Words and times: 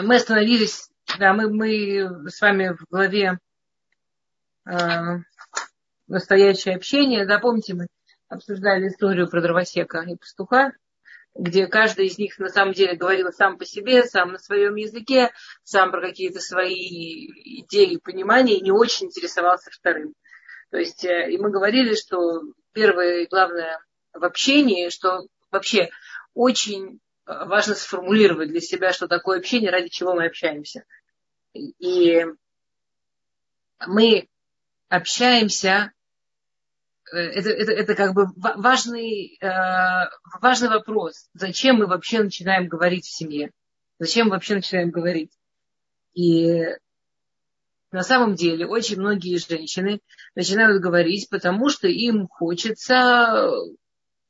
мы 0.00 0.16
остановились, 0.16 0.88
да, 1.18 1.34
мы, 1.34 1.52
мы 1.52 2.30
с 2.30 2.40
вами 2.40 2.74
в 2.74 2.86
главе 2.90 3.38
э, 4.66 5.18
настоящее 6.06 6.76
общение, 6.76 7.26
да, 7.26 7.38
помните, 7.38 7.74
мы 7.74 7.86
обсуждали 8.28 8.88
историю 8.88 9.28
про 9.28 9.42
дровосека 9.42 10.00
и 10.00 10.16
пастуха, 10.16 10.72
где 11.34 11.66
каждый 11.66 12.06
из 12.06 12.18
них 12.18 12.38
на 12.38 12.48
самом 12.48 12.72
деле 12.72 12.96
говорил 12.96 13.30
сам 13.32 13.58
по 13.58 13.64
себе, 13.64 14.04
сам 14.04 14.32
на 14.32 14.38
своем 14.38 14.74
языке, 14.76 15.30
сам 15.62 15.90
про 15.90 16.00
какие-то 16.00 16.40
свои 16.40 17.26
идеи, 17.62 17.96
понимания, 17.96 18.56
и 18.56 18.62
не 18.62 18.72
очень 18.72 19.06
интересовался 19.06 19.70
вторым. 19.70 20.14
То 20.70 20.78
есть, 20.78 21.04
э, 21.04 21.30
и 21.30 21.38
мы 21.38 21.50
говорили, 21.50 21.94
что 21.94 22.42
первое 22.72 23.22
и 23.22 23.28
главное 23.28 23.78
в 24.14 24.24
общении, 24.24 24.88
что 24.88 25.26
вообще 25.50 25.90
очень 26.34 27.00
важно 27.26 27.74
сформулировать 27.74 28.48
для 28.48 28.60
себя, 28.60 28.92
что 28.92 29.08
такое 29.08 29.38
общение, 29.38 29.70
ради 29.70 29.88
чего 29.88 30.14
мы 30.14 30.26
общаемся. 30.26 30.84
И 31.54 32.24
мы 33.86 34.28
общаемся 34.88 35.92
Э, 37.12 37.18
это, 37.18 37.50
это, 37.50 37.72
это 37.72 37.94
как 37.94 38.14
бы 38.14 38.26
важный, 38.36 39.38
э, 39.40 40.08
важный 40.40 40.68
вопрос. 40.68 41.28
Зачем 41.34 41.76
мы 41.76 41.86
вообще 41.86 42.22
начинаем 42.22 42.68
говорить 42.68 43.04
в 43.04 43.14
семье? 43.14 43.50
Зачем 43.98 44.26
мы 44.26 44.32
вообще 44.32 44.54
начинаем 44.54 44.90
говорить? 44.90 45.30
И 46.14 46.64
на 47.90 48.02
самом 48.02 48.34
деле 48.34 48.66
очень 48.66 48.98
многие 48.98 49.36
женщины 49.36 50.00
начинают 50.34 50.82
говорить, 50.82 51.28
потому 51.28 51.68
что 51.68 51.86
им 51.86 52.26
хочется 52.28 53.50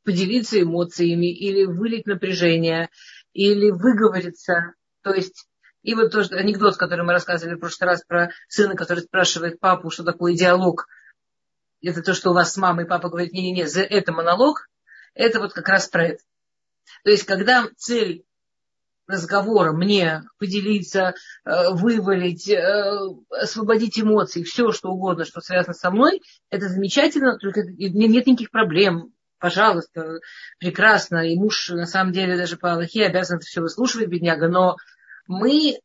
поделиться 0.05 0.61
эмоциями 0.61 1.33
или 1.33 1.65
вылить 1.65 2.07
напряжение, 2.07 2.91
или 3.33 3.71
выговориться. 3.71 4.75
То 5.03 5.13
есть, 5.15 5.47
и 5.83 5.95
вот 5.95 6.13
тоже 6.13 6.35
анекдот, 6.35 6.77
который 6.77 7.05
мы 7.05 7.13
рассказывали 7.13 7.55
в 7.55 7.61
прошлый 7.61 7.91
раз 7.91 8.05
про 8.05 8.31
сына, 8.49 8.77
который 8.77 9.01
спрашивает 9.01 9.61
папу, 9.61 9.91
что 9.91 10.05
такое 10.05 10.35
диалог– 10.35 10.87
это 11.83 12.03
то, 12.03 12.15
что 12.15 12.31
у 12.31 12.35
вас 12.35 12.53
с 12.53 12.57
мамой 12.57 12.87
папа 12.87 13.09
говорит, 13.09 13.33
не-не-не, 13.33 13.63
это 13.63 14.13
монолог, 14.13 14.69
это 15.15 15.41
вот 15.41 15.53
как 15.53 15.69
раз 15.69 15.89
про 15.89 16.09
это. 16.09 16.25
То 17.05 17.11
есть, 17.11 17.25
когда 17.25 17.69
цель 17.77 18.25
разговора 19.07 19.73
мне 19.73 20.23
поделиться, 20.39 21.15
э, 21.45 21.71
вывалить, 21.73 22.49
э, 22.49 22.99
освободить 23.31 23.99
эмоции, 23.99 24.45
все 24.45 24.71
что 24.71 24.91
угодно, 24.91 25.25
что 25.25 25.41
связано 25.41 25.75
со 25.75 25.91
мной, 25.91 26.23
это 26.51 26.69
замечательно, 26.69 27.37
только 27.39 27.63
нет 27.63 28.27
никаких 28.27 28.51
проблем. 28.51 29.13
Пожалуйста, 29.43 30.21
прекрасно. 30.61 31.29
И 31.29 31.35
муж, 31.35 31.71
на 31.71 31.87
самом 31.87 32.13
деле, 32.13 32.37
даже 32.37 32.57
по 32.57 32.75
Аллахе 32.75 33.07
обязан 33.07 33.39
это 33.39 33.45
все 33.45 33.61
выслушивать, 33.61 34.07
бедняга. 34.07 34.47
Но 34.47 34.77
мы 35.27 35.81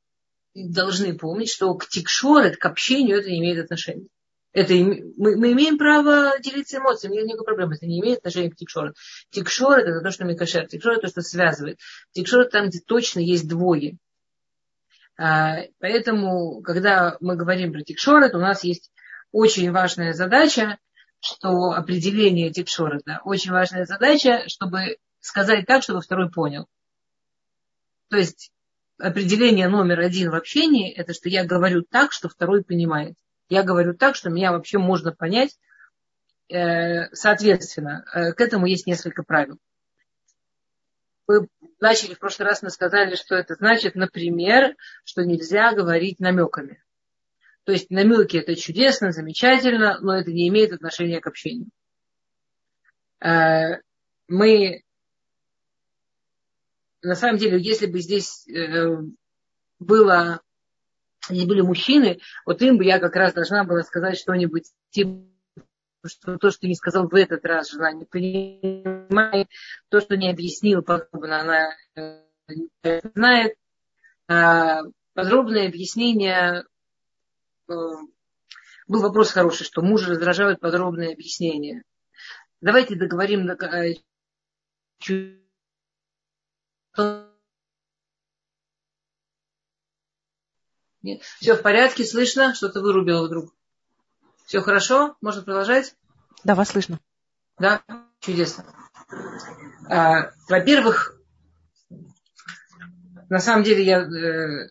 должны 0.54 1.18
помнить, 1.18 1.50
что 1.50 1.74
к 1.74 1.88
тикшорет, 1.88 2.58
к 2.58 2.66
общению 2.68 3.18
это 3.18 3.32
не 3.32 3.40
имеет 3.40 3.66
отношения. 3.66 4.06
Это, 4.54 4.76
мы, 4.76 5.38
мы 5.38 5.54
имеем 5.54 5.80
право 5.80 6.40
делиться 6.40 6.78
эмоциями, 6.78 7.16
нет 7.16 7.26
никакой 7.26 7.46
проблемы, 7.46 7.74
это 7.74 7.88
не 7.88 8.00
имеет 8.00 8.20
отношения 8.20 8.52
к 8.52 8.56
тикшору. 8.58 8.94
Тикшор 9.32 9.80
это 9.80 10.02
то, 10.02 10.12
что 10.12 10.26
микашер, 10.26 10.68
тикшор 10.68 10.94
это 10.94 11.02
то, 11.02 11.08
что 11.08 11.22
связывает. 11.22 11.80
Тикшор 12.12 12.46
там, 12.46 12.68
где 12.68 12.80
точно 12.80 13.22
есть 13.22 13.48
двое. 13.48 13.98
А, 15.18 15.64
поэтому, 15.80 16.62
когда 16.62 17.18
мы 17.22 17.36
говорим 17.36 17.74
про 17.74 17.82
тикшор, 17.82 18.30
то 18.30 18.38
у 18.38 18.42
нас 18.42 18.64
есть 18.64 18.92
очень 19.32 19.72
важная 19.72 20.14
задача, 20.14 20.78
что 21.28 21.72
определение 21.72 22.52
тикшора, 22.52 23.02
да, 23.06 23.22
очень 23.26 23.52
важная 23.52 23.86
задача, 23.86 24.44
чтобы 24.48 24.98
сказать 25.20 25.66
так, 25.66 25.84
чтобы 25.84 26.02
второй 26.02 26.32
понял. 26.32 26.68
То 28.10 28.18
есть 28.18 28.52
определение 28.98 29.68
номер 29.68 30.00
один 30.00 30.32
в 30.32 30.36
общении, 30.36 30.94
это 30.94 31.14
что 31.14 31.30
я 31.30 31.46
говорю 31.46 31.84
так, 31.84 32.14
что 32.14 32.30
второй 32.30 32.64
понимает. 32.64 33.16
Я 33.50 33.64
говорю 33.64 33.94
так, 33.94 34.16
что 34.16 34.30
меня 34.30 34.52
вообще 34.52 34.78
можно 34.78 35.12
понять. 35.12 35.58
Э, 36.50 37.14
соответственно, 37.14 38.06
э, 38.14 38.32
к 38.32 38.42
этому 38.42 38.66
есть 38.66 38.88
несколько 38.88 39.24
правил. 39.24 39.58
Вы 41.28 41.50
начали 41.82 42.14
в 42.14 42.20
прошлый 42.20 42.48
раз, 42.48 42.62
мы 42.62 42.70
сказали, 42.70 43.16
что 43.16 43.36
это 43.36 43.56
значит, 43.56 43.96
например, 43.96 44.76
что 45.04 45.26
нельзя 45.26 45.74
говорить 45.74 46.20
намеками. 46.20 46.82
То 47.68 47.74
есть 47.74 47.92
намеки 47.92 48.38
это 48.38 48.56
чудесно, 48.56 49.12
замечательно, 49.12 50.00
но 50.00 50.18
это 50.18 50.32
не 50.32 50.48
имеет 50.48 50.72
отношения 50.72 51.20
к 51.20 51.28
общению. 51.28 51.70
Э, 53.20 53.82
мы 54.30 54.84
на 57.02 57.16
самом 57.16 57.38
деле, 57.38 57.60
если 57.62 57.88
бы 57.88 58.00
здесь 58.00 58.48
было 59.80 60.42
они 61.30 61.46
были 61.46 61.60
мужчины, 61.60 62.22
вот 62.46 62.62
им 62.62 62.78
бы 62.78 62.86
я 62.86 63.00
как 63.00 63.18
раз 63.18 63.34
должна 63.34 63.66
была 63.66 63.84
сказать 63.84 64.18
что-нибудь 64.18 64.72
типа 64.92 65.26
что 66.06 66.38
то, 66.38 66.52
что 66.52 66.68
не 66.68 66.76
сказал 66.76 67.10
в 67.10 67.16
этот 67.16 67.44
раз, 67.44 67.70
жена 67.70 67.92
не 67.92 68.06
понимает, 68.06 69.50
то, 69.90 70.00
что 70.00 70.16
не 70.16 70.30
объяснил 70.30 70.84
подробно, 70.84 71.42
она 71.42 71.76
не 72.48 72.70
знает. 73.14 73.56
Подробное 75.14 75.68
объяснение 75.68 76.62
э, 76.62 76.64
был 77.68 79.02
вопрос 79.02 79.32
хороший, 79.32 79.66
что 79.66 79.82
мужа 79.82 80.12
раздражают 80.12 80.60
подробные 80.60 81.14
объяснения. 81.14 81.84
Давайте 82.62 82.96
договорим 82.96 83.50
э, 83.50 83.96
Нет? 91.04 91.22
Все 91.40 91.56
в 91.56 91.62
порядке, 91.62 92.04
слышно? 92.04 92.56
Что-то 92.56 92.82
вырубило 92.82 93.26
вдруг. 93.26 93.54
Все 94.46 94.62
хорошо? 94.62 95.16
Можно 95.22 95.44
продолжать? 95.44 95.96
Да, 96.44 96.56
вас 96.56 96.70
слышно. 96.70 97.00
Да, 97.60 97.82
чудесно. 98.20 98.66
А, 99.90 100.32
во-первых, 100.50 101.18
на 103.30 103.40
самом 103.40 103.64
деле 103.64 103.84
я 103.84 104.00
э, 104.02 104.70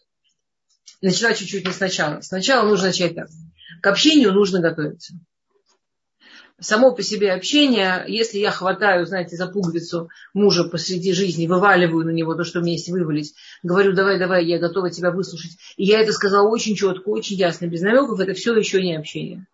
начала 1.02 1.34
чуть-чуть 1.34 1.66
не 1.66 1.72
сначала. 1.72 2.20
Сначала 2.20 2.66
нужно 2.66 2.88
начать 2.88 3.14
так. 3.14 3.28
К 3.82 3.86
общению 3.88 4.32
нужно 4.32 4.60
готовиться 4.60 5.14
само 6.60 6.94
по 6.94 7.02
себе 7.02 7.32
общение, 7.32 8.04
если 8.06 8.38
я 8.38 8.50
хватаю, 8.50 9.06
знаете, 9.06 9.36
за 9.36 9.46
пуговицу 9.46 10.08
мужа 10.32 10.64
посреди 10.64 11.12
жизни, 11.12 11.46
вываливаю 11.46 12.04
на 12.06 12.10
него 12.10 12.34
то, 12.34 12.44
что 12.44 12.60
мне 12.60 12.72
есть 12.72 12.88
вывалить, 12.88 13.34
говорю, 13.62 13.92
давай, 13.92 14.18
давай, 14.18 14.44
я 14.46 14.58
готова 14.58 14.90
тебя 14.90 15.10
выслушать. 15.10 15.52
И 15.76 15.84
я 15.84 16.00
это 16.00 16.12
сказала 16.12 16.48
очень 16.48 16.74
четко, 16.74 17.08
очень 17.10 17.36
ясно, 17.36 17.66
без 17.66 17.82
намеков, 17.82 18.20
это 18.20 18.32
все 18.34 18.54
еще 18.54 18.82
не 18.82 18.96
общение. 18.96 19.46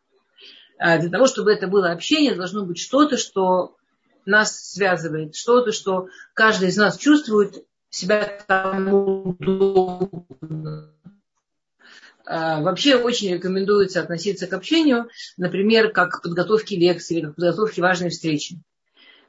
А 0.79 0.99
для 0.99 1.11
того, 1.11 1.27
чтобы 1.27 1.53
это 1.53 1.67
было 1.67 1.91
общение, 1.91 2.35
должно 2.35 2.65
быть 2.65 2.79
что-то, 2.79 3.17
что 3.17 3.77
нас 4.25 4.71
связывает, 4.73 5.35
что-то, 5.35 5.73
что 5.73 6.07
каждый 6.35 6.69
из 6.69 6.77
нас 6.77 6.97
чувствует 6.97 7.65
себя 7.91 8.39
там 8.47 8.93
удобно 8.95 10.93
вообще 12.27 12.97
очень 12.97 13.35
рекомендуется 13.35 14.01
относиться 14.01 14.47
к 14.47 14.53
общению, 14.53 15.09
например, 15.37 15.93
как 15.93 16.11
к 16.11 16.23
подготовке 16.23 16.77
лекции 16.77 17.19
или 17.19 17.27
к 17.27 17.35
подготовке 17.35 17.83
важной 17.83 18.11
встречи. 18.11 18.61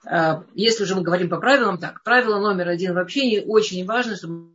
А, 0.06 0.44
если 0.54 0.84
уже 0.84 0.96
мы 0.96 1.02
говорим 1.02 1.30
по 1.30 1.40
правилам, 1.40 1.78
так, 1.78 2.04
правило 2.04 2.40
номер 2.40 2.70
один 2.70 2.94
в 2.94 2.98
общении 2.98 3.44
очень 3.46 3.86
важно, 3.86 4.16
чтобы 4.16 4.54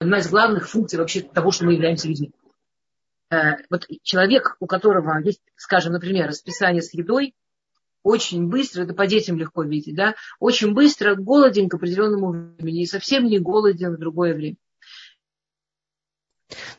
одна 0.00 0.18
из 0.18 0.28
главных 0.28 0.68
функций 0.68 0.98
вообще 0.98 1.20
того, 1.22 1.50
что 1.50 1.64
мы 1.64 1.74
являемся 1.74 2.08
людьми. 2.08 2.32
А, 3.30 3.56
вот 3.70 3.86
человек, 4.02 4.56
у 4.60 4.66
которого 4.66 5.18
есть, 5.20 5.40
скажем, 5.56 5.92
например, 5.92 6.28
расписание 6.28 6.82
с 6.82 6.92
едой, 6.94 7.34
очень 8.02 8.48
быстро, 8.48 8.82
это 8.82 8.92
по 8.92 9.06
детям 9.06 9.38
легко 9.38 9.62
видеть, 9.62 9.96
да, 9.96 10.14
очень 10.38 10.74
быстро 10.74 11.14
голоден 11.14 11.68
к 11.68 11.74
определенному 11.74 12.54
времени 12.56 12.82
и 12.82 12.86
совсем 12.86 13.24
не 13.24 13.38
голоден 13.38 13.94
в 13.94 13.98
другое 13.98 14.34
время. 14.34 14.56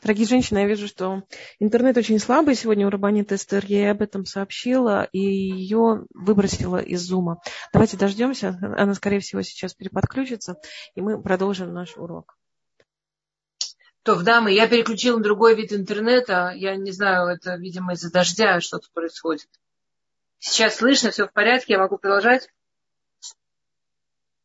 Дорогие 0.06 0.28
женщины, 0.28 0.60
я 0.60 0.68
вижу, 0.68 0.88
что 0.88 1.24
интернет 1.58 1.98
очень 1.98 2.20
слабый 2.20 2.54
сегодня 2.54 2.86
у 2.86 2.92
Рабанит 2.92 3.32
Эстер. 3.32 3.66
Я 3.66 3.80
ей 3.80 3.92
об 3.92 4.04
этом 4.04 4.24
сообщила 4.24 5.10
и 5.12 5.18
ее 5.18 6.06
выбросила 6.14 6.78
из 6.78 7.02
зума. 7.02 7.42
Давайте 7.74 7.98
дождемся. 7.98 8.50
Она, 8.78 8.94
скорее 8.94 9.20
всего, 9.20 9.42
сейчас 9.42 9.74
переподключится, 9.74 10.58
и 10.94 11.02
мы 11.02 11.20
продолжим 11.20 11.74
наш 11.74 11.98
урок. 11.98 12.38
То, 14.04 14.22
дамы, 14.22 14.52
я 14.52 14.68
переключила 14.68 15.18
на 15.18 15.24
другой 15.24 15.56
вид 15.56 15.74
интернета. 15.74 16.54
Я 16.56 16.76
не 16.76 16.92
знаю, 16.92 17.28
это, 17.28 17.56
видимо, 17.56 17.94
из-за 17.94 18.12
дождя 18.12 18.62
что-то 18.62 18.88
происходит. 18.94 19.50
Сейчас 20.38 20.76
слышно, 20.76 21.10
все 21.10 21.28
в 21.28 21.34
порядке, 21.34 21.74
я 21.74 21.80
могу 21.80 21.98
продолжать? 21.98 22.48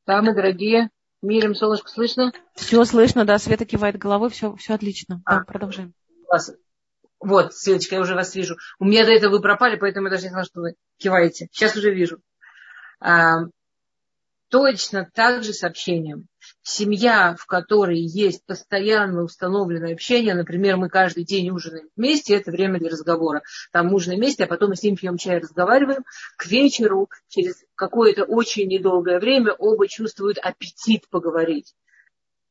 Дамы, 0.07 0.35
дорогие. 0.35 0.89
Мирим, 1.23 1.55
солнышко, 1.55 1.91
слышно? 1.91 2.33
Все 2.55 2.85
слышно, 2.85 3.25
да, 3.25 3.39
Света 3.39 3.67
кивает 3.67 3.99
головой, 3.99 4.31
все, 4.31 4.57
все 4.57 4.75
отлично. 4.75 5.21
А, 5.27 5.41
да, 5.41 5.45
продолжаем. 5.45 5.93
Класс. 6.27 6.53
Вот, 7.21 7.55
Светочка, 7.55 7.97
я 7.97 8.01
уже 8.01 8.15
вас 8.15 8.35
вижу. 8.35 8.57
У 8.79 8.87
меня 8.87 9.05
до 9.05 9.13
этого 9.13 9.33
вы 9.33 9.43
пропали, 9.43 9.77
поэтому 9.77 10.07
я 10.07 10.13
даже 10.13 10.25
не 10.25 10.31
знала, 10.31 10.47
что 10.47 10.61
вы 10.63 10.75
киваете. 10.97 11.49
Сейчас 11.53 11.77
уже 11.77 11.93
вижу. 11.93 12.23
А, 12.99 13.41
точно 14.49 15.09
так 15.13 15.43
же 15.43 15.53
с 15.53 15.63
общением. 15.63 16.30
Семья, 16.63 17.37
в 17.39 17.47
которой 17.47 17.99
есть 17.99 18.45
постоянно 18.45 19.23
установленное 19.23 19.95
общение, 19.95 20.35
например, 20.35 20.77
мы 20.77 20.89
каждый 20.89 21.25
день 21.25 21.51
ужинаем 21.51 21.89
вместе, 21.97 22.35
это 22.35 22.51
время 22.51 22.79
для 22.79 22.91
разговора. 22.91 23.43
Там 23.73 23.93
ужинаем 23.93 24.21
вместе, 24.21 24.45
а 24.45 24.47
потом 24.47 24.71
мы 24.71 24.77
с 24.77 24.83
ним 24.83 24.97
пьем 24.97 25.17
чай, 25.17 25.39
разговариваем. 25.39 26.05
К 26.37 26.47
вечеру, 26.47 27.09
через 27.29 27.65
какое-то 27.75 28.25
очень 28.25 28.69
недолгое 28.69 29.19
время, 29.21 29.53
оба 29.53 29.89
чувствуют 29.89 30.39
аппетит 30.39 31.09
поговорить. 31.09 31.75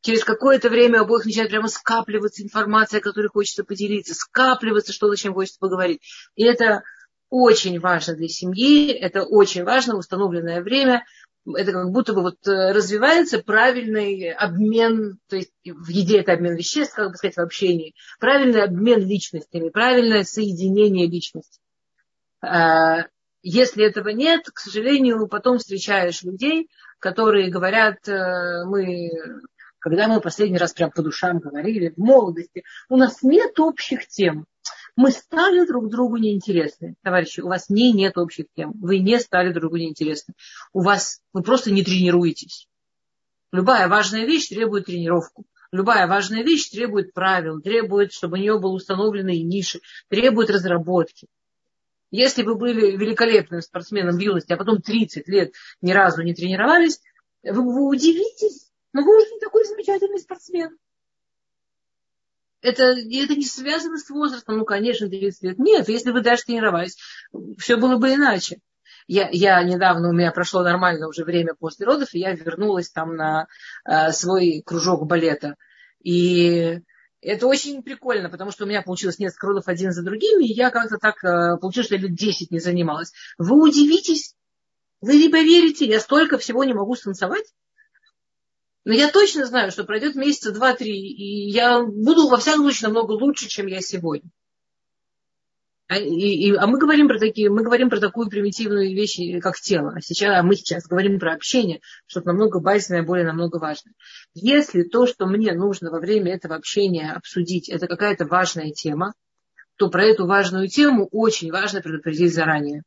Через 0.01 0.23
какое-то 0.23 0.69
время 0.69 1.01
у 1.01 1.03
обоих 1.03 1.25
начинает 1.25 1.51
прямо 1.51 1.67
скапливаться 1.67 2.41
информация, 2.41 3.01
которой 3.01 3.27
хочется 3.27 3.65
поделиться, 3.65 4.13
скапливаться, 4.13 4.93
что 4.93 5.09
зачем 5.09 5.33
хочется 5.33 5.59
поговорить. 5.59 6.01
И 6.35 6.43
это 6.45 6.83
очень 7.29 7.79
важно 7.79 8.15
для 8.15 8.27
семьи, 8.27 8.91
это 8.91 9.23
очень 9.23 9.63
важно 9.63 9.97
установленное 9.97 10.61
время 10.61 11.03
это 11.45 11.71
как 11.71 11.91
будто 11.91 12.13
бы 12.13 12.21
вот 12.21 12.47
э, 12.47 12.71
развивается 12.71 13.39
правильный 13.39 14.31
обмен, 14.31 15.19
то 15.27 15.35
есть 15.35 15.53
в 15.63 15.87
еде 15.89 16.19
это 16.19 16.33
обмен 16.33 16.55
веществ, 16.55 16.95
как 16.95 17.11
бы 17.11 17.17
сказать, 17.17 17.37
в 17.37 17.41
общении, 17.41 17.95
правильный 18.19 18.63
обмен 18.63 18.99
личностями, 18.99 19.69
правильное 19.69 20.23
соединение 20.23 21.07
личностей. 21.07 21.61
А, 22.41 23.05
если 23.41 23.85
этого 23.85 24.09
нет, 24.09 24.45
к 24.53 24.59
сожалению, 24.59 25.27
потом 25.27 25.57
встречаешь 25.57 26.23
людей, 26.23 26.69
которые 26.99 27.49
говорят, 27.49 28.07
э, 28.07 28.65
мы, 28.65 29.09
когда 29.79 30.07
мы 30.07 30.21
последний 30.21 30.57
раз 30.57 30.73
прям 30.73 30.91
по 30.91 31.01
душам 31.01 31.39
говорили, 31.39 31.93
в 31.95 31.97
молодости, 31.97 32.63
у 32.89 32.97
нас 32.97 33.23
нет 33.23 33.59
общих 33.59 34.07
тем 34.07 34.45
мы 34.99 35.11
стали 35.11 35.65
друг 35.65 35.89
другу 35.89 36.17
неинтересны. 36.17 36.95
Товарищи, 37.03 37.39
у 37.39 37.47
вас 37.47 37.69
не 37.69 37.93
нет 37.93 38.17
общих 38.17 38.47
тем. 38.53 38.73
Вы 38.81 38.99
не 38.99 39.17
стали 39.21 39.53
друг 39.53 39.61
другу 39.61 39.77
неинтересны. 39.77 40.33
У 40.73 40.81
вас, 40.81 41.21
вы 41.31 41.41
просто 41.41 41.71
не 41.71 41.85
тренируетесь. 41.85 42.67
Любая 43.53 43.87
важная 43.87 44.25
вещь 44.25 44.49
требует 44.49 44.87
тренировку. 44.87 45.45
Любая 45.71 46.05
важная 46.05 46.43
вещь 46.43 46.67
требует 46.69 47.13
правил, 47.13 47.61
требует, 47.61 48.11
чтобы 48.11 48.35
у 48.35 48.41
нее 48.41 48.59
были 48.59 48.73
установлены 48.73 49.41
ниши, 49.41 49.79
требует 50.09 50.49
разработки. 50.49 51.27
Если 52.11 52.43
вы 52.43 52.55
были 52.55 52.97
великолепным 52.97 53.61
спортсменом 53.61 54.17
в 54.17 54.19
юности, 54.19 54.51
а 54.51 54.57
потом 54.57 54.81
30 54.81 55.29
лет 55.29 55.53
ни 55.81 55.93
разу 55.93 56.23
не 56.23 56.33
тренировались, 56.33 56.99
вы, 57.41 57.61
вы 57.61 57.87
удивитесь, 57.87 58.69
но 58.91 59.03
вы 59.03 59.15
уже 59.15 59.31
не 59.31 59.39
такой 59.39 59.63
замечательный 59.63 60.19
спортсмен 60.19 60.77
это, 62.61 62.83
это 62.83 63.35
не 63.35 63.45
связано 63.45 63.97
с 63.97 64.09
возрастом, 64.09 64.57
ну, 64.57 64.65
конечно, 64.65 65.07
30 65.07 65.43
лет. 65.43 65.59
Нет, 65.59 65.89
если 65.89 66.11
вы 66.11 66.21
даже 66.21 66.43
тренировались, 66.43 66.97
все 67.57 67.77
было 67.77 67.97
бы 67.97 68.13
иначе. 68.13 68.59
Я, 69.07 69.29
я 69.31 69.63
недавно, 69.63 70.09
у 70.09 70.13
меня 70.13 70.31
прошло 70.31 70.61
нормально 70.61 71.07
уже 71.07 71.23
время 71.23 71.55
после 71.57 71.85
родов, 71.85 72.13
и 72.13 72.19
я 72.19 72.33
вернулась 72.33 72.91
там 72.91 73.15
на 73.15 73.47
э, 73.83 74.11
свой 74.11 74.61
кружок 74.63 75.07
балета. 75.07 75.55
И 76.03 76.79
это 77.21 77.47
очень 77.47 77.81
прикольно, 77.81 78.29
потому 78.29 78.51
что 78.51 78.65
у 78.65 78.67
меня 78.67 78.81
получилось 78.81 79.19
несколько 79.19 79.47
родов 79.47 79.67
один 79.67 79.91
за 79.91 80.03
другими, 80.03 80.45
и 80.45 80.53
я 80.53 80.69
как-то 80.69 80.97
так 80.97 81.23
э, 81.23 81.57
получилось, 81.59 81.87
что 81.87 81.95
я 81.95 82.01
лет 82.01 82.13
10 82.13 82.51
не 82.51 82.59
занималась. 82.59 83.11
Вы 83.37 83.59
удивитесь, 83.59 84.35
вы 85.01 85.17
не 85.17 85.29
поверите, 85.29 85.85
я 85.85 85.99
столько 85.99 86.37
всего 86.37 86.63
не 86.63 86.73
могу 86.73 86.95
станцевать. 86.95 87.45
Но 88.85 88.93
я 88.93 89.11
точно 89.11 89.45
знаю, 89.45 89.71
что 89.71 89.83
пройдет 89.83 90.15
месяца 90.15 90.51
два-три, 90.51 90.97
и 90.97 91.49
я 91.51 91.83
буду 91.83 92.27
во 92.27 92.37
всяком 92.37 92.63
случае 92.63 92.87
намного 92.87 93.11
лучше, 93.11 93.47
чем 93.47 93.67
я 93.67 93.81
сегодня. 93.81 94.29
А, 95.89 95.97
и, 95.97 96.49
и, 96.49 96.55
а 96.55 96.67
мы 96.67 96.77
говорим 96.77 97.07
про 97.07 97.17
такие, 97.17 97.49
мы 97.49 97.63
говорим 97.63 97.89
про 97.89 97.99
такую 97.99 98.29
примитивную 98.29 98.93
вещь, 98.93 99.19
как 99.41 99.55
тело. 99.59 99.93
А 99.95 100.01
сейчас, 100.01 100.39
а 100.39 100.43
мы 100.43 100.55
сейчас 100.55 100.85
говорим 100.85 101.19
про 101.19 101.33
общение, 101.33 101.81
что 102.05 102.21
намного 102.21 102.59
базисное, 102.59 103.01
более 103.01 103.25
намного 103.25 103.57
важное. 103.57 103.95
Если 104.35 104.83
то, 104.83 105.07
что 105.07 105.25
мне 105.25 105.51
нужно 105.53 105.89
во 105.89 105.99
время 105.99 106.35
этого 106.35 106.55
общения 106.55 107.11
обсудить, 107.11 107.69
это 107.69 107.87
какая-то 107.87 108.27
важная 108.27 108.69
тема, 108.69 109.15
то 109.77 109.89
про 109.89 110.03
эту 110.03 110.27
важную 110.27 110.67
тему 110.67 111.07
очень 111.11 111.51
важно 111.51 111.81
предупредить 111.81 112.35
заранее. 112.35 112.83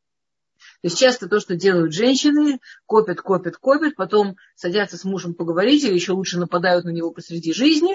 То 0.82 0.88
есть 0.88 0.99
часто 0.99 1.29
то, 1.29 1.38
что 1.38 1.55
делают 1.55 1.94
женщины, 1.94 2.58
копят, 2.87 3.20
копят, 3.20 3.56
копят, 3.56 3.94
потом 3.94 4.37
садятся 4.56 4.99
с 4.99 5.05
мужем 5.05 5.32
поговорить, 5.32 5.84
или 5.84 5.94
еще 5.94 6.11
лучше 6.11 6.40
нападают 6.40 6.84
на 6.84 6.90
него 6.90 7.12
посреди 7.12 7.52
жизни, 7.52 7.94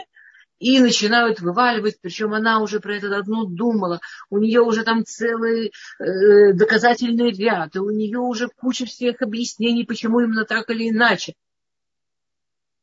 и 0.59 0.79
начинают 0.79 1.41
вываливать, 1.41 1.99
причем 2.01 2.33
она 2.33 2.61
уже 2.61 2.79
про 2.79 2.95
это 2.95 3.09
давно 3.09 3.43
думала, 3.43 3.99
у 4.29 4.37
нее 4.37 4.61
уже 4.61 4.85
там 4.85 5.03
целый 5.05 5.73
э, 5.99 6.53
доказательный 6.53 7.31
ряд, 7.31 7.75
и 7.75 7.79
у 7.79 7.91
нее 7.91 8.19
уже 8.19 8.47
куча 8.47 8.85
всех 8.85 9.21
объяснений, 9.21 9.83
почему 9.83 10.21
именно 10.21 10.45
так 10.45 10.69
или 10.69 10.89
иначе. 10.89 11.33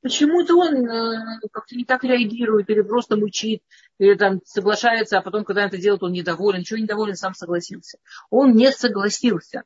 Почему-то 0.02 0.54
он 0.58 0.86
э, 0.86 1.40
как-то 1.50 1.74
не 1.76 1.86
так 1.86 2.04
реагирует, 2.04 2.68
или 2.68 2.82
просто 2.82 3.16
мучит, 3.16 3.62
или 3.98 4.14
там 4.16 4.42
соглашается, 4.44 5.16
а 5.16 5.22
потом, 5.22 5.44
когда 5.44 5.64
это 5.64 5.78
делает, 5.78 6.02
он 6.02 6.12
недоволен. 6.12 6.62
Чего 6.62 6.78
недоволен, 6.78 7.16
сам 7.16 7.32
согласился. 7.32 7.96
Он 8.28 8.52
не 8.52 8.70
согласился. 8.70 9.62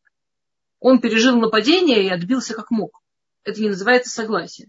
Он 0.80 1.00
пережил 1.00 1.36
нападение 1.38 2.04
и 2.04 2.08
отбился 2.08 2.54
как 2.54 2.70
мог. 2.70 3.00
Это 3.44 3.60
не 3.60 3.68
называется 3.68 4.10
согласие. 4.10 4.68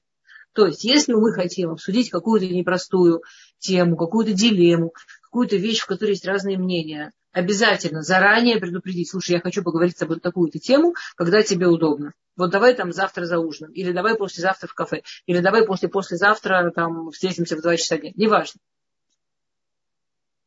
То 0.54 0.66
есть, 0.66 0.84
если 0.84 1.14
мы 1.14 1.32
хотим 1.34 1.72
обсудить 1.72 2.10
какую-то 2.10 2.48
непростую 2.48 3.22
тему, 3.60 3.96
какую-то 3.96 4.34
дилемму, 4.34 4.94
какую-то 5.24 5.58
вещь, 5.58 5.82
в 5.82 5.86
которой 5.86 6.12
есть 6.12 6.26
разные 6.26 6.58
мнения, 6.58 7.12
обязательно 7.32 8.02
заранее 8.02 8.60
предупредить, 8.60 9.12
слушай, 9.12 9.34
я 9.34 9.42
хочу 9.42 9.64
поговорить 9.64 9.96
с 9.96 10.00
тобой 10.00 10.20
такую-то 10.20 10.60
тему, 10.60 10.96
когда 11.16 11.44
тебе 11.44 11.68
удобно. 11.68 12.14
Вот 12.36 12.50
давай 12.50 12.74
там 12.74 12.92
завтра 12.92 13.26
за 13.26 13.38
ужином, 13.38 13.72
или 13.74 13.92
давай 13.92 14.16
послезавтра 14.16 14.68
в 14.68 14.74
кафе, 14.74 15.04
или 15.28 15.40
давай 15.40 15.66
после-послезавтра 15.66 16.72
там 16.74 17.12
встретимся 17.12 17.56
в 17.56 17.62
два 17.62 17.78
часа 17.78 17.98
дня. 17.98 18.12
Неважно. 18.16 18.60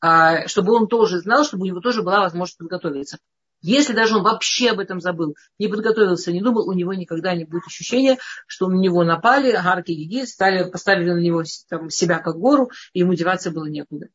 А, 0.01 0.49
чтобы 0.49 0.75
он 0.75 0.89
тоже 0.89 1.21
знал, 1.21 1.45
чтобы 1.45 1.63
у 1.63 1.67
него 1.67 1.81
тоже 1.81 2.03
была 2.03 2.21
возможность 2.21 2.59
подготовиться. 2.59 3.19
Если 3.63 3.95
даже 3.95 4.17
он 4.17 4.25
вообще 4.25 4.71
об 4.71 4.81
этом 4.81 5.01
забыл, 5.01 5.37
не 5.59 5.69
подготовился, 5.69 6.33
не 6.33 6.43
думал, 6.43 6.69
у 6.69 6.73
него 6.73 6.93
никогда 6.95 7.35
не 7.35 7.45
будет 7.45 7.67
ощущения, 7.67 8.19
что 8.47 8.69
на 8.69 8.75
него 8.75 9.05
напали, 9.05 9.53
гарки 9.53 9.93
гиги, 9.93 10.25
стали, 10.25 10.69
поставили 10.69 11.13
на 11.13 11.21
него 11.21 11.45
там, 11.69 11.89
себя 11.89 12.19
как 12.19 12.37
гору, 12.37 12.71
и 12.93 13.01
ему 13.01 13.15
деваться 13.15 13.53
было 13.53 13.67
некуда. 13.67 14.09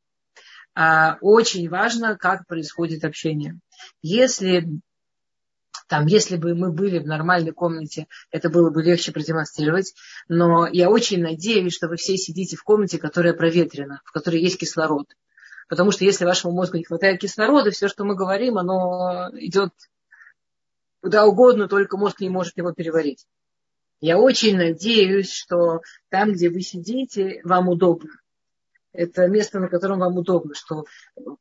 А, 0.75 1.17
очень 1.21 1.69
важно, 1.69 2.17
как 2.17 2.45
происходит 2.45 3.05
общение. 3.05 3.57
Если 4.01 4.67
там, 5.87 6.05
если 6.05 6.35
бы 6.35 6.53
мы 6.53 6.71
были 6.71 6.99
в 6.99 7.07
нормальной 7.07 7.53
комнате, 7.53 8.07
это 8.29 8.49
было 8.49 8.69
бы 8.69 8.83
легче 8.83 9.13
продемонстрировать. 9.13 9.93
Но 10.27 10.67
я 10.67 10.89
очень 10.89 11.21
надеюсь, 11.21 11.73
что 11.73 11.87
вы 11.87 11.95
все 11.95 12.17
сидите 12.17 12.57
в 12.57 12.63
комнате, 12.63 12.97
которая 12.97 13.33
проветрена, 13.33 14.01
в 14.03 14.11
которой 14.11 14.41
есть 14.41 14.59
кислород. 14.59 15.07
Потому 15.67 15.91
что 15.91 16.05
если 16.05 16.25
вашему 16.25 16.53
мозгу 16.53 16.77
не 16.77 16.83
хватает 16.83 17.19
кислорода, 17.19 17.71
все, 17.71 17.87
что 17.87 18.05
мы 18.05 18.15
говорим, 18.15 18.57
оно 18.57 19.29
идет 19.33 19.73
куда 21.01 21.25
угодно, 21.25 21.67
только 21.67 21.97
мозг 21.97 22.21
не 22.21 22.29
может 22.29 22.57
его 22.57 22.71
переварить. 22.71 23.25
Я 23.99 24.19
очень 24.19 24.55
надеюсь, 24.55 25.31
что 25.31 25.81
там, 26.09 26.33
где 26.33 26.49
вы 26.49 26.61
сидите, 26.61 27.41
вам 27.43 27.69
удобно. 27.69 28.11
Это 28.93 29.27
место, 29.27 29.59
на 29.59 29.67
котором 29.67 29.99
вам 29.99 30.17
удобно, 30.17 30.55
что, 30.55 30.85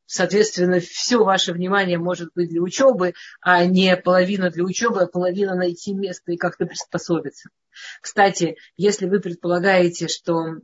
соответственно, 0.04 0.80
все 0.80 1.22
ваше 1.24 1.52
внимание 1.52 1.96
может 1.96 2.30
быть 2.34 2.50
для 2.50 2.60
учебы, 2.60 3.14
а 3.40 3.64
не 3.64 3.96
половина 3.96 4.50
для 4.50 4.64
учебы, 4.64 5.02
а 5.02 5.06
половина 5.06 5.54
найти 5.54 5.94
место 5.94 6.32
и 6.32 6.36
как-то 6.36 6.66
приспособиться. 6.66 7.48
Кстати, 8.02 8.56
если 8.76 9.06
вы 9.06 9.20
предполагаете, 9.20 10.08
что 10.08 10.56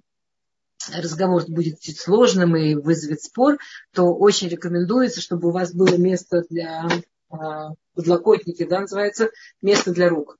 разговор 0.90 1.44
будет 1.48 1.80
чуть 1.80 2.00
сложным 2.00 2.56
и 2.56 2.74
вызовет 2.74 3.22
спор, 3.22 3.58
то 3.92 4.14
очень 4.14 4.48
рекомендуется, 4.48 5.20
чтобы 5.20 5.48
у 5.48 5.52
вас 5.52 5.74
было 5.74 5.96
место 5.96 6.44
для 6.48 6.88
э, 7.30 7.36
подлокотники, 7.94 8.64
да, 8.64 8.80
называется, 8.80 9.30
место 9.60 9.92
для 9.92 10.08
рук. 10.08 10.38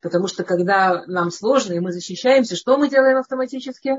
Потому 0.00 0.26
что 0.26 0.44
когда 0.44 1.04
нам 1.06 1.30
сложно 1.30 1.74
и 1.74 1.80
мы 1.80 1.92
защищаемся, 1.92 2.56
что 2.56 2.76
мы 2.78 2.88
делаем 2.88 3.18
автоматически? 3.18 3.96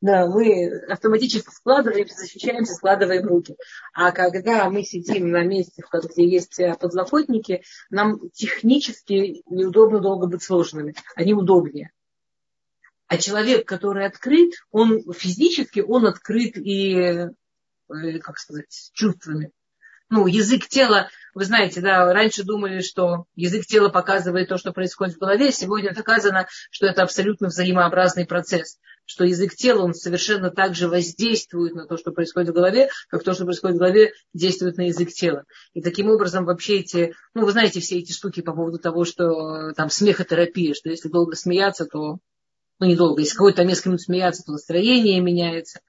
Да, 0.00 0.26
мы 0.26 0.82
автоматически 0.90 1.48
складываемся, 1.50 2.14
защищаемся, 2.14 2.74
складываем 2.74 3.26
руки. 3.26 3.56
А 3.94 4.12
когда 4.12 4.68
мы 4.68 4.82
сидим 4.82 5.30
на 5.30 5.44
месте, 5.44 5.82
где 5.92 6.28
есть 6.28 6.60
подлокотники, 6.78 7.62
нам 7.88 8.28
технически 8.30 9.42
неудобно 9.46 10.00
долго 10.00 10.26
быть 10.26 10.42
сложными. 10.42 10.94
Они 11.16 11.32
удобнее. 11.32 11.90
А 13.06 13.18
человек, 13.18 13.68
который 13.68 14.06
открыт, 14.06 14.54
он 14.70 15.02
физически, 15.12 15.80
он 15.80 16.06
открыт 16.06 16.56
и, 16.56 16.94
э, 16.94 17.28
как 18.20 18.38
сказать, 18.38 18.90
чувствами. 18.94 19.52
Ну, 20.10 20.26
язык 20.26 20.68
тела, 20.68 21.08
вы 21.34 21.44
знаете, 21.44 21.80
да, 21.80 22.12
раньше 22.12 22.44
думали, 22.44 22.80
что 22.80 23.24
язык 23.34 23.66
тела 23.66 23.88
показывает 23.88 24.48
то, 24.48 24.58
что 24.58 24.72
происходит 24.72 25.16
в 25.16 25.18
голове. 25.18 25.50
Сегодня 25.50 25.94
доказано, 25.94 26.46
что 26.70 26.86
это 26.86 27.02
абсолютно 27.02 27.48
взаимообразный 27.48 28.26
процесс. 28.26 28.78
Что 29.06 29.24
язык 29.24 29.54
тела, 29.54 29.82
он 29.82 29.92
совершенно 29.92 30.50
так 30.50 30.74
же 30.74 30.88
воздействует 30.88 31.74
на 31.74 31.86
то, 31.86 31.96
что 31.96 32.10
происходит 32.10 32.50
в 32.50 32.54
голове, 32.54 32.88
как 33.08 33.22
то, 33.22 33.34
что 33.34 33.44
происходит 33.44 33.76
в 33.76 33.80
голове, 33.80 34.12
действует 34.32 34.76
на 34.76 34.86
язык 34.86 35.10
тела. 35.10 35.44
И 35.74 35.82
таким 35.82 36.08
образом 36.08 36.44
вообще 36.44 36.80
эти, 36.80 37.14
ну, 37.34 37.44
вы 37.44 37.52
знаете 37.52 37.80
все 37.80 37.98
эти 37.98 38.12
штуки 38.12 38.40
по 38.40 38.54
поводу 38.54 38.78
того, 38.78 39.04
что 39.04 39.72
там 39.72 39.90
смехотерапия, 39.90 40.74
что 40.74 40.88
если 40.90 41.08
долго 41.08 41.36
смеяться, 41.36 41.86
то 41.86 42.18
ну, 42.78 42.86
недолго. 42.86 43.20
Если 43.20 43.34
какой-то 43.34 43.58
там 43.58 43.68
несколько 43.68 43.90
минут 43.90 44.02
смеяться, 44.02 44.42
то 44.44 44.52
настроение 44.52 45.20
меняется. 45.20 45.80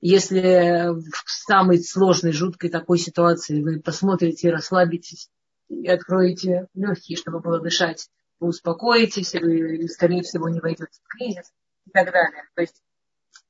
Если 0.00 0.88
в 0.90 1.30
самой 1.46 1.82
сложной, 1.82 2.32
жуткой 2.32 2.70
такой 2.70 2.98
ситуации 2.98 3.62
вы 3.62 3.80
посмотрите, 3.80 4.50
расслабитесь 4.50 5.30
и 5.68 5.88
откроете 5.88 6.68
легкие, 6.74 7.16
чтобы 7.16 7.40
было 7.40 7.60
дышать, 7.60 8.08
вы 8.38 8.48
успокоитесь, 8.48 9.34
и 9.34 9.38
вы, 9.38 9.88
скорее 9.88 10.22
всего, 10.22 10.48
не 10.48 10.60
войдете 10.60 11.00
в 11.02 11.08
кризис 11.08 11.52
и 11.86 11.90
так 11.90 12.12
далее. 12.12 12.44
То 12.54 12.60
есть 12.60 12.82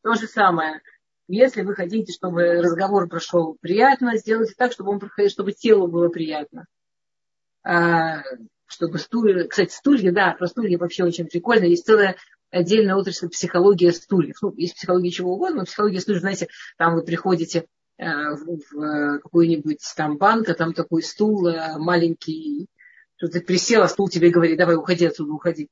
то 0.03 0.15
же 0.15 0.27
самое. 0.27 0.81
Если 1.29 1.63
вы 1.63 1.75
хотите, 1.75 2.13
чтобы 2.13 2.63
разговор 2.63 3.09
прошел 3.09 3.57
приятно, 3.61 4.17
сделайте 4.17 4.55
так, 4.57 4.73
чтобы 4.73 4.93
он 4.93 5.01
проходил, 5.01 5.31
чтобы 5.31 5.53
телу 5.53 5.89
было 5.89 6.09
приятно. 6.09 6.67
А, 7.65 8.23
чтобы 8.67 8.99
стулья, 8.99 9.49
кстати, 9.49 9.73
стулья, 9.73 10.13
да, 10.13 10.33
про 10.39 10.47
стулья 10.47 10.79
вообще 10.79 11.03
очень 11.03 11.27
прикольно. 11.27 11.65
Есть 11.65 11.85
целая 11.85 12.17
отдельная 12.51 12.97
отрасль 12.97 13.29
психология 13.29 13.93
стульев. 13.93 14.37
Ну, 14.43 14.55
есть 14.57 14.75
психология 14.75 15.11
чего 15.11 15.35
угодно, 15.35 15.59
но 15.59 15.65
психология 15.65 16.01
стульев, 16.01 16.21
знаете, 16.21 16.49
там 16.77 16.95
вы 16.95 17.05
приходите 17.05 17.67
э, 17.99 18.05
в, 18.05 18.61
в 18.71 19.19
какой-нибудь 19.21 19.81
там 19.97 20.17
банк, 20.17 20.49
а 20.49 20.55
там 20.55 20.73
такой 20.73 21.03
стул 21.03 21.47
э, 21.47 21.77
маленький, 21.79 22.69
что 23.17 23.29
ты 23.29 23.41
присел, 23.41 23.83
а 23.83 23.89
стул 23.89 24.09
тебе 24.09 24.31
говорит, 24.31 24.59
давай 24.59 24.77
уходи 24.77 25.07
отсюда, 25.07 25.33
уходи. 25.33 25.69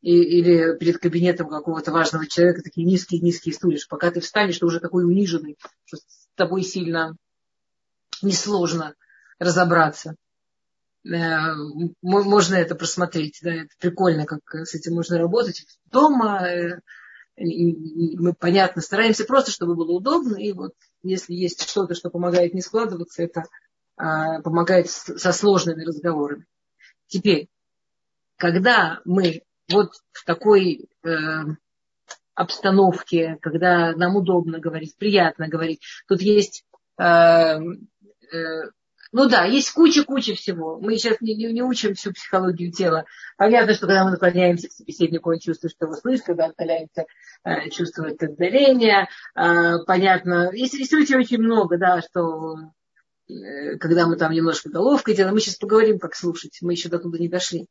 И, 0.00 0.20
или 0.20 0.76
перед 0.78 0.98
кабинетом 0.98 1.48
какого-то 1.48 1.92
важного 1.92 2.26
человека 2.26 2.62
такие 2.62 2.86
низкие-низкие 2.86 3.54
стулья, 3.54 3.78
что 3.78 3.88
пока 3.88 4.10
ты 4.10 4.20
встанешь, 4.20 4.58
ты 4.58 4.66
уже 4.66 4.80
такой 4.80 5.04
униженный, 5.04 5.56
что 5.84 5.98
с 5.98 6.28
тобой 6.34 6.62
сильно 6.62 7.16
несложно 8.20 8.94
разобраться. 9.38 10.16
Э, 11.04 11.54
можно 12.00 12.54
это 12.54 12.74
просмотреть, 12.74 13.40
да, 13.42 13.52
это 13.52 13.70
прикольно, 13.78 14.24
как 14.24 14.40
с 14.54 14.74
этим 14.74 14.94
можно 14.94 15.18
работать. 15.18 15.66
Дома 15.90 16.46
э, 16.48 16.80
мы, 17.36 18.34
понятно, 18.34 18.82
стараемся 18.82 19.24
просто, 19.24 19.50
чтобы 19.50 19.74
было 19.74 19.92
удобно, 19.92 20.36
и 20.36 20.52
вот 20.52 20.74
если 21.02 21.34
есть 21.34 21.68
что-то, 21.68 21.94
что 21.94 22.10
помогает 22.10 22.54
не 22.54 22.60
складываться, 22.60 23.22
это 23.22 23.44
а, 23.96 24.40
помогает 24.42 24.88
со 24.90 25.32
сложными 25.32 25.84
разговорами. 25.84 26.46
Теперь, 27.06 27.48
когда 28.36 29.00
мы 29.04 29.42
вот 29.70 29.92
в 30.12 30.24
такой 30.24 30.88
э, 31.04 31.10
обстановке, 32.34 33.38
когда 33.40 33.92
нам 33.92 34.16
удобно 34.16 34.58
говорить, 34.58 34.96
приятно 34.96 35.48
говорить, 35.48 35.80
тут 36.08 36.20
есть 36.20 36.64
э, 36.98 37.04
э, 37.04 37.58
ну 39.12 39.28
да, 39.28 39.44
есть 39.44 39.70
куча-куча 39.72 40.34
всего. 40.34 40.78
Мы 40.80 40.96
сейчас 40.96 41.20
не, 41.20 41.34
не, 41.34 41.52
не 41.52 41.62
учим 41.62 41.94
всю 41.94 42.12
психологию 42.12 42.72
тела. 42.72 43.04
Понятно, 43.36 43.74
что 43.74 43.86
когда 43.86 44.04
мы 44.04 44.12
наклоняемся 44.12 44.68
к 44.68 44.72
собеседнику, 44.72 45.30
он 45.30 45.38
чувствует, 45.38 45.74
что 45.74 45.84
его 45.84 45.94
слышит, 45.94 46.24
когда 46.24 46.46
отдаляемся, 46.46 47.04
э, 47.44 47.68
чувствует 47.68 48.22
отдаление. 48.22 49.08
Э, 49.36 49.84
понятно, 49.86 50.50
есть, 50.54 50.74
есть 50.74 50.94
очень, 50.94 51.16
очень 51.16 51.38
много, 51.38 51.76
да, 51.76 52.00
что 52.00 52.56
э, 53.28 53.76
когда 53.78 54.06
мы 54.06 54.16
там 54.16 54.32
немножко 54.32 54.70
головкой 54.70 55.14
делаем, 55.14 55.34
мы 55.34 55.40
сейчас 55.40 55.56
поговорим, 55.56 55.98
как 55.98 56.14
слушать, 56.14 56.58
мы 56.62 56.72
еще 56.72 56.88
до 56.88 56.98
туда 56.98 57.18
не 57.18 57.28
дошли. 57.28 57.66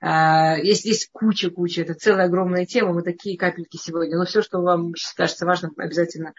Э, 0.00 0.54
есть, 0.62 0.84
есть 0.84 1.10
куча-куча, 1.10 1.82
это 1.82 1.94
целая 1.94 2.26
огромная 2.26 2.64
тема, 2.64 2.92
мы 2.92 3.02
такие 3.02 3.36
капельки 3.36 3.76
сегодня, 3.76 4.16
но 4.16 4.24
все, 4.24 4.40
что 4.40 4.60
вам 4.60 4.92
кажется 5.16 5.46
важным, 5.46 5.72
обязательно 5.76 6.32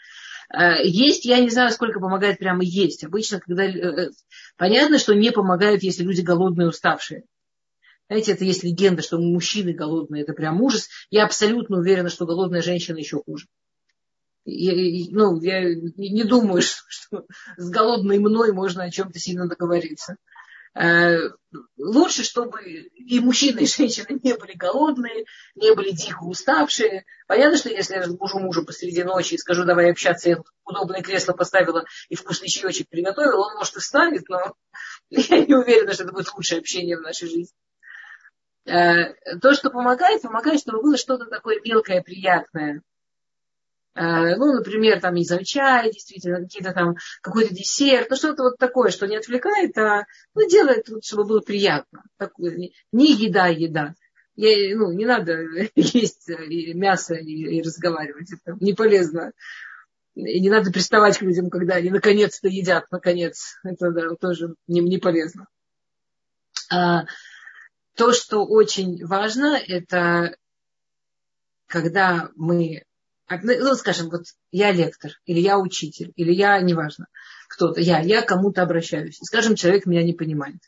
есть, 0.84 1.26
я 1.26 1.40
не 1.40 1.50
знаю, 1.50 1.72
сколько 1.72 2.00
помогает 2.00 2.40
прямо 2.40 2.64
есть. 2.64 3.04
Обычно, 3.04 3.40
когда... 3.40 3.64
Э, 3.64 3.70
э, 3.70 4.10
понятно, 4.58 5.00
что 5.00 5.14
не 5.14 5.32
помогают, 5.32 5.84
если 5.84 6.04
люди 6.04 6.22
голодные, 6.22 6.68
уставшие. 6.68 7.24
Знаете, 8.10 8.34
это 8.34 8.44
есть 8.44 8.64
легенда, 8.64 9.02
что 9.02 9.18
мужчины 9.18 9.74
голодные, 9.74 10.24
это 10.24 10.34
прям 10.34 10.62
ужас. 10.62 10.90
Я 11.10 11.26
абсолютно 11.26 11.78
уверена, 11.78 12.10
что 12.10 12.26
голодная 12.26 12.62
женщина 12.62 12.98
еще 12.98 13.22
хуже. 13.24 13.48
Я, 14.44 14.74
ну, 15.12 15.40
я 15.42 15.64
не 15.64 16.24
думаю, 16.24 16.62
что, 16.62 16.84
что 16.90 17.26
с 17.58 17.70
голодной 17.70 18.20
мной 18.20 18.52
можно 18.52 18.84
о 18.84 18.92
чем-то 18.92 19.18
сильно 19.20 19.48
договориться. 19.48 20.18
Э, 20.74 21.18
лучше, 21.78 22.24
чтобы 22.24 22.64
и 22.64 23.20
мужчины, 23.20 23.60
и 23.60 23.68
женщины 23.68 24.20
не 24.24 24.36
были 24.36 24.54
голодные, 24.54 25.26
не 25.56 25.74
были 25.76 25.92
дико 25.92 26.24
уставшие. 26.24 27.06
Понятно, 27.28 27.58
что 27.58 27.70
если 27.70 27.96
я 27.96 28.02
разбужу 28.02 28.40
мужа 28.40 28.62
посреди 28.62 29.04
ночи 29.04 29.34
и 29.34 29.38
скажу, 29.38 29.66
давай 29.66 29.92
общаться, 29.92 30.30
я 30.30 30.38
удобное 30.64 31.02
кресло 31.02 31.34
поставила 31.34 31.84
и 32.08 32.16
вкусный 32.16 32.48
чаечек 32.48 32.88
приготовила, 32.90 33.48
он, 33.48 33.56
может, 33.56 33.76
и 33.76 33.80
встанет, 33.80 34.30
но 34.30 34.56
я 35.10 35.46
не 35.46 35.54
уверена, 35.54 35.92
что 35.94 36.04
это 36.04 36.14
будет 36.14 36.34
лучшее 36.34 36.60
общение 36.60 36.98
в 36.98 37.02
нашей 37.02 37.28
жизни. 37.28 37.56
Э, 38.66 39.14
то, 39.42 39.54
что 39.54 39.72
помогает, 39.72 40.22
помогает, 40.22 40.62
чтобы 40.62 40.82
было 40.82 40.96
что-то 40.96 41.26
такое 41.26 41.60
мелкое, 41.66 42.02
приятное. 42.02 42.82
Э, 43.94 44.36
ну, 44.38 44.54
например, 44.54 45.02
там, 45.02 45.16
не 45.16 45.26
знаю, 45.26 45.44
чай, 45.44 45.92
действительно, 45.92 46.40
какие-то 46.40 46.72
там, 46.74 46.96
какой-то 47.22 47.54
десерт, 47.54 48.10
ну, 48.10 48.16
что-то 48.16 48.44
вот 48.44 48.58
такое, 48.58 48.90
что 48.90 49.08
не 49.08 49.18
отвлекает, 49.18 49.78
а 49.78 50.06
ну, 50.34 50.48
делает, 50.48 50.88
чтобы 51.04 51.26
было 51.26 51.42
приятно. 51.42 52.04
Такое, 52.18 52.56
не, 52.56 52.74
не 52.92 53.14
еда, 53.14 53.48
еда. 53.48 53.96
Я, 54.36 54.78
ну, 54.78 54.92
не 54.94 55.06
надо 55.06 55.42
есть 55.76 56.30
мясо 56.74 57.16
и, 57.16 57.58
и 57.58 57.62
разговаривать, 57.62 58.32
это 58.32 58.58
не 58.62 58.74
полезно. 58.74 59.34
И 60.16 60.40
не 60.40 60.50
надо 60.50 60.72
приставать 60.72 61.18
к 61.18 61.22
людям, 61.22 61.50
когда 61.50 61.76
они 61.76 61.90
наконец-то 61.90 62.48
едят, 62.48 62.86
наконец. 62.92 63.58
Это 63.64 63.92
да, 63.92 64.16
тоже 64.16 64.56
не, 64.68 64.82
не 64.82 64.98
полезно. 64.98 65.48
А, 66.70 67.06
то, 67.96 68.14
что 68.14 68.46
очень 68.46 69.06
важно, 69.06 69.58
это 69.58 70.36
когда 71.68 72.30
мы 72.36 72.84
ну, 73.42 73.76
скажем, 73.76 74.10
вот 74.10 74.24
я 74.52 74.72
лектор, 74.72 75.12
или 75.26 75.40
я 75.40 75.58
учитель, 75.60 76.12
или 76.16 76.32
я, 76.32 76.60
неважно, 76.62 77.08
кто-то, 77.50 77.80
я, 77.80 78.00
я 78.00 78.22
кому-то 78.22 78.64
обращаюсь. 78.64 79.20
Скажем, 79.22 79.56
человек 79.56 79.86
меня 79.86 80.04
не 80.04 80.14
понимает. 80.14 80.60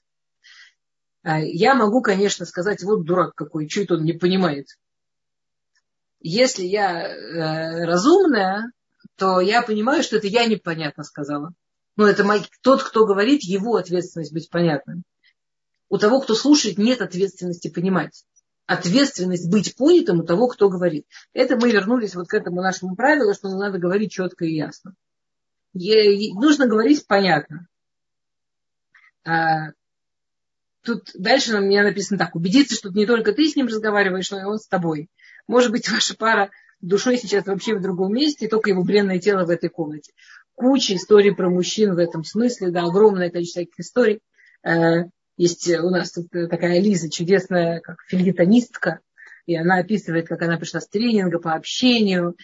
А, 1.23 1.39
я 1.39 1.75
могу, 1.75 2.01
конечно, 2.01 2.45
сказать, 2.45 2.83
вот 2.83 3.05
дурак 3.05 3.33
какой, 3.35 3.67
это 3.67 3.91
он 3.91 4.03
не 4.03 4.13
понимает. 4.13 4.67
Если 6.19 6.63
я 6.63 7.07
э, 7.07 7.85
разумная, 7.85 8.71
то 9.17 9.41
я 9.41 9.61
понимаю, 9.61 10.03
что 10.03 10.17
это 10.17 10.27
я 10.27 10.45
непонятно 10.45 11.03
сказала. 11.03 11.53
Ну, 11.95 12.05
это 12.05 12.23
мой, 12.23 12.41
тот, 12.61 12.81
кто 12.81 13.05
говорит, 13.05 13.43
его 13.43 13.75
ответственность 13.75 14.33
быть 14.33 14.49
понятным. 14.49 15.03
У 15.89 15.97
того, 15.97 16.21
кто 16.21 16.33
слушает, 16.33 16.77
нет 16.77 17.01
ответственности 17.01 17.69
понимать 17.69 18.23
ответственность 18.65 19.49
быть 19.51 19.75
понятым 19.75 20.21
у 20.21 20.23
того, 20.23 20.47
кто 20.47 20.69
говорит. 20.69 21.05
Это 21.33 21.57
мы 21.57 21.71
вернулись 21.71 22.15
вот 22.15 22.27
к 22.27 22.33
этому 22.33 22.61
нашему 22.61 22.95
правилу, 22.95 23.33
что 23.33 23.49
надо 23.49 23.77
говорить 23.77 24.11
четко 24.11 24.45
и 24.45 24.55
ясно. 24.55 24.95
И 25.73 26.33
нужно 26.33 26.67
говорить 26.67 27.05
понятно. 27.07 27.67
А, 29.25 29.71
тут 30.83 31.09
дальше 31.15 31.57
у 31.57 31.61
меня 31.61 31.83
написано 31.83 32.19
так. 32.19 32.35
Убедиться, 32.35 32.75
что 32.75 32.89
не 32.89 33.05
только 33.05 33.33
ты 33.33 33.49
с 33.49 33.55
ним 33.55 33.67
разговариваешь, 33.67 34.29
но 34.31 34.39
и 34.39 34.43
он 34.43 34.59
с 34.59 34.67
тобой. 34.67 35.09
Может 35.47 35.71
быть, 35.71 35.89
ваша 35.89 36.15
пара 36.15 36.51
душой 36.79 37.17
сейчас 37.17 37.45
вообще 37.45 37.75
в 37.75 37.81
другом 37.81 38.13
месте, 38.13 38.45
и 38.45 38.49
только 38.49 38.69
его 38.69 38.83
бренное 38.83 39.19
тело 39.19 39.45
в 39.45 39.49
этой 39.49 39.69
комнате. 39.69 40.13
Куча 40.55 40.95
историй 40.95 41.33
про 41.33 41.49
мужчин 41.49 41.95
в 41.95 41.97
этом 41.97 42.23
смысле, 42.23 42.69
да, 42.69 42.83
огромное 42.83 43.31
количество 43.31 43.63
таких 43.63 43.79
историй. 43.79 44.21
Э, 45.37 45.41
есть 45.41 45.69
у 45.69 45.89
нас 45.89 46.11
тут 46.11 46.29
такая 46.29 46.79
Лиза, 46.79 47.09
чудесная, 47.09 47.79
как 47.79 47.97
филитонистка, 48.07 48.99
и 49.45 49.55
она 49.55 49.77
описывает, 49.77 50.27
как 50.27 50.41
она 50.41 50.57
пришла 50.57 50.79
с 50.79 50.87
тренинга 50.87 51.39
по 51.39 51.53
общению 51.53 52.35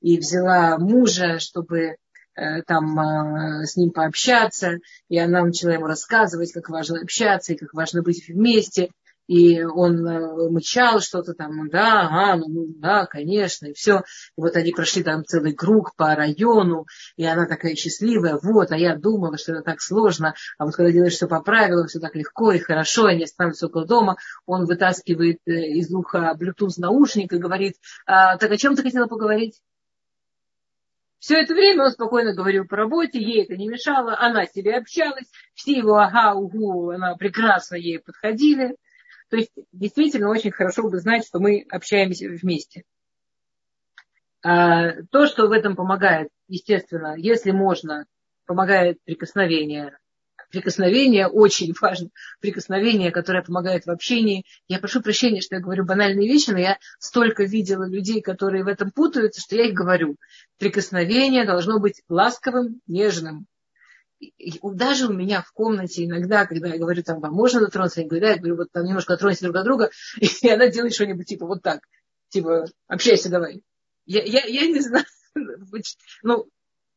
и 0.00 0.18
взяла 0.18 0.78
мужа, 0.78 1.38
чтобы 1.38 1.96
э, 2.34 2.62
там 2.66 2.98
э, 2.98 3.66
с 3.66 3.76
ним 3.76 3.90
пообщаться, 3.90 4.78
и 5.08 5.18
она 5.18 5.44
начала 5.44 5.70
ему 5.70 5.86
рассказывать, 5.86 6.52
как 6.52 6.68
важно 6.68 7.00
общаться 7.00 7.52
и 7.52 7.56
как 7.56 7.74
важно 7.74 8.02
быть 8.02 8.28
вместе 8.28 8.90
и 9.28 9.62
он 9.62 10.04
э, 10.06 10.50
мычал 10.50 11.00
что-то 11.00 11.34
там, 11.34 11.68
да, 11.68 12.08
ага, 12.08 12.36
ну, 12.36 12.48
ну 12.48 12.66
да, 12.78 13.06
конечно, 13.06 13.66
и 13.66 13.74
все. 13.74 13.98
И 13.98 14.40
вот 14.40 14.56
они 14.56 14.72
прошли 14.72 15.02
там 15.02 15.24
целый 15.24 15.54
круг 15.54 15.94
по 15.96 16.14
району, 16.14 16.86
и 17.16 17.24
она 17.24 17.46
такая 17.46 17.76
счастливая, 17.76 18.38
вот, 18.42 18.72
а 18.72 18.76
я 18.76 18.96
думала, 18.96 19.36
что 19.36 19.52
это 19.52 19.62
так 19.62 19.80
сложно, 19.80 20.34
а 20.56 20.64
вот 20.64 20.74
когда 20.74 20.90
делаешь 20.90 21.12
все 21.12 21.28
по 21.28 21.40
правилам, 21.42 21.86
все 21.86 22.00
так 22.00 22.16
легко 22.16 22.52
и 22.52 22.58
хорошо, 22.58 23.04
они 23.04 23.24
останутся 23.24 23.66
около 23.66 23.86
дома, 23.86 24.16
он 24.46 24.64
вытаскивает 24.64 25.40
э, 25.46 25.52
из 25.52 25.92
уха 25.92 26.34
Bluetooth 26.40 26.74
наушник 26.78 27.32
и 27.32 27.38
говорит, 27.38 27.74
а, 28.06 28.38
так 28.38 28.50
о 28.50 28.56
чем 28.56 28.76
ты 28.76 28.82
хотела 28.82 29.06
поговорить? 29.06 29.60
Все 31.18 31.36
это 31.42 31.52
время 31.52 31.84
он 31.84 31.90
спокойно 31.90 32.34
говорил 32.34 32.64
по 32.66 32.76
работе, 32.76 33.20
ей 33.20 33.42
это 33.42 33.56
не 33.56 33.68
мешало, 33.68 34.16
она 34.18 34.46
с 34.46 34.52
себе 34.52 34.76
общалась, 34.76 35.26
все 35.52 35.72
его 35.72 35.96
ага, 35.96 36.34
угу, 36.34 36.90
она 36.90 37.14
прекрасно 37.16 37.74
ей 37.74 37.98
подходили. 37.98 38.76
То 39.30 39.36
есть 39.36 39.52
действительно 39.72 40.30
очень 40.30 40.52
хорошо 40.52 40.88
бы 40.88 40.98
знать, 40.98 41.26
что 41.26 41.38
мы 41.38 41.66
общаемся 41.70 42.28
вместе. 42.28 42.84
А, 44.42 45.02
то, 45.10 45.26
что 45.26 45.48
в 45.48 45.52
этом 45.52 45.76
помогает, 45.76 46.28
естественно, 46.46 47.14
если 47.16 47.50
можно, 47.50 48.06
помогает 48.46 48.98
прикосновение, 49.04 49.98
прикосновение 50.50 51.26
очень 51.26 51.74
важно. 51.80 52.08
Прикосновение, 52.40 53.10
которое 53.10 53.42
помогает 53.42 53.84
в 53.84 53.90
общении. 53.90 54.44
Я 54.66 54.78
прошу 54.78 55.02
прощения, 55.02 55.40
что 55.40 55.56
я 55.56 55.60
говорю 55.60 55.84
банальные 55.84 56.28
вещи, 56.28 56.50
но 56.50 56.58
я 56.58 56.78
столько 56.98 57.44
видела 57.44 57.86
людей, 57.86 58.22
которые 58.22 58.64
в 58.64 58.68
этом 58.68 58.90
путаются, 58.90 59.40
что 59.40 59.56
я 59.56 59.66
их 59.66 59.74
говорю. 59.74 60.16
Прикосновение 60.58 61.44
должно 61.44 61.78
быть 61.78 62.02
ласковым, 62.08 62.80
нежным. 62.86 63.46
Даже 64.62 65.06
у 65.06 65.12
меня 65.12 65.42
в 65.42 65.52
комнате 65.52 66.04
иногда, 66.04 66.46
когда 66.46 66.68
я 66.68 66.78
говорю, 66.78 67.02
там, 67.02 67.20
вам 67.20 67.34
можно 67.34 67.60
дотронуться, 67.60 68.02
говорю, 68.02 68.20
да, 68.20 68.30
я 68.30 68.36
говорю, 68.38 68.56
вот 68.56 68.72
там 68.72 68.84
немножко 68.84 69.14
дотронься 69.14 69.44
друг 69.44 69.56
от 69.56 69.64
друга, 69.64 69.90
и 70.20 70.48
она 70.48 70.68
делает 70.68 70.94
что-нибудь 70.94 71.26
типа 71.26 71.46
вот 71.46 71.62
так. 71.62 71.80
Типа, 72.28 72.66
общайся 72.86 73.30
давай. 73.30 73.62
Я, 74.06 74.22
я, 74.22 74.44
я 74.44 74.66
не 74.66 74.80
знаю. 74.80 75.04
Ну, 76.24 76.48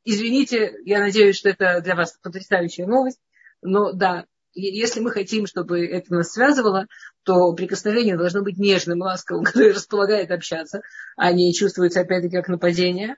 извините, 0.03 0.73
я 0.83 0.99
надеюсь, 0.99 1.37
что 1.37 1.49
это 1.49 1.79
для 1.81 1.95
вас 1.95 2.17
потрясающая 2.23 2.87
новость. 2.87 3.19
Но 3.61 3.93
да, 3.93 4.25
если 4.53 4.99
мы 4.99 5.11
хотим, 5.11 5.45
чтобы 5.45 5.85
это 5.85 6.13
нас 6.13 6.31
связывало, 6.31 6.87
то 7.23 7.53
прикосновение 7.53 8.17
должно 8.17 8.41
быть 8.41 8.57
нежным, 8.57 9.01
ласковым, 9.01 9.43
которое 9.45 9.73
располагает 9.73 10.31
общаться, 10.31 10.81
а 11.15 11.31
не 11.31 11.53
чувствуется 11.53 12.01
опять-таки 12.01 12.35
как 12.35 12.47
нападение. 12.47 13.15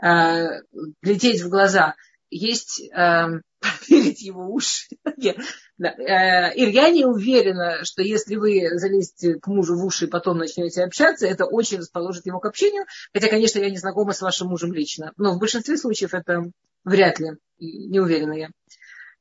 А, 0.00 0.60
глядеть 1.02 1.42
в 1.42 1.48
глаза. 1.48 1.94
Есть 2.32 2.90
а, 2.94 3.28
проверить 3.60 4.22
его 4.22 4.50
уши. 4.50 4.88
Э, 5.04 6.54
Ир, 6.54 6.68
я 6.68 6.88
не 6.88 7.04
уверена, 7.04 7.84
что 7.84 8.00
если 8.00 8.36
вы 8.36 8.70
залезете 8.78 9.34
к 9.34 9.46
мужу 9.48 9.76
в 9.76 9.84
уши 9.84 10.06
и 10.06 10.08
потом 10.08 10.38
начнете 10.38 10.82
общаться, 10.82 11.26
это 11.26 11.44
очень 11.44 11.78
расположит 11.78 12.24
его 12.24 12.40
к 12.40 12.46
общению. 12.46 12.86
Хотя, 13.12 13.28
конечно, 13.28 13.58
я 13.58 13.68
не 13.68 13.76
знакома 13.76 14.14
с 14.14 14.22
вашим 14.22 14.48
мужем 14.48 14.72
лично. 14.72 15.12
Но 15.18 15.34
в 15.34 15.38
большинстве 15.38 15.76
случаев 15.76 16.14
это 16.14 16.50
вряд 16.84 17.20
ли. 17.20 17.32
Не 17.58 18.00
уверена 18.00 18.32
я. 18.32 18.48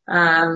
А, 0.05 0.53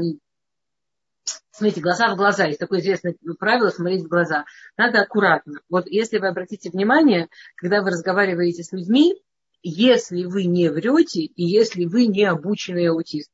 смотрите, 1.51 1.81
глаза 1.81 2.13
в 2.13 2.15
глаза. 2.15 2.45
Есть 2.45 2.59
такое 2.59 2.79
известное 2.79 3.15
правило 3.37 3.69
смотреть 3.69 4.05
в 4.05 4.07
глаза. 4.07 4.45
Надо 4.77 5.01
аккуратно. 5.01 5.59
Вот 5.69 5.87
если 5.87 6.19
вы 6.19 6.29
обратите 6.29 6.69
внимание, 6.69 7.27
когда 7.57 7.81
вы 7.81 7.89
разговариваете 7.89 8.63
с 8.63 8.71
людьми, 8.71 9.21
если 9.67 10.25
вы 10.25 10.45
не 10.45 10.69
врете 10.69 11.21
и 11.21 11.43
если 11.43 11.85
вы 11.85 12.07
не 12.07 12.23
обученный 12.23 12.87
аутист 12.87 13.29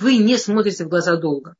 вы 0.00 0.16
не 0.16 0.38
смотрите 0.38 0.84
в 0.84 0.88
глаза 0.88 1.16
долго. 1.16 1.54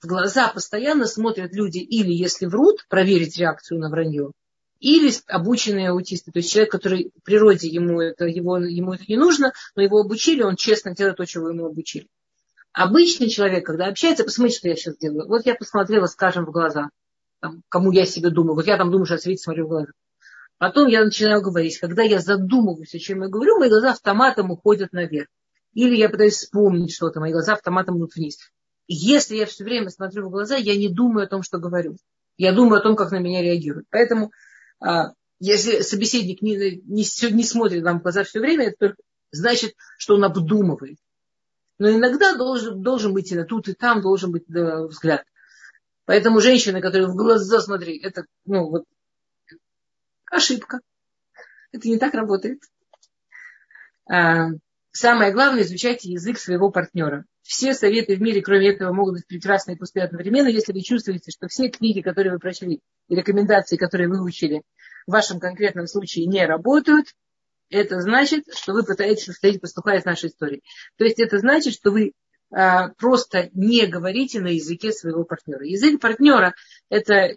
В 0.00 0.06
глаза 0.06 0.48
постоянно 0.48 1.06
смотрят 1.06 1.54
люди 1.54 1.78
или, 1.78 2.12
если 2.12 2.46
врут, 2.46 2.86
проверить 2.88 3.38
реакцию 3.38 3.80
на 3.80 3.90
вранье, 3.90 4.32
или 4.78 5.10
обученные 5.26 5.90
аутисты, 5.90 6.32
то 6.32 6.38
есть 6.38 6.50
человек, 6.50 6.70
который 6.70 7.12
в 7.16 7.22
природе 7.22 7.68
ему 7.68 8.00
это, 8.00 8.26
его, 8.26 8.58
ему 8.58 8.92
это 8.92 9.04
не 9.08 9.16
нужно, 9.16 9.52
но 9.74 9.82
его 9.82 10.00
обучили, 10.00 10.42
он 10.42 10.56
честно 10.56 10.94
делает 10.94 11.16
то, 11.16 11.24
чего 11.24 11.48
ему 11.48 11.66
обучили. 11.66 12.08
Обычный 12.72 13.30
человек, 13.30 13.64
когда 13.64 13.86
общается, 13.86 14.24
посмотрите, 14.24 14.58
что 14.58 14.68
я 14.68 14.76
сейчас 14.76 14.98
делаю. 14.98 15.26
Вот 15.28 15.46
я 15.46 15.54
посмотрела, 15.54 16.06
скажем, 16.06 16.44
в 16.44 16.50
глаза, 16.50 16.90
там, 17.40 17.62
кому 17.70 17.90
я 17.90 18.04
себе 18.04 18.28
думаю. 18.28 18.54
Вот 18.54 18.66
я 18.66 18.76
там 18.76 18.90
думаю, 18.90 19.06
что 19.06 19.30
я 19.30 19.36
смотрю 19.36 19.64
в 19.64 19.68
глаза. 19.68 19.92
Потом 20.58 20.88
я 20.88 21.04
начинаю 21.04 21.42
говорить. 21.42 21.78
Когда 21.78 22.02
я 22.02 22.18
задумываюсь, 22.20 22.94
о 22.94 22.98
чем 22.98 23.22
я 23.22 23.28
говорю, 23.28 23.58
мои 23.58 23.68
глаза 23.68 23.90
автоматом 23.92 24.50
уходят 24.50 24.92
наверх. 24.92 25.28
Или 25.74 25.96
я 25.96 26.08
пытаюсь 26.08 26.36
вспомнить 26.36 26.94
что-то, 26.94 27.20
мои 27.20 27.32
глаза 27.32 27.52
автоматом 27.52 27.98
идут 27.98 28.14
вниз. 28.14 28.38
Если 28.88 29.36
я 29.36 29.46
все 29.46 29.64
время 29.64 29.90
смотрю 29.90 30.26
в 30.26 30.30
глаза, 30.30 30.56
я 30.56 30.76
не 30.76 30.88
думаю 30.88 31.24
о 31.24 31.28
том, 31.28 31.42
что 31.42 31.58
говорю. 31.58 31.96
Я 32.38 32.52
думаю 32.52 32.80
о 32.80 32.82
том, 32.82 32.96
как 32.96 33.10
на 33.10 33.18
меня 33.18 33.42
реагируют. 33.42 33.86
Поэтому, 33.90 34.30
а, 34.80 35.12
если 35.38 35.80
собеседник 35.80 36.40
не, 36.40 36.56
не, 36.56 37.32
не 37.32 37.44
смотрит 37.44 37.82
нам 37.82 37.98
в 37.98 38.02
глаза 38.02 38.24
все 38.24 38.40
время, 38.40 38.68
это 38.68 38.76
только 38.78 39.02
значит, 39.32 39.74
что 39.98 40.14
он 40.14 40.24
обдумывает. 40.24 40.96
Но 41.78 41.90
иногда 41.90 42.34
должен, 42.36 42.80
должен 42.80 43.12
быть 43.12 43.30
и 43.30 43.42
тут, 43.44 43.68
и 43.68 43.74
там 43.74 44.00
должен 44.00 44.32
быть 44.32 44.44
взгляд. 44.48 45.24
Поэтому 46.06 46.40
женщины, 46.40 46.80
которые 46.80 47.08
в 47.08 47.16
глаза 47.16 47.60
смотрят, 47.60 48.02
это 48.02 48.24
ну, 48.46 48.70
вот, 48.70 48.84
ошибка. 50.30 50.80
Это 51.72 51.88
не 51.88 51.98
так 51.98 52.14
работает. 52.14 52.62
А, 54.08 54.48
Самое 54.96 55.30
главное, 55.30 55.62
изучайте 55.62 56.10
язык 56.10 56.38
своего 56.38 56.70
партнера. 56.70 57.26
Все 57.42 57.74
советы 57.74 58.16
в 58.16 58.22
мире, 58.22 58.40
кроме 58.40 58.70
этого, 58.70 58.94
могут 58.94 59.16
быть 59.16 59.26
прекрасны 59.26 59.72
и 59.72 59.76
пустые 59.76 60.06
одновременно, 60.06 60.48
если 60.48 60.72
вы 60.72 60.80
чувствуете, 60.80 61.30
что 61.32 61.48
все 61.48 61.68
книги, 61.68 62.00
которые 62.00 62.32
вы 62.32 62.38
прочли, 62.38 62.80
и 63.08 63.14
рекомендации, 63.14 63.76
которые 63.76 64.08
вы 64.08 64.22
учили, 64.22 64.62
в 65.06 65.12
вашем 65.12 65.38
конкретном 65.38 65.86
случае 65.86 66.24
не 66.24 66.46
работают, 66.46 67.08
это 67.68 68.00
значит, 68.00 68.44
что 68.54 68.72
вы 68.72 68.84
пытаетесь 68.84 69.26
повторить 69.26 69.60
пастуха 69.60 69.96
из 69.96 70.06
нашей 70.06 70.30
истории. 70.30 70.62
То 70.96 71.04
есть 71.04 71.20
это 71.20 71.40
значит, 71.40 71.74
что 71.74 71.90
вы 71.90 72.12
а, 72.50 72.88
просто 72.96 73.50
не 73.52 73.84
говорите 73.84 74.40
на 74.40 74.48
языке 74.48 74.92
своего 74.92 75.24
партнера. 75.24 75.66
Язык 75.66 76.00
партнера 76.00 76.54
это 76.88 77.36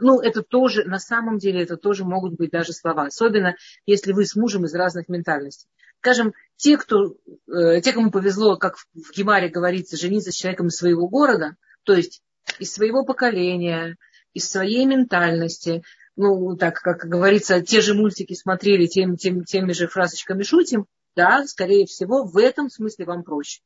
ну, 0.00 0.20
это 0.20 0.42
тоже, 0.42 0.84
на 0.84 0.98
самом 0.98 1.38
деле, 1.38 1.62
это 1.62 1.76
тоже 1.76 2.04
могут 2.04 2.34
быть 2.34 2.50
даже 2.50 2.72
слова. 2.72 3.06
Особенно, 3.06 3.56
если 3.86 4.12
вы 4.12 4.24
с 4.24 4.36
мужем 4.36 4.64
из 4.64 4.74
разных 4.74 5.08
ментальностей 5.08 5.68
скажем, 6.00 6.32
те, 6.56 6.76
кто, 6.76 7.16
э, 7.48 7.80
те, 7.80 7.92
кому 7.92 8.10
повезло, 8.10 8.56
как 8.56 8.76
в 8.76 9.12
Гемаре 9.16 9.48
говорится, 9.48 9.96
жениться 9.96 10.30
с 10.30 10.36
человеком 10.36 10.68
из 10.68 10.76
своего 10.76 11.08
города, 11.08 11.56
то 11.84 11.94
есть 11.94 12.22
из 12.58 12.72
своего 12.72 13.04
поколения, 13.04 13.96
из 14.32 14.48
своей 14.48 14.86
ментальности, 14.86 15.82
ну, 16.16 16.56
так, 16.56 16.80
как 16.80 17.04
говорится, 17.08 17.60
те 17.62 17.80
же 17.80 17.94
мультики 17.94 18.34
смотрели, 18.34 18.86
тем, 18.86 19.16
тем, 19.16 19.44
теми 19.44 19.72
же 19.72 19.86
фразочками 19.86 20.42
шутим, 20.42 20.86
да, 21.14 21.44
скорее 21.46 21.86
всего, 21.86 22.24
в 22.24 22.36
этом 22.36 22.70
смысле 22.70 23.04
вам 23.04 23.22
проще. 23.22 23.60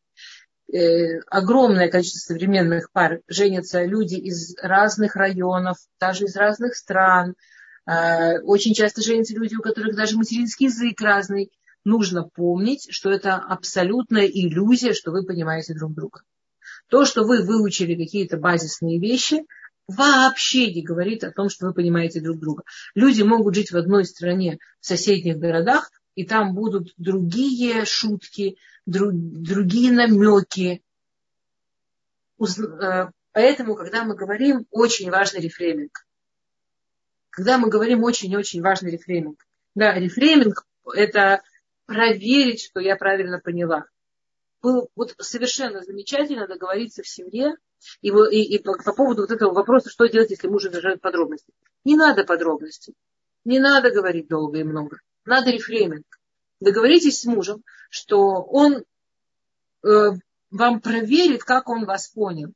Э, 0.72 1.18
огромное 1.28 1.90
количество 1.90 2.32
современных 2.32 2.90
пар 2.92 3.20
женятся 3.28 3.84
люди 3.84 4.14
из 4.14 4.56
разных 4.62 5.16
районов, 5.16 5.76
даже 6.00 6.24
из 6.24 6.34
разных 6.34 6.76
стран. 6.76 7.34
Э, 7.86 8.38
очень 8.40 8.72
часто 8.72 9.02
женятся 9.02 9.34
люди, 9.34 9.54
у 9.54 9.60
которых 9.60 9.94
даже 9.94 10.16
материнский 10.16 10.66
язык 10.66 10.98
разный 11.02 11.50
нужно 11.84 12.22
помнить, 12.22 12.86
что 12.90 13.10
это 13.10 13.34
абсолютная 13.34 14.26
иллюзия, 14.26 14.94
что 14.94 15.10
вы 15.10 15.24
понимаете 15.24 15.74
друг 15.74 15.92
друга. 15.92 16.22
То, 16.88 17.04
что 17.04 17.24
вы 17.24 17.42
выучили 17.42 17.94
какие-то 17.94 18.38
базисные 18.38 18.98
вещи, 18.98 19.44
вообще 19.88 20.72
не 20.72 20.82
говорит 20.82 21.22
о 21.22 21.32
том, 21.32 21.50
что 21.50 21.66
вы 21.66 21.74
понимаете 21.74 22.22
друг 22.22 22.38
друга. 22.38 22.62
Люди 22.94 23.20
могут 23.20 23.54
жить 23.54 23.72
в 23.72 23.76
одной 23.76 24.06
стране, 24.06 24.58
в 24.80 24.86
соседних 24.86 25.36
городах, 25.36 25.90
и 26.14 26.24
там 26.24 26.54
будут 26.54 26.92
другие 26.96 27.84
шутки, 27.84 28.58
друг, 28.86 29.12
другие 29.12 29.92
намеки. 29.92 30.82
Э, 32.40 33.08
поэтому, 33.32 33.74
когда 33.74 34.04
мы 34.04 34.14
говорим, 34.14 34.66
очень 34.70 35.10
важный 35.10 35.40
рефрейминг. 35.40 36.06
Когда 37.30 37.56
мы 37.56 37.70
говорим 37.70 38.02
очень-очень 38.02 38.60
важный 38.60 38.90
рефрейминг. 38.90 39.46
Да, 39.74 39.94
рефрейминг– 39.94 40.66
это 40.94 41.42
проверить, 41.86 42.62
что 42.62 42.80
я 42.80 42.96
правильно 42.96 43.38
поняла. 43.38 43.86
Было 44.60 44.86
вот 44.94 45.14
совершенно 45.18 45.82
замечательно 45.82 46.46
договориться 46.46 47.02
в 47.02 47.08
семье 47.08 47.56
и, 48.00 48.08
и, 48.08 48.54
и 48.54 48.58
по, 48.62 48.74
по 48.74 48.92
поводу 48.92 49.22
вот 49.22 49.30
этого 49.30 49.52
вопроса, 49.52 49.88
что 49.88 50.06
делать, 50.06 50.30
если 50.30 50.46
муж 50.46 50.66
изражает 50.66 51.00
подробности. 51.00 51.52
Не 51.84 51.96
надо 51.96 52.24
подробностей. 52.24 52.94
Не 53.44 53.58
надо 53.58 53.90
говорить 53.90 54.28
долго 54.28 54.58
и 54.58 54.64
много. 54.64 55.00
Надо 55.24 55.50
рефрейминг. 55.50 56.06
Договоритесь 56.60 57.20
с 57.20 57.24
мужем, 57.24 57.62
что 57.90 58.42
он 58.42 58.84
э, 59.84 60.10
вам 60.50 60.80
проверит, 60.80 61.44
как 61.44 61.68
он 61.68 61.84
вас 61.84 62.08
понял. 62.08 62.52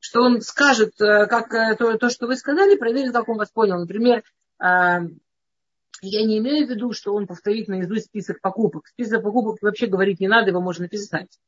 Что 0.00 0.22
он 0.22 0.40
скажет, 0.40 1.00
э, 1.00 1.26
как 1.26 1.52
э, 1.54 1.76
то, 1.76 1.96
то, 1.96 2.10
что 2.10 2.26
вы 2.26 2.36
сказали, 2.36 2.76
проверит, 2.76 3.12
как 3.12 3.28
он 3.28 3.38
вас 3.38 3.50
понял. 3.50 3.78
Например, 3.78 4.18
э, 4.18 4.24
я 4.60 6.24
не 6.24 6.38
имею 6.38 6.66
в 6.66 6.70
виду, 6.70 6.92
что 6.92 7.14
он 7.14 7.26
повторит 7.26 7.68
наизусть 7.68 8.06
список 8.06 8.40
покупок. 8.40 8.86
Список 8.86 9.22
покупок 9.22 9.60
вообще 9.62 9.86
говорить 9.86 10.20
не 10.20 10.28
надо, 10.28 10.50
его 10.50 10.60
можно 10.60 10.82
написать. 10.82 11.38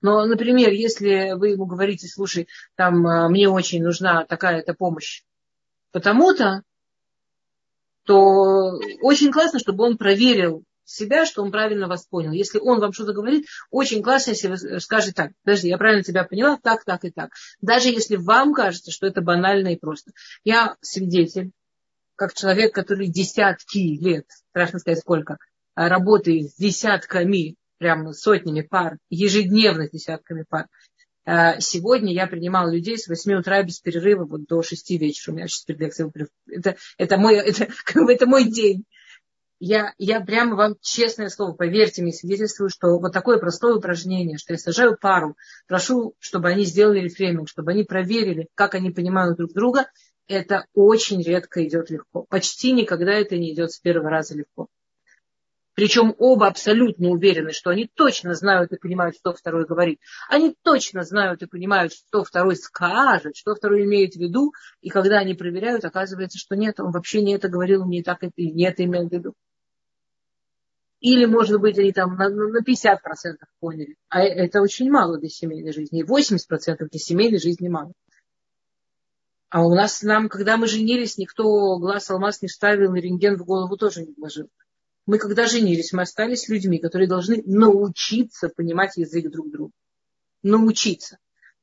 Но, 0.00 0.24
например, 0.26 0.70
если 0.70 1.32
вы 1.34 1.50
ему 1.50 1.66
говорите, 1.66 2.06
слушай, 2.06 2.48
там 2.76 3.04
а, 3.06 3.28
мне 3.28 3.48
очень 3.48 3.82
нужна 3.82 4.24
такая-то 4.24 4.74
помощь 4.74 5.22
потому-то, 5.90 6.62
то 8.08 8.80
очень 9.02 9.30
классно, 9.30 9.58
чтобы 9.58 9.84
он 9.84 9.98
проверил 9.98 10.64
себя, 10.84 11.26
что 11.26 11.42
он 11.42 11.52
правильно 11.52 11.88
вас 11.88 12.06
понял. 12.06 12.32
Если 12.32 12.58
он 12.58 12.80
вам 12.80 12.94
что-то 12.94 13.12
говорит, 13.12 13.44
очень 13.70 14.02
классно, 14.02 14.30
если 14.30 14.48
вы 14.48 14.80
скажете 14.80 15.12
так, 15.12 15.32
подожди, 15.44 15.68
я 15.68 15.76
правильно 15.76 16.02
тебя 16.02 16.24
поняла, 16.24 16.56
так, 16.56 16.84
так 16.84 17.04
и 17.04 17.10
так. 17.10 17.32
Даже 17.60 17.90
если 17.90 18.16
вам 18.16 18.54
кажется, 18.54 18.90
что 18.90 19.06
это 19.06 19.20
банально 19.20 19.74
и 19.74 19.76
просто. 19.76 20.12
Я 20.42 20.76
свидетель 20.80 21.50
как 22.16 22.32
человек, 22.32 22.74
который 22.74 23.08
десятки 23.08 24.02
лет, 24.02 24.24
страшно 24.48 24.78
сказать 24.78 25.00
сколько, 25.00 25.36
а, 25.74 25.90
работает 25.90 26.50
с 26.50 26.56
десятками, 26.56 27.56
прямо 27.76 28.14
сотнями 28.14 28.62
пар, 28.62 28.96
ежедневно 29.10 29.86
с 29.86 29.90
десятками 29.90 30.46
пар. 30.48 30.66
А, 31.30 31.60
сегодня 31.60 32.14
я 32.14 32.26
принимала 32.26 32.70
людей 32.70 32.96
с 32.96 33.06
8 33.06 33.34
утра 33.34 33.62
без 33.62 33.80
перерыва 33.80 34.24
вот 34.24 34.46
до 34.46 34.62
6 34.62 34.90
вечера. 34.92 35.32
У 35.32 35.36
меня 35.36 35.46
сейчас 35.46 35.64
перед 35.64 35.80
лекцией 35.80 36.10
это, 36.50 36.76
это, 36.96 37.18
мой, 37.18 37.36
это, 37.36 37.68
как 37.84 38.06
бы, 38.06 38.14
это 38.14 38.24
мой 38.24 38.44
день. 38.44 38.86
я, 39.60 39.92
я 39.98 40.22
прямо 40.22 40.56
вам, 40.56 40.76
честное 40.80 41.28
слово, 41.28 41.52
поверьте 41.52 42.00
мне, 42.00 42.14
свидетельствую, 42.14 42.70
что 42.70 42.98
вот 42.98 43.12
такое 43.12 43.36
простое 43.36 43.74
упражнение, 43.74 44.38
что 44.38 44.54
я 44.54 44.58
сажаю 44.58 44.96
пару, 44.98 45.36
прошу, 45.66 46.14
чтобы 46.18 46.48
они 46.48 46.64
сделали 46.64 47.00
рефрейминг, 47.00 47.46
чтобы 47.46 47.72
они 47.72 47.84
проверили, 47.84 48.48
как 48.54 48.74
они 48.74 48.90
понимают 48.90 49.36
друг 49.36 49.52
друга, 49.52 49.84
это 50.28 50.64
очень 50.72 51.22
редко 51.22 51.62
идет 51.62 51.90
легко. 51.90 52.24
Почти 52.30 52.72
никогда 52.72 53.12
это 53.12 53.36
не 53.36 53.52
идет 53.52 53.72
с 53.72 53.78
первого 53.78 54.08
раза 54.08 54.34
легко. 54.34 54.68
Причем 55.78 56.12
оба 56.18 56.48
абсолютно 56.48 57.10
уверены, 57.10 57.52
что 57.52 57.70
они 57.70 57.86
точно 57.86 58.34
знают 58.34 58.72
и 58.72 58.76
понимают, 58.76 59.14
что 59.14 59.32
второй 59.32 59.64
говорит. 59.64 60.00
Они 60.28 60.56
точно 60.64 61.04
знают 61.04 61.40
и 61.42 61.46
понимают, 61.46 61.92
что 61.92 62.24
второй 62.24 62.56
скажет, 62.56 63.36
что 63.36 63.54
второй 63.54 63.84
имеет 63.84 64.14
в 64.14 64.16
виду. 64.16 64.52
И 64.80 64.88
когда 64.88 65.20
они 65.20 65.34
проверяют, 65.34 65.84
оказывается, 65.84 66.36
что 66.36 66.56
нет, 66.56 66.80
он 66.80 66.90
вообще 66.90 67.22
не 67.22 67.36
это 67.36 67.48
говорил, 67.48 67.86
не 67.86 68.02
так 68.02 68.24
это, 68.24 68.32
не 68.38 68.64
это 68.64 68.82
имел 68.82 69.08
в 69.08 69.12
виду. 69.12 69.34
Или, 70.98 71.26
может 71.26 71.60
быть, 71.60 71.78
они 71.78 71.92
там 71.92 72.16
на, 72.16 72.28
на 72.28 72.60
50% 72.60 72.96
поняли. 73.60 73.94
А 74.08 74.20
это 74.20 74.60
очень 74.60 74.90
мало 74.90 75.16
для 75.18 75.28
семейной 75.28 75.72
жизни. 75.72 76.00
И 76.00 76.04
80% 76.04 76.88
для 76.90 76.98
семейной 76.98 77.38
жизни 77.38 77.68
мало. 77.68 77.92
А 79.48 79.64
у 79.64 79.72
нас, 79.72 80.02
нам, 80.02 80.28
когда 80.28 80.56
мы 80.56 80.66
женились, 80.66 81.18
никто 81.18 81.78
глаз 81.78 82.10
алмаз 82.10 82.42
не 82.42 82.48
ставил, 82.48 82.94
и 82.94 83.00
рентген 83.00 83.36
в 83.36 83.44
голову 83.44 83.76
тоже 83.76 84.04
не 84.04 84.12
вложил. 84.16 84.48
Мы, 85.08 85.16
когда 85.16 85.46
женились, 85.46 85.94
мы 85.94 86.02
остались 86.02 86.50
людьми, 86.50 86.78
которые 86.78 87.08
должны 87.08 87.42
научиться 87.46 88.50
понимать 88.50 88.98
язык 88.98 89.30
друг 89.30 89.50
друга. 89.50 89.72
Научиться. 90.42 91.16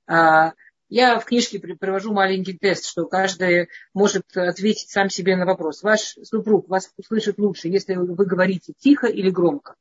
А, 0.08 0.54
я 0.90 1.20
в 1.20 1.26
книжке 1.26 1.60
провожу 1.60 2.12
маленький 2.12 2.58
тест, 2.58 2.86
что 2.86 3.06
каждый 3.06 3.70
может 3.94 4.36
ответить 4.36 4.90
сам 4.90 5.12
себе 5.12 5.36
на 5.36 5.46
вопрос. 5.46 5.84
Ваш 5.84 6.18
супруг 6.24 6.68
вас 6.68 6.92
услышит 6.98 7.38
лучше, 7.38 7.68
если 7.68 7.94
вы 7.94 8.26
говорите 8.26 8.74
тихо 8.80 9.06
или 9.06 9.30
громко. 9.30 9.76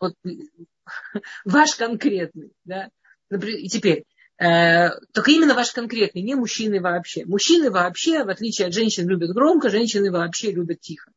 Вот 0.00 0.14
ваш 1.44 1.76
конкретный. 1.76 2.50
Да? 2.64 2.90
И 3.30 3.68
теперь, 3.68 4.06
э, 4.38 4.88
только 5.12 5.30
именно 5.30 5.54
ваш 5.54 5.70
конкретный, 5.70 6.22
не 6.22 6.34
мужчины 6.34 6.80
вообще. 6.80 7.24
Мужчины 7.26 7.70
вообще, 7.70 8.24
в 8.24 8.28
отличие 8.28 8.66
от 8.66 8.74
женщин, 8.74 9.06
любят 9.06 9.30
громко, 9.30 9.70
женщины 9.70 10.10
вообще 10.10 10.50
любят 10.50 10.80
тихо. 10.80 11.12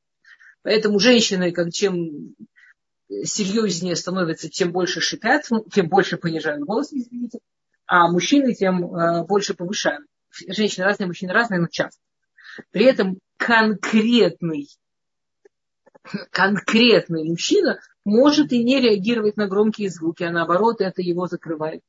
Поэтому 0.66 0.98
женщины, 0.98 1.52
как 1.52 1.72
чем 1.72 2.36
серьезнее 3.24 3.96
становятся, 3.96 4.50
тем 4.50 4.72
больше 4.72 5.00
шипят, 5.00 5.46
ну, 5.52 5.64
тем 5.72 5.90
больше 5.90 6.18
понижают 6.18 6.66
голос, 6.66 6.92
извините, 6.92 7.38
а 7.86 8.10
мужчины 8.10 8.56
тем 8.56 8.84
э, 8.84 9.24
больше 9.26 9.54
повышают. 9.54 10.08
Женщины 10.48 10.86
разные, 10.86 11.06
мужчины 11.06 11.34
разные, 11.34 11.62
но 11.62 11.68
часто. 11.68 12.02
При 12.72 12.86
этом 12.86 13.20
конкретный, 13.38 14.68
конкретный 16.32 17.26
мужчина 17.26 17.80
может 18.04 18.52
и 18.52 18.64
не 18.64 18.82
реагировать 18.82 19.38
на 19.38 19.48
громкие 19.48 19.92
звуки, 19.92 20.24
а 20.24 20.32
наоборот 20.32 20.82
это 20.82 21.04
его 21.04 21.28
закрывает. 21.28 21.82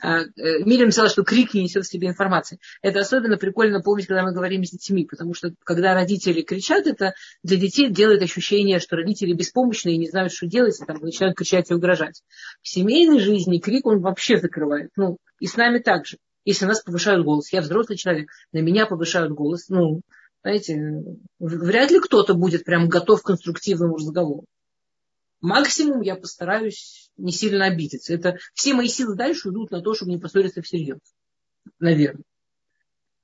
А, 0.00 0.20
э, 0.20 0.26
Мирим 0.64 0.90
сказала, 0.90 1.10
что 1.10 1.24
крик 1.24 1.54
не 1.54 1.62
несет 1.62 1.84
в 1.84 1.90
себе 1.90 2.08
информации. 2.08 2.58
Это 2.82 3.00
особенно 3.00 3.36
прикольно 3.36 3.80
помнить, 3.80 4.06
когда 4.06 4.22
мы 4.22 4.32
говорим 4.32 4.64
с 4.64 4.70
детьми, 4.70 5.04
потому 5.04 5.34
что 5.34 5.52
когда 5.64 5.94
родители 5.94 6.42
кричат, 6.42 6.86
это 6.86 7.14
для 7.42 7.56
детей 7.56 7.90
делает 7.90 8.22
ощущение, 8.22 8.78
что 8.78 8.96
родители 8.96 9.32
беспомощны 9.32 9.90
и 9.90 9.98
не 9.98 10.08
знают, 10.08 10.32
что 10.32 10.46
делать, 10.46 10.80
и 10.80 10.84
там 10.84 10.98
начинают 11.00 11.36
кричать 11.36 11.70
и 11.70 11.74
угрожать. 11.74 12.22
В 12.62 12.68
семейной 12.68 13.18
жизни 13.18 13.58
крик 13.58 13.86
он 13.86 14.00
вообще 14.00 14.38
закрывает. 14.38 14.90
Ну, 14.96 15.18
и 15.40 15.46
с 15.46 15.56
нами 15.56 15.78
также. 15.78 16.18
Если 16.44 16.64
нас 16.64 16.80
повышают 16.80 17.24
голос, 17.24 17.52
я 17.52 17.60
взрослый 17.60 17.98
человек, 17.98 18.30
на 18.52 18.58
меня 18.60 18.86
повышают 18.86 19.32
голос, 19.32 19.68
ну, 19.68 20.00
знаете, 20.42 21.02
вряд 21.40 21.90
ли 21.90 22.00
кто-то 22.00 22.34
будет 22.34 22.64
прям 22.64 22.88
готов 22.88 23.22
к 23.22 23.26
конструктивному 23.26 23.96
разговору. 23.96 24.44
Максимум 25.40 26.00
я 26.00 26.16
постараюсь 26.16 27.10
не 27.16 27.32
сильно 27.32 27.66
обидеться. 27.66 28.12
Это 28.12 28.38
все 28.54 28.74
мои 28.74 28.88
силы 28.88 29.14
дальше 29.14 29.50
идут 29.50 29.70
на 29.70 29.80
то, 29.80 29.94
чтобы 29.94 30.10
не 30.10 30.18
поссориться 30.18 30.62
всерьез. 30.62 30.98
Наверное. 31.78 32.24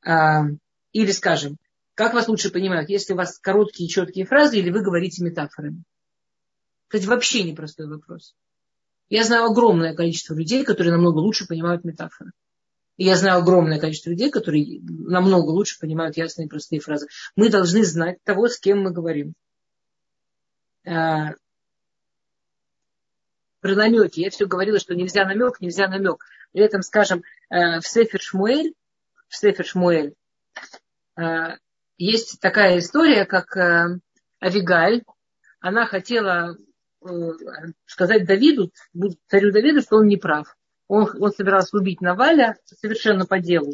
А, 0.04 0.44
или, 0.92 1.10
скажем, 1.10 1.56
как 1.94 2.14
вас 2.14 2.28
лучше 2.28 2.50
понимают, 2.50 2.88
если 2.88 3.14
у 3.14 3.16
вас 3.16 3.38
короткие 3.38 3.88
четкие 3.88 4.26
фразы 4.26 4.58
или 4.58 4.70
вы 4.70 4.82
говорите 4.82 5.24
метафорами? 5.24 5.82
Кстати, 6.88 7.06
вообще 7.06 7.42
непростой 7.42 7.88
вопрос. 7.88 8.34
Я 9.08 9.24
знаю 9.24 9.46
огромное 9.46 9.94
количество 9.94 10.34
людей, 10.34 10.64
которые 10.64 10.92
намного 10.92 11.18
лучше 11.18 11.46
понимают 11.46 11.84
метафоры. 11.84 12.32
И 12.96 13.04
я 13.04 13.16
знаю 13.16 13.38
огромное 13.38 13.80
количество 13.80 14.10
людей, 14.10 14.30
которые 14.30 14.80
намного 14.82 15.50
лучше 15.50 15.78
понимают 15.80 16.16
ясные 16.16 16.46
и 16.46 16.48
простые 16.48 16.80
фразы. 16.80 17.08
Мы 17.34 17.48
должны 17.48 17.84
знать 17.84 18.18
того, 18.22 18.48
с 18.48 18.58
кем 18.58 18.82
мы 18.82 18.92
говорим. 18.92 19.34
А, 20.86 21.32
про 23.64 23.74
намеки. 23.74 24.20
Я 24.20 24.28
все 24.28 24.44
говорила, 24.44 24.78
что 24.78 24.94
нельзя 24.94 25.24
намек, 25.24 25.58
нельзя 25.62 25.88
намек. 25.88 26.22
При 26.52 26.62
этом, 26.62 26.82
скажем, 26.82 27.22
э, 27.48 27.80
в 27.80 27.86
Сефер 27.86 28.20
Шмуэль, 28.20 28.74
в 29.26 29.34
Сефер 29.34 29.64
Шмуэль 29.64 30.14
э, 31.18 31.22
есть 31.96 32.40
такая 32.40 32.78
история, 32.78 33.24
как 33.24 33.56
э, 33.56 33.98
Авигаль. 34.42 35.02
Она 35.60 35.86
хотела 35.86 36.58
сказать 37.86 38.26
Давиду, 38.26 38.70
царю 39.28 39.50
Давиду, 39.50 39.80
что 39.80 39.96
он 39.96 40.08
не 40.08 40.18
прав. 40.18 40.54
Он, 40.86 41.08
он 41.18 41.32
собирался 41.32 41.78
убить 41.78 42.02
Наваля 42.02 42.56
совершенно 42.66 43.24
по 43.24 43.38
делу 43.38 43.72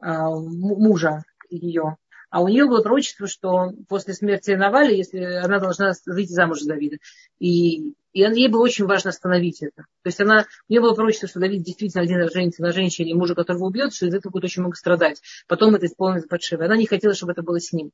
мужа 0.00 1.22
ее. 1.50 1.98
А 2.30 2.42
у 2.42 2.48
нее 2.48 2.66
было 2.66 2.82
пророчество, 2.82 3.26
что 3.26 3.72
после 3.88 4.14
смерти 4.14 4.50
Навали, 4.52 4.94
если 4.94 5.22
она 5.22 5.58
должна 5.58 5.92
выйти 6.06 6.32
замуж 6.32 6.60
за 6.60 6.74
Давида. 6.74 6.96
И, 7.38 7.94
и 8.12 8.20
ей 8.20 8.48
было 8.48 8.62
очень 8.62 8.86
важно 8.86 9.10
остановить 9.10 9.62
это. 9.62 9.82
То 10.02 10.06
есть 10.06 10.20
она, 10.20 10.46
у 10.68 10.72
нее 10.72 10.80
было 10.80 10.94
пророчество, 10.94 11.28
что 11.28 11.40
Давид 11.40 11.62
действительно 11.62 12.02
один 12.02 12.18
раз 12.18 12.32
женится 12.32 12.62
на 12.62 12.72
женщине, 12.72 13.14
мужа 13.14 13.34
которого 13.34 13.66
убьет, 13.66 13.94
что 13.94 14.06
из 14.06 14.14
этого 14.14 14.32
будет 14.32 14.44
очень 14.44 14.62
много 14.62 14.76
страдать. 14.76 15.20
Потом 15.46 15.74
это 15.74 15.86
исполнится 15.86 16.28
подшивой. 16.28 16.66
Она 16.66 16.76
не 16.76 16.86
хотела, 16.86 17.14
чтобы 17.14 17.32
это 17.32 17.42
было 17.42 17.60
с 17.60 17.72
ним. 17.72 17.90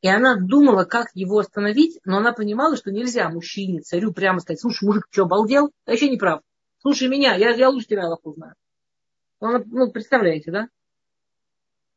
И 0.00 0.08
она 0.08 0.36
думала, 0.36 0.84
как 0.84 1.08
его 1.14 1.38
остановить, 1.38 1.98
но 2.04 2.18
она 2.18 2.32
понимала, 2.32 2.76
что 2.76 2.92
нельзя 2.92 3.28
мужчине, 3.30 3.80
царю 3.80 4.12
прямо 4.12 4.38
сказать, 4.38 4.60
слушай, 4.60 4.84
мужик, 4.84 5.06
что, 5.10 5.22
обалдел? 5.22 5.72
Я 5.86 5.92
вообще 5.92 6.08
не 6.08 6.18
прав. 6.18 6.42
Слушай 6.80 7.08
меня, 7.08 7.34
я, 7.34 7.50
я 7.50 7.68
лучше 7.68 7.88
тебя 7.88 8.04
Аллаху 8.04 8.32
знаю. 8.34 8.54
Ну, 9.40 9.64
ну, 9.66 9.90
представляете, 9.90 10.52
да? 10.52 10.68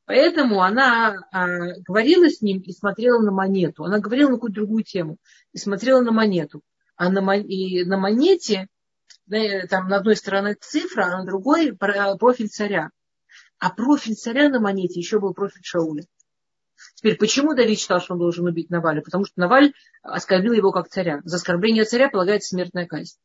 Поэтому 0.06 0.62
она 0.62 1.16
а, 1.32 1.46
говорила 1.88 2.28
с 2.28 2.42
ним 2.42 2.60
и 2.62 2.72
смотрела 2.72 3.22
на 3.22 3.32
монету. 3.32 3.84
Она 3.84 4.00
говорила 4.00 4.30
на 4.30 4.36
какую-то 4.36 4.56
другую 4.56 4.84
тему 4.84 5.18
и 5.54 5.58
смотрела 5.58 6.02
на 6.02 6.12
монету. 6.12 6.62
А 7.04 7.10
на, 7.10 7.36
и 7.36 7.84
на 7.84 7.98
монете 7.98 8.68
там 9.72 9.88
на 9.88 9.98
одной 9.98 10.16
стороне 10.16 10.54
цифра, 10.54 11.06
а 11.06 11.18
на 11.18 11.26
другой 11.26 11.76
профиль 11.76 12.48
царя. 12.48 12.92
А 13.58 13.72
профиль 13.72 14.14
царя 14.14 14.50
на 14.50 14.60
монете 14.60 15.00
еще 15.00 15.20
был 15.20 15.34
профиль 15.34 15.64
Шауля. 15.64 16.04
Теперь, 16.94 17.18
почему 17.18 17.56
Давид 17.56 17.80
считал, 17.80 18.02
что 18.02 18.14
он 18.14 18.20
должен 18.20 18.46
убить 18.46 18.70
Наваля? 18.70 19.02
Потому 19.02 19.26
что 19.26 19.40
Наваль 19.40 19.74
оскорбил 20.04 20.54
его 20.54 20.72
как 20.72 20.90
царя. 20.90 21.22
За 21.24 21.38
оскорбление 21.38 21.86
царя 21.86 22.08
полагается 22.08 22.50
смертная 22.50 22.86
казнь. 22.86 23.18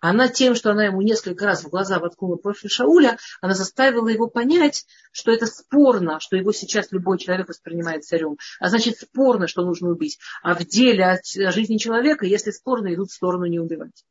Она 0.00 0.28
тем, 0.28 0.54
что 0.54 0.70
она 0.70 0.86
ему 0.86 1.02
несколько 1.02 1.44
раз 1.44 1.62
в 1.62 1.68
глаза 1.68 1.98
воткнула 1.98 2.36
профиль 2.36 2.70
Шауля, 2.70 3.18
она 3.42 3.54
заставила 3.54 4.08
его 4.08 4.28
понять, 4.28 4.86
что 5.12 5.30
это 5.30 5.46
спорно, 5.46 6.20
что 6.20 6.36
его 6.36 6.52
сейчас 6.52 6.90
любой 6.90 7.18
человек 7.18 7.48
воспринимает 7.48 8.04
царем. 8.04 8.38
А 8.58 8.70
значит, 8.70 8.98
спорно, 8.98 9.46
что 9.46 9.62
нужно 9.62 9.90
убить. 9.90 10.18
А 10.42 10.54
в 10.54 10.64
деле 10.64 11.04
о 11.04 11.50
жизни 11.52 11.76
человека, 11.76 12.24
если 12.24 12.50
спорно, 12.50 12.92
идут 12.94 13.10
в 13.10 13.14
сторону 13.14 13.44
не 13.44 13.60
убивать. 13.60 14.04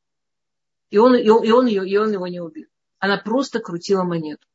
И 0.92 0.98
он, 0.98 1.16
и 1.16 1.28
он, 1.30 1.44
и 1.44 1.52
он, 1.52 1.66
ее, 1.66 1.88
и 1.88 1.98
он 1.98 2.12
его 2.12 2.28
не 2.28 2.40
убил. 2.40 2.68
Она 3.00 3.18
просто 3.18 3.60
крутила 3.60 4.04
монету. 4.04 4.46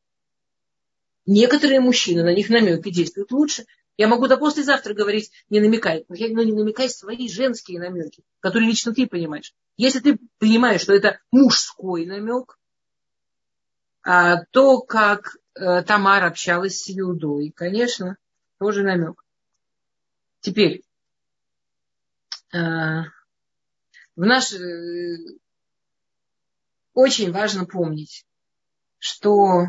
Некоторые 1.26 1.80
мужчины, 1.80 2.22
на 2.22 2.34
них 2.34 2.50
намеки 2.50 2.90
действуют 2.90 3.32
лучше. 3.32 3.64
Я 3.96 4.08
могу 4.08 4.26
до 4.26 4.36
послезавтра 4.36 4.92
говорить, 4.92 5.30
не 5.50 5.60
намекай. 5.60 6.04
Но, 6.08 6.16
я, 6.16 6.28
но 6.34 6.42
не 6.42 6.52
намекай 6.52 6.88
свои 6.90 7.28
женские 7.28 7.78
намеки, 7.78 8.24
которые 8.40 8.68
лично 8.68 8.92
ты 8.92 9.06
понимаешь. 9.06 9.54
Если 9.76 10.00
ты 10.00 10.18
понимаешь, 10.38 10.80
что 10.80 10.94
это 10.94 11.20
мужской 11.30 12.04
намек, 12.06 12.58
а, 14.02 14.44
то, 14.50 14.80
как 14.80 15.36
э, 15.54 15.82
Тамар 15.82 16.24
общалась 16.24 16.82
с 16.82 16.88
Юдой, 16.88 17.52
конечно, 17.52 18.16
тоже 18.58 18.82
намек. 18.82 19.24
Теперь, 20.40 20.82
э, 22.52 22.58
в 24.16 24.24
наш, 24.24 24.52
э, 24.52 25.16
очень 26.92 27.32
важно 27.32 27.64
помнить, 27.64 28.26
что 28.98 29.68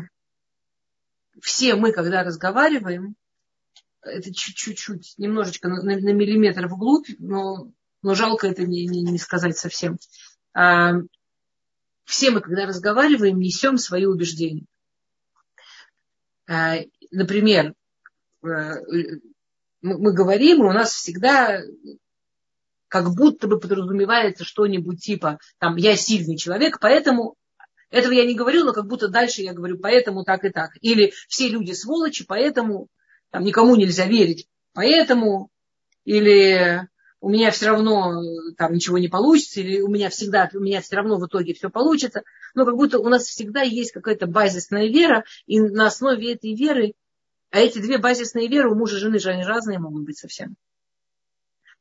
все 1.40 1.76
мы, 1.76 1.92
когда 1.92 2.24
разговариваем, 2.24 3.16
это 4.06 4.32
чуть-чуть, 4.32 5.14
немножечко 5.18 5.68
на, 5.68 5.82
на 5.82 6.12
миллиметр 6.12 6.66
вглубь, 6.66 7.08
но 7.18 7.72
но 8.06 8.14
жалко 8.14 8.46
это 8.46 8.64
не, 8.64 8.86
не, 8.86 9.02
не 9.02 9.18
сказать 9.18 9.58
совсем. 9.58 9.98
А, 10.54 10.92
все 12.04 12.30
мы, 12.30 12.40
когда 12.40 12.64
разговариваем, 12.64 13.40
несем 13.40 13.78
свои 13.78 14.04
убеждения. 14.04 14.64
А, 16.48 16.76
например, 17.10 17.74
э, 18.44 18.74
мы, 19.82 20.14
говорим, 20.14 20.60
у 20.60 20.72
нас 20.72 20.92
всегда 20.92 21.60
как 22.86 23.12
будто 23.12 23.48
бы 23.48 23.58
подразумевается 23.58 24.44
что-нибудь 24.44 25.02
типа, 25.02 25.40
там, 25.58 25.74
я 25.74 25.96
сильный 25.96 26.36
человек, 26.36 26.78
поэтому 26.80 27.34
этого 27.90 28.12
я 28.12 28.24
не 28.24 28.36
говорю, 28.36 28.64
но 28.64 28.72
как 28.72 28.86
будто 28.86 29.08
дальше 29.08 29.42
я 29.42 29.52
говорю, 29.52 29.78
поэтому 29.78 30.22
так 30.22 30.44
и 30.44 30.50
так. 30.50 30.70
Или 30.80 31.12
все 31.26 31.48
люди 31.48 31.72
сволочи, 31.72 32.24
поэтому 32.24 32.86
там, 33.36 33.44
никому 33.44 33.76
нельзя 33.76 34.06
верить, 34.06 34.48
поэтому, 34.72 35.50
или 36.06 36.88
у 37.20 37.28
меня 37.28 37.50
все 37.50 37.66
равно 37.66 38.22
там 38.56 38.72
ничего 38.72 38.96
не 38.96 39.08
получится, 39.08 39.60
или 39.60 39.82
у 39.82 39.88
меня 39.88 40.08
всегда, 40.08 40.48
у 40.54 40.60
меня 40.60 40.80
все 40.80 40.96
равно 40.96 41.18
в 41.18 41.26
итоге 41.26 41.52
все 41.52 41.68
получится. 41.68 42.22
Но 42.54 42.64
как 42.64 42.76
будто 42.76 42.98
у 42.98 43.06
нас 43.10 43.24
всегда 43.24 43.60
есть 43.60 43.92
какая-то 43.92 44.26
базисная 44.26 44.86
вера, 44.86 45.22
и 45.44 45.60
на 45.60 45.88
основе 45.88 46.32
этой 46.32 46.54
веры, 46.54 46.94
а 47.50 47.58
эти 47.58 47.78
две 47.78 47.98
базисные 47.98 48.48
веры 48.48 48.70
у 48.70 48.74
мужа 48.74 48.96
и 48.96 49.00
жены 49.00 49.18
же 49.18 49.28
они 49.28 49.44
разные 49.44 49.78
могут 49.78 50.06
быть 50.06 50.16
совсем. 50.16 50.56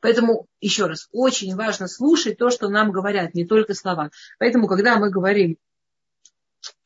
Поэтому, 0.02 0.48
еще 0.60 0.88
раз, 0.88 1.08
очень 1.13 1.56
важно 1.56 1.88
слушать 1.88 2.38
то, 2.38 2.50
что 2.50 2.68
нам 2.68 2.91
говорят, 2.91 3.34
не 3.34 3.46
только 3.46 3.76
слова. 3.76 4.12
Поэтому, 4.39 4.68
когда 4.68 4.98
мы 4.98 5.10
говорим 5.10 5.56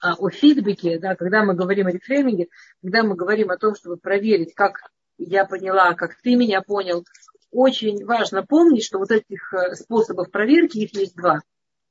а, 0.02 0.14
о 0.14 0.30
фидбэке, 0.30 0.98
да, 1.00 1.16
когда 1.16 1.44
мы 1.44 1.56
говорим 1.56 1.88
о 1.88 1.92
рефрейминге, 1.92 2.48
когда 2.82 3.04
мы 3.04 3.16
говорим 3.16 3.52
о 3.52 3.58
том, 3.58 3.76
чтобы 3.76 3.98
проверить, 3.98 4.54
как 4.54 4.92
я 5.18 5.46
поняла, 5.46 5.94
как 5.94 6.16
ты 6.22 6.36
меня 6.36 6.62
понял, 6.62 7.06
очень 7.52 8.06
важно 8.06 8.46
помнить, 8.46 8.86
что 8.86 9.00
вот 9.00 9.12
этих 9.12 9.54
э, 9.54 9.76
способов 9.76 10.32
проверки, 10.32 10.78
их 10.78 10.96
есть 10.96 11.16
два. 11.16 11.42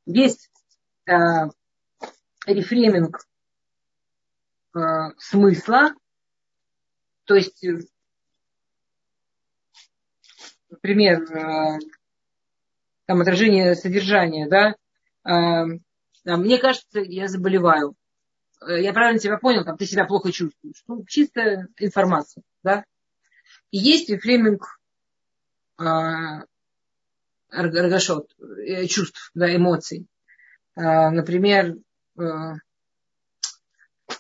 Есть 0.07 0.51
э, 1.07 1.13
рефрейминг 2.47 3.19
э, 4.75 4.79
смысла, 5.19 5.93
то 7.25 7.35
есть, 7.35 7.63
э, 7.63 7.81
например, 10.71 11.23
э, 11.25 11.79
там 13.05 13.21
отражение 13.21 13.75
содержания, 13.75 14.49
да, 14.49 14.77
э, 15.31 15.79
мне 16.25 16.59
кажется, 16.59 17.01
я 17.01 17.29
заболеваю. 17.29 17.98
Э, 18.61 18.81
я 18.81 18.93
правильно 18.93 19.19
тебя 19.19 19.39
понял, 19.39 19.65
там, 19.65 19.77
ты 19.77 19.87
себя 19.87 20.05
плохо 20.05 20.33
чувствуешь. 20.33 20.83
Ну, 20.87 21.05
чистая 21.07 21.69
информация, 21.79 22.43
да. 22.63 22.85
И 23.71 23.79
есть 23.79 24.09
рефрейминг 24.09 24.81
э, 25.79 25.85
аргашот, 27.51 28.35
э, 28.39 28.87
чувств, 28.87 29.31
да, 29.35 29.55
эмоций. 29.55 30.07
Э, 30.77 31.11
например, 31.11 31.77
э, 32.19 32.23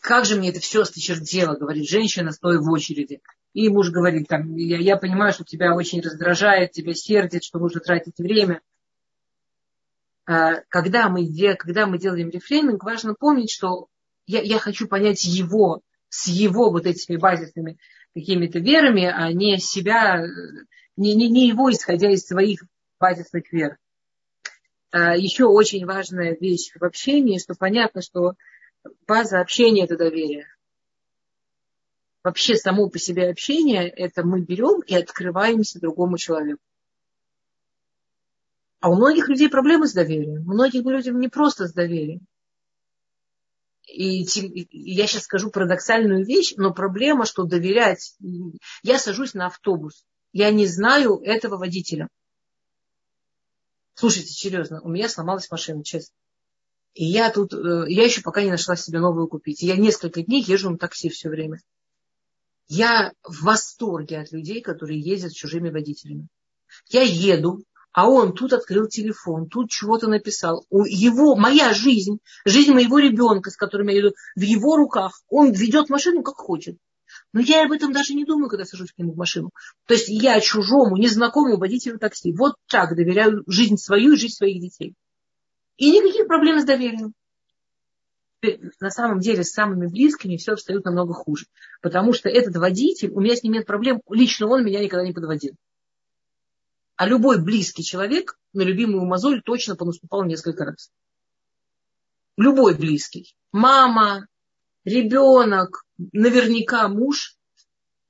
как 0.00 0.24
же 0.24 0.36
мне 0.36 0.50
это 0.50 0.60
все 0.60 0.82
осточертело, 0.82 1.56
говорит 1.56 1.88
женщина, 1.88 2.32
стоя 2.32 2.58
в 2.58 2.70
очереди. 2.70 3.20
И 3.54 3.68
муж 3.68 3.90
говорит, 3.90 4.28
там, 4.28 4.54
я, 4.56 4.78
я 4.78 4.96
понимаю, 4.96 5.32
что 5.32 5.44
тебя 5.44 5.74
очень 5.74 6.00
раздражает, 6.00 6.72
тебя 6.72 6.94
сердит, 6.94 7.42
что 7.42 7.58
нужно 7.58 7.80
тратить 7.80 8.18
время. 8.18 8.60
А, 10.26 10.60
когда 10.68 11.08
мы, 11.08 11.26
когда 11.56 11.86
мы 11.86 11.98
делаем 11.98 12.28
рефрейминг, 12.28 12.84
важно 12.84 13.14
помнить, 13.14 13.50
что 13.50 13.88
я, 14.28 14.42
я 14.42 14.58
хочу 14.58 14.86
понять 14.86 15.24
его 15.24 15.80
с 16.10 16.28
его 16.28 16.70
вот 16.70 16.86
этими 16.86 17.16
базисными 17.16 17.78
какими-то 18.14 18.58
верами, 18.58 19.04
а 19.04 19.32
не 19.32 19.58
себя, 19.58 20.24
не, 20.96 21.14
не, 21.14 21.28
не 21.28 21.48
его, 21.48 21.70
исходя 21.70 22.10
из 22.10 22.26
своих 22.26 22.62
базисных 23.00 23.50
вер. 23.52 23.78
А, 24.90 25.16
еще 25.16 25.46
очень 25.46 25.86
важная 25.86 26.36
вещь 26.38 26.72
в 26.74 26.84
общении, 26.84 27.38
что 27.38 27.54
понятно, 27.54 28.02
что 28.02 28.34
база 29.06 29.40
общения– 29.40 29.84
это 29.86 29.96
доверие. 29.96 30.46
Вообще 32.22 32.56
само 32.56 32.90
по 32.90 32.98
себе 32.98 33.30
общение– 33.30 33.88
это 33.96 34.24
мы 34.24 34.42
берем 34.42 34.80
и 34.80 34.94
открываемся 34.94 35.80
другому 35.80 36.18
человеку. 36.18 36.60
А 38.80 38.90
у 38.90 38.94
многих 38.94 39.28
людей 39.28 39.48
проблемы 39.48 39.86
с 39.86 39.94
доверием. 39.94 40.42
Многих 40.42 40.84
людей 40.84 41.12
не 41.12 41.28
просто 41.28 41.66
с 41.66 41.72
доверием. 41.72 42.26
И 43.88 44.22
я 44.70 45.06
сейчас 45.06 45.22
скажу 45.22 45.50
парадоксальную 45.50 46.24
вещь, 46.24 46.54
но 46.56 46.72
проблема, 46.72 47.24
что 47.24 47.44
доверять... 47.44 48.16
Я 48.82 48.98
сажусь 48.98 49.34
на 49.34 49.46
автобус. 49.46 50.04
Я 50.32 50.50
не 50.50 50.66
знаю 50.66 51.20
этого 51.24 51.56
водителя. 51.56 52.08
Слушайте, 53.94 54.28
серьезно, 54.28 54.80
у 54.82 54.88
меня 54.88 55.08
сломалась 55.08 55.50
машина, 55.50 55.82
честно. 55.82 56.14
И 56.94 57.04
я 57.04 57.30
тут, 57.30 57.52
э, 57.52 57.84
я 57.88 58.04
еще 58.04 58.22
пока 58.22 58.42
не 58.42 58.50
нашла 58.50 58.76
себе 58.76 59.00
новую 59.00 59.26
купить. 59.26 59.62
Я 59.62 59.76
несколько 59.76 60.22
дней 60.22 60.42
езжу 60.42 60.70
на 60.70 60.78
такси 60.78 61.08
все 61.08 61.28
время. 61.28 61.60
Я 62.68 63.12
в 63.22 63.42
восторге 63.42 64.18
от 64.18 64.30
людей, 64.32 64.60
которые 64.60 65.00
ездят 65.00 65.32
с 65.32 65.34
чужими 65.34 65.70
водителями. 65.70 66.28
Я 66.90 67.02
еду, 67.02 67.64
а 67.92 68.08
он 68.08 68.32
тут 68.34 68.52
открыл 68.52 68.86
телефон, 68.86 69.48
тут 69.48 69.70
чего-то 69.70 70.08
написал. 70.08 70.64
У 70.70 70.84
его, 70.84 71.36
моя 71.36 71.72
жизнь, 71.72 72.18
жизнь 72.44 72.72
моего 72.72 72.98
ребенка, 72.98 73.50
с 73.50 73.56
которым 73.56 73.88
я 73.88 74.00
иду, 74.00 74.14
в 74.36 74.40
его 74.40 74.76
руках. 74.76 75.20
Он 75.28 75.52
ведет 75.52 75.88
машину 75.88 76.22
как 76.22 76.36
хочет. 76.36 76.76
Но 77.32 77.40
я 77.40 77.64
об 77.64 77.72
этом 77.72 77.92
даже 77.92 78.14
не 78.14 78.24
думаю, 78.24 78.48
когда 78.48 78.64
сажусь 78.64 78.92
к 78.92 78.98
нему 78.98 79.12
в 79.12 79.16
машину. 79.16 79.50
То 79.86 79.94
есть 79.94 80.08
я 80.08 80.40
чужому, 80.40 80.96
незнакомому 80.96 81.58
водителю 81.58 81.98
такси. 81.98 82.32
Вот 82.32 82.56
так 82.68 82.94
доверяю 82.94 83.42
жизнь 83.46 83.76
свою 83.76 84.12
и 84.12 84.16
жизнь 84.16 84.34
своих 84.34 84.60
детей. 84.60 84.94
И 85.76 85.90
никаких 85.90 86.26
проблем 86.26 86.60
с 86.60 86.64
доверием. 86.64 87.14
На 88.80 88.90
самом 88.90 89.20
деле 89.20 89.42
с 89.42 89.52
самыми 89.52 89.86
близкими 89.86 90.36
все 90.36 90.52
обстоит 90.52 90.84
намного 90.84 91.12
хуже. 91.12 91.46
Потому 91.82 92.12
что 92.12 92.28
этот 92.28 92.56
водитель, 92.56 93.10
у 93.10 93.20
меня 93.20 93.34
с 93.34 93.42
ним 93.42 93.54
нет 93.54 93.66
проблем, 93.66 94.00
лично 94.10 94.46
он 94.46 94.64
меня 94.64 94.80
никогда 94.80 95.04
не 95.04 95.12
подводил. 95.12 95.54
А 96.98 97.06
любой 97.06 97.40
близкий 97.40 97.84
человек 97.84 98.36
на 98.52 98.62
любимую 98.62 99.06
мозоль 99.06 99.40
точно 99.40 99.76
понаступал 99.76 100.24
несколько 100.24 100.64
раз. 100.64 100.90
Любой 102.36 102.74
близкий. 102.76 103.36
Мама, 103.52 104.26
ребенок, 104.84 105.84
наверняка 105.96 106.88
муж. 106.88 107.36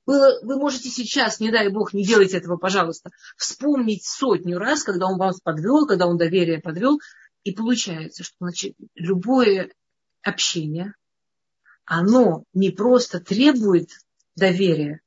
Вы, 0.07 0.17
вы 0.41 0.57
можете 0.57 0.89
сейчас, 0.89 1.39
не 1.39 1.51
дай 1.51 1.69
бог, 1.69 1.93
не 1.93 2.03
делайте 2.03 2.37
этого, 2.37 2.57
пожалуйста, 2.57 3.11
вспомнить 3.37 4.03
сотню 4.07 4.57
раз, 4.57 4.83
когда 4.83 5.05
он 5.05 5.19
вас 5.19 5.39
подвел, 5.39 5.85
когда 5.85 6.07
он 6.07 6.17
доверие 6.17 6.59
подвел. 6.59 6.99
И 7.43 7.51
получается, 7.51 8.23
что 8.23 8.35
значит, 8.39 8.73
любое 8.95 9.71
общение, 10.23 10.95
оно 11.85 12.43
не 12.53 12.71
просто 12.71 13.19
требует 13.19 13.91
доверия, 14.35 15.01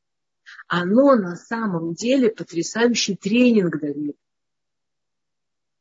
оно 0.69 1.15
на 1.17 1.37
самом 1.37 1.95
деле 1.95 2.31
потрясающий 2.31 3.17
тренинг 3.17 3.79
дает. 3.79 4.17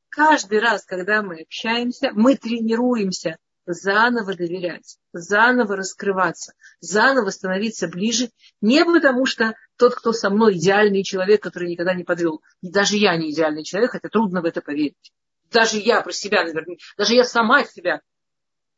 Каждый 0.09 0.59
раз, 0.59 0.83
когда 0.83 1.21
мы 1.21 1.41
общаемся, 1.41 2.11
мы 2.13 2.35
тренируемся 2.35 3.37
заново 3.65 4.35
доверять, 4.35 4.97
заново 5.13 5.77
раскрываться, 5.77 6.53
заново 6.79 7.29
становиться 7.29 7.87
ближе, 7.87 8.29
не 8.59 8.83
потому 8.83 9.25
что 9.25 9.55
тот, 9.77 9.95
кто 9.95 10.11
со 10.11 10.29
мной 10.29 10.57
идеальный 10.57 11.03
человек, 11.03 11.41
который 11.41 11.69
никогда 11.69 11.93
не 11.93 12.03
подвел. 12.03 12.41
И 12.61 12.69
даже 12.69 12.97
я 12.97 13.15
не 13.15 13.31
идеальный 13.31 13.63
человек, 13.63 13.91
хотя 13.91 14.09
трудно 14.09 14.41
в 14.41 14.45
это 14.45 14.61
поверить. 14.61 15.13
Даже 15.49 15.77
я 15.77 16.01
про 16.01 16.11
себя, 16.11 16.43
наверное, 16.43 16.77
даже 16.97 17.13
я 17.13 17.23
сама 17.23 17.63
себя. 17.65 18.01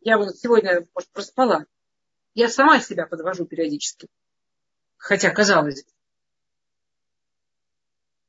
Я 0.01 0.17
вот 0.17 0.35
сегодня, 0.37 0.85
может, 0.93 1.09
проспала. 1.11 1.65
Я 2.33 2.49
сама 2.49 2.79
себя 2.79 3.05
подвожу 3.05 3.45
периодически. 3.45 4.07
Хотя, 5.03 5.31
казалось. 5.31 5.83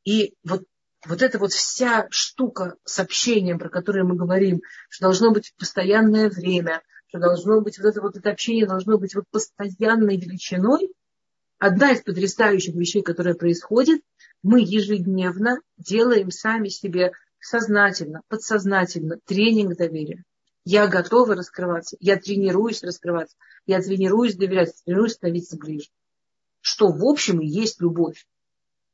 И 0.04 0.34
вот, 0.42 0.64
вот 1.06 1.22
эта 1.22 1.38
вот 1.38 1.52
вся 1.52 2.08
штука 2.10 2.74
с 2.84 2.98
общением, 2.98 3.60
про 3.60 3.68
которую 3.68 4.08
мы 4.08 4.16
говорим, 4.16 4.60
что 4.88 5.04
должно 5.04 5.30
быть 5.30 5.54
постоянное 5.56 6.28
время, 6.28 6.82
что 7.06 7.20
должно 7.20 7.60
быть 7.60 7.78
вот 7.78 7.86
это 7.86 8.00
вот 8.02 8.16
это 8.16 8.28
общение 8.28 8.66
должно 8.66 8.98
быть 8.98 9.14
вот 9.14 9.22
постоянной 9.30 10.16
величиной, 10.16 10.92
одна 11.58 11.92
из 11.92 12.02
потрясающих 12.02 12.74
вещей, 12.74 13.02
которая 13.02 13.34
происходит, 13.34 14.02
мы 14.42 14.58
ежедневно 14.60 15.60
делаем 15.76 16.32
сами 16.32 16.66
себе 16.70 17.12
сознательно, 17.38 18.22
подсознательно 18.26 19.20
тренинг 19.24 19.76
доверия. 19.76 20.24
Я 20.64 20.88
готова 20.88 21.36
раскрываться, 21.36 21.96
я 22.00 22.16
тренируюсь 22.16 22.82
раскрываться, 22.82 23.36
я 23.64 23.80
тренируюсь 23.80 24.34
доверять, 24.34 24.74
тренируюсь 24.84 25.12
становиться 25.12 25.56
ближе. 25.56 25.90
Что 26.66 26.88
в 26.88 27.04
общем 27.04 27.42
и 27.42 27.46
есть 27.46 27.80
любовь 27.82 28.24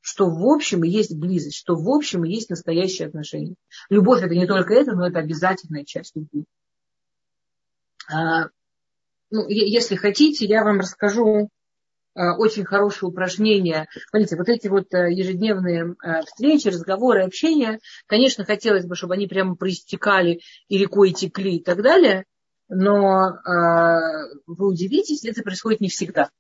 что 0.03 0.31
в 0.31 0.47
общем 0.47 0.83
и 0.83 0.89
есть 0.89 1.15
близость, 1.15 1.59
что 1.59 1.77
в 1.77 1.87
общем 1.91 2.25
и 2.25 2.33
есть 2.33 2.49
настоящие 2.49 3.09
отношения. 3.09 3.55
Любовь 3.91 4.23
это 4.23 4.35
не 4.35 4.47
только 4.47 4.73
это, 4.73 4.93
но 4.93 5.07
это 5.07 5.19
обязательная 5.19 5.85
часть 5.85 6.17
любви. 6.17 6.47
А, 8.11 8.47
ну, 9.31 9.47
если 9.47 9.97
хотите, 9.97 10.47
я 10.47 10.65
вам 10.65 10.81
расскажу 10.81 11.51
а, 12.15 12.37
очень 12.39 12.65
хорошее 12.65 13.11
упражнение. 13.11 13.89
Смотрите, 14.09 14.37
вот 14.37 14.49
эти 14.49 14.69
вот 14.69 14.93
а, 14.95 15.09
ежедневные 15.09 15.95
а, 16.03 16.23
встречи, 16.23 16.69
разговоры, 16.69 17.23
общения, 17.23 17.79
конечно, 18.07 18.47
хотелось 18.47 18.87
бы, 18.87 18.97
чтобы 18.97 19.15
они 19.15 19.27
прямо 19.27 19.55
проистекали 19.55 20.41
и 20.69 20.79
рекой 20.79 21.13
текли 21.13 21.57
и 21.57 21.63
так 21.63 21.83
далее, 21.83 22.25
но 22.69 23.19
а, 23.45 23.99
вы 24.47 24.67
удивитесь, 24.67 25.27
это 25.27 25.43
происходит 25.43 25.83
не 25.83 25.91
всегда. 25.91 26.31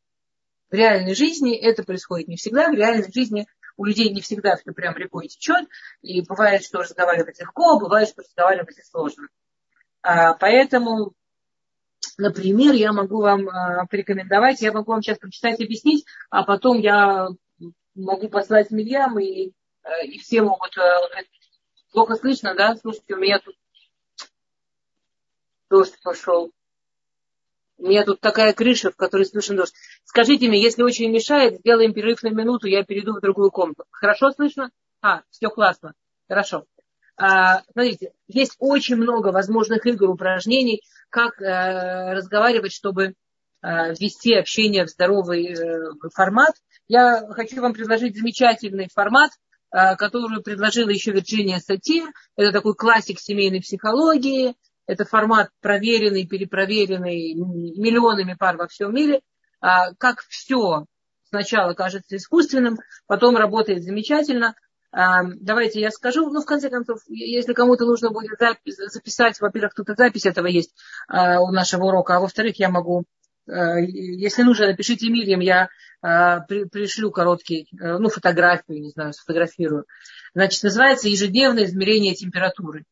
В 0.70 0.74
реальной 0.74 1.14
жизни 1.14 1.56
это 1.56 1.82
происходит 1.82 2.28
не 2.28 2.36
всегда. 2.36 2.68
В 2.70 2.74
реальной 2.74 3.10
жизни 3.12 3.46
у 3.76 3.84
людей 3.84 4.10
не 4.10 4.20
всегда 4.20 4.56
все 4.56 4.72
прям 4.72 4.96
рекой 4.96 5.28
течет. 5.28 5.68
И 6.02 6.22
бывает, 6.22 6.62
что 6.62 6.78
разговаривать 6.78 7.40
легко, 7.40 7.78
бывает, 7.78 8.08
что 8.08 8.22
разговаривать 8.22 8.76
сложно. 8.86 9.28
А, 10.02 10.34
поэтому, 10.34 11.12
например, 12.18 12.74
я 12.74 12.92
могу 12.92 13.20
вам 13.20 13.48
а, 13.48 13.86
порекомендовать, 13.86 14.62
я 14.62 14.72
могу 14.72 14.92
вам 14.92 15.02
сейчас 15.02 15.18
прочитать 15.18 15.60
и 15.60 15.64
объяснить, 15.64 16.04
а 16.30 16.44
потом 16.44 16.78
я 16.78 17.28
могу 17.94 18.28
послать 18.28 18.70
Мильям, 18.70 19.18
и, 19.18 19.52
э, 19.82 20.06
и 20.06 20.18
все 20.18 20.42
могут... 20.42 20.76
Э, 20.78 21.24
плохо 21.92 22.14
слышно, 22.14 22.54
да? 22.54 22.76
Слушайте, 22.76 23.14
у 23.14 23.18
меня 23.18 23.40
тут 23.40 23.56
дождь 25.68 25.98
пошел. 26.02 26.52
У 27.80 27.86
меня 27.86 28.04
тут 28.04 28.20
такая 28.20 28.52
крыша, 28.52 28.90
в 28.90 28.96
которой 28.96 29.24
слышен 29.24 29.56
дождь. 29.56 29.74
Скажите 30.04 30.48
мне, 30.48 30.62
если 30.62 30.82
очень 30.82 31.10
мешает, 31.10 31.60
сделаем 31.60 31.94
перерыв 31.94 32.22
на 32.22 32.28
минуту, 32.28 32.66
я 32.66 32.84
перейду 32.84 33.14
в 33.14 33.20
другую 33.20 33.50
комнату. 33.50 33.84
Хорошо 33.90 34.30
слышно? 34.32 34.70
А, 35.00 35.22
все 35.30 35.48
классно. 35.48 35.94
Хорошо. 36.28 36.66
А, 37.16 37.62
смотрите, 37.72 38.12
есть 38.28 38.56
очень 38.58 38.96
много 38.96 39.28
возможных 39.28 39.86
игр, 39.86 40.10
упражнений, 40.10 40.82
как 41.08 41.40
а, 41.40 42.12
разговаривать, 42.14 42.72
чтобы 42.72 43.14
а, 43.62 43.88
ввести 43.90 44.34
общение 44.34 44.84
в 44.84 44.90
здоровый 44.90 45.54
а, 45.54 45.92
формат. 46.14 46.54
Я 46.86 47.26
хочу 47.30 47.62
вам 47.62 47.72
предложить 47.72 48.14
замечательный 48.14 48.88
формат, 48.92 49.30
а, 49.70 49.96
который 49.96 50.42
предложила 50.42 50.90
еще 50.90 51.12
Вирджиния 51.12 51.60
Сати. 51.60 52.04
Это 52.36 52.52
такой 52.52 52.74
классик 52.74 53.18
семейной 53.20 53.60
психологии. 53.60 54.54
Это 54.86 55.04
формат 55.04 55.50
проверенный, 55.60 56.26
перепроверенный 56.26 57.34
миллионами 57.34 58.34
пар 58.34 58.56
во 58.56 58.66
всем 58.66 58.94
мире. 58.94 59.20
А, 59.60 59.94
как 59.94 60.20
все 60.28 60.86
сначала 61.28 61.74
кажется 61.74 62.16
искусственным, 62.16 62.78
потом 63.06 63.36
работает 63.36 63.84
замечательно. 63.84 64.54
А, 64.90 65.22
давайте 65.24 65.80
я 65.80 65.90
скажу, 65.90 66.28
ну, 66.30 66.40
в 66.40 66.46
конце 66.46 66.70
концов, 66.70 67.00
если 67.06 67.52
кому-то 67.52 67.84
нужно 67.84 68.10
будет 68.10 68.38
записать, 68.66 69.40
во-первых, 69.40 69.74
тут 69.74 69.90
и 69.90 69.94
запись 69.94 70.26
этого 70.26 70.46
есть 70.46 70.74
а, 71.06 71.40
у 71.40 71.52
нашего 71.52 71.84
урока, 71.84 72.16
а 72.16 72.20
во-вторых, 72.20 72.58
я 72.58 72.68
могу, 72.68 73.04
если 73.46 74.42
нужно, 74.42 74.66
напишите 74.66 75.08
Мирьям, 75.08 75.40
я 75.40 75.68
пришлю 76.00 77.10
короткий, 77.10 77.68
ну, 77.72 78.08
фотографию, 78.08 78.80
не 78.80 78.90
знаю, 78.90 79.12
сфотографирую. 79.12 79.86
Значит, 80.34 80.62
называется 80.62 81.08
ежедневное 81.08 81.64
измерение 81.64 82.14
температуры. 82.14 82.84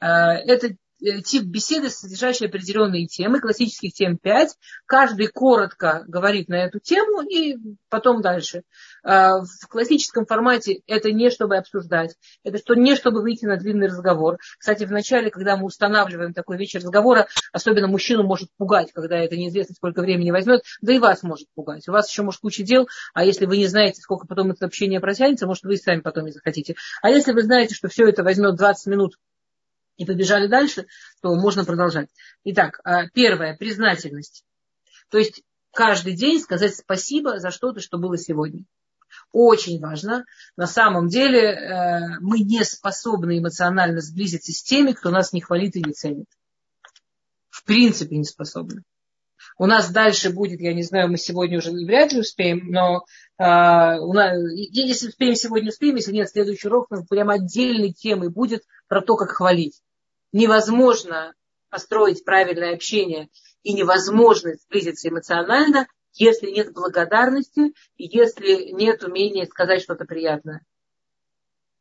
Это 0.00 0.74
Э, 1.02 1.22
тип 1.22 1.44
беседы, 1.44 1.88
содержащий 1.88 2.46
определенные 2.46 3.06
темы, 3.06 3.40
классических 3.40 3.92
тем 3.92 4.18
5. 4.18 4.56
Каждый 4.86 5.28
коротко 5.28 6.04
говорит 6.06 6.48
на 6.48 6.56
эту 6.56 6.78
тему 6.78 7.22
и 7.22 7.56
потом 7.88 8.20
дальше. 8.20 8.62
А, 9.02 9.40
в 9.40 9.66
классическом 9.68 10.26
формате 10.26 10.82
это 10.86 11.10
не 11.10 11.30
чтобы 11.30 11.56
обсуждать, 11.56 12.16
это 12.44 12.58
что 12.58 12.74
не 12.74 12.96
чтобы 12.96 13.22
выйти 13.22 13.46
на 13.46 13.56
длинный 13.56 13.86
разговор. 13.86 14.38
Кстати, 14.58 14.84
в 14.84 14.92
начале, 14.92 15.30
когда 15.30 15.56
мы 15.56 15.66
устанавливаем 15.66 16.34
такой 16.34 16.58
вечер 16.58 16.80
разговора, 16.80 17.28
особенно 17.52 17.88
мужчину 17.88 18.22
может 18.22 18.50
пугать, 18.58 18.92
когда 18.92 19.16
это 19.16 19.36
неизвестно, 19.36 19.74
сколько 19.74 20.02
времени 20.02 20.30
возьмет, 20.30 20.62
да 20.82 20.92
и 20.92 20.98
вас 20.98 21.22
может 21.22 21.48
пугать. 21.54 21.88
У 21.88 21.92
вас 21.92 22.10
еще 22.10 22.22
может 22.22 22.40
куча 22.40 22.62
дел, 22.62 22.88
а 23.14 23.24
если 23.24 23.46
вы 23.46 23.56
не 23.56 23.66
знаете, 23.66 24.02
сколько 24.02 24.26
потом 24.26 24.50
это 24.50 24.66
общение 24.66 25.00
протянется, 25.00 25.46
может, 25.46 25.64
вы 25.64 25.76
сами 25.76 26.00
потом 26.00 26.26
не 26.26 26.32
захотите. 26.32 26.74
А 27.00 27.08
если 27.08 27.32
вы 27.32 27.42
знаете, 27.42 27.74
что 27.74 27.88
все 27.88 28.06
это 28.06 28.22
возьмет 28.22 28.56
20 28.56 28.86
минут 28.86 29.14
и 30.00 30.06
побежали 30.06 30.46
дальше, 30.46 30.86
то 31.20 31.34
можно 31.34 31.66
продолжать. 31.66 32.08
Итак, 32.44 32.80
а, 32.84 33.06
первое, 33.10 33.54
признательность. 33.54 34.44
То 35.10 35.18
есть 35.18 35.42
каждый 35.72 36.14
день 36.14 36.40
сказать 36.40 36.74
спасибо 36.74 37.38
за 37.38 37.50
что-то, 37.50 37.80
что 37.80 37.98
было 37.98 38.16
сегодня. 38.16 38.64
Очень 39.30 39.78
важно. 39.78 40.24
На 40.56 40.66
самом 40.66 41.08
деле 41.08 41.40
э, 41.40 42.18
мы 42.20 42.38
не 42.38 42.64
способны 42.64 43.40
эмоционально 43.40 44.00
сблизиться 44.00 44.52
с 44.52 44.62
теми, 44.62 44.92
кто 44.92 45.10
нас 45.10 45.34
не 45.34 45.42
хвалит 45.42 45.76
и 45.76 45.82
не 45.82 45.92
ценит. 45.92 46.28
В 47.50 47.64
принципе 47.64 48.16
не 48.16 48.24
способны. 48.24 48.84
У 49.58 49.66
нас 49.66 49.90
дальше 49.90 50.30
будет, 50.30 50.60
я 50.60 50.72
не 50.72 50.82
знаю, 50.82 51.10
мы 51.10 51.18
сегодня 51.18 51.58
уже 51.58 51.72
вряд 51.72 52.12
ли 52.12 52.20
успеем, 52.20 52.70
но 52.70 53.04
э, 53.36 53.98
у 53.98 54.12
нас, 54.14 54.34
если 54.54 55.08
успеем 55.08 55.34
сегодня, 55.34 55.68
успеем, 55.68 55.96
если 55.96 56.12
нет, 56.12 56.30
следующий 56.30 56.68
урок 56.68 56.88
прям 57.10 57.28
отдельной 57.28 57.92
темой 57.92 58.30
будет 58.30 58.62
про 58.88 59.02
то, 59.02 59.16
как 59.16 59.32
хвалить 59.32 59.82
невозможно 60.32 61.34
построить 61.68 62.24
правильное 62.24 62.74
общение 62.74 63.28
и 63.62 63.72
невозможно 63.72 64.54
сблизиться 64.54 65.08
эмоционально, 65.08 65.86
если 66.12 66.50
нет 66.50 66.72
благодарности 66.72 67.72
если 67.96 68.72
нет 68.72 69.04
умения 69.04 69.46
сказать 69.46 69.82
что-то 69.82 70.04
приятное. 70.04 70.64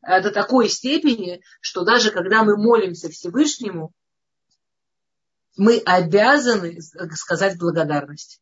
До 0.02 0.32
такой 0.32 0.70
степени, 0.70 1.42
что 1.60 1.84
даже 1.84 2.12
когда 2.12 2.44
мы 2.44 2.58
молимся 2.58 3.10
Всевышнему, 3.10 3.92
мы 5.58 5.80
обязаны 5.80 6.80
сказать 7.16 7.58
благодарность. 7.58 8.42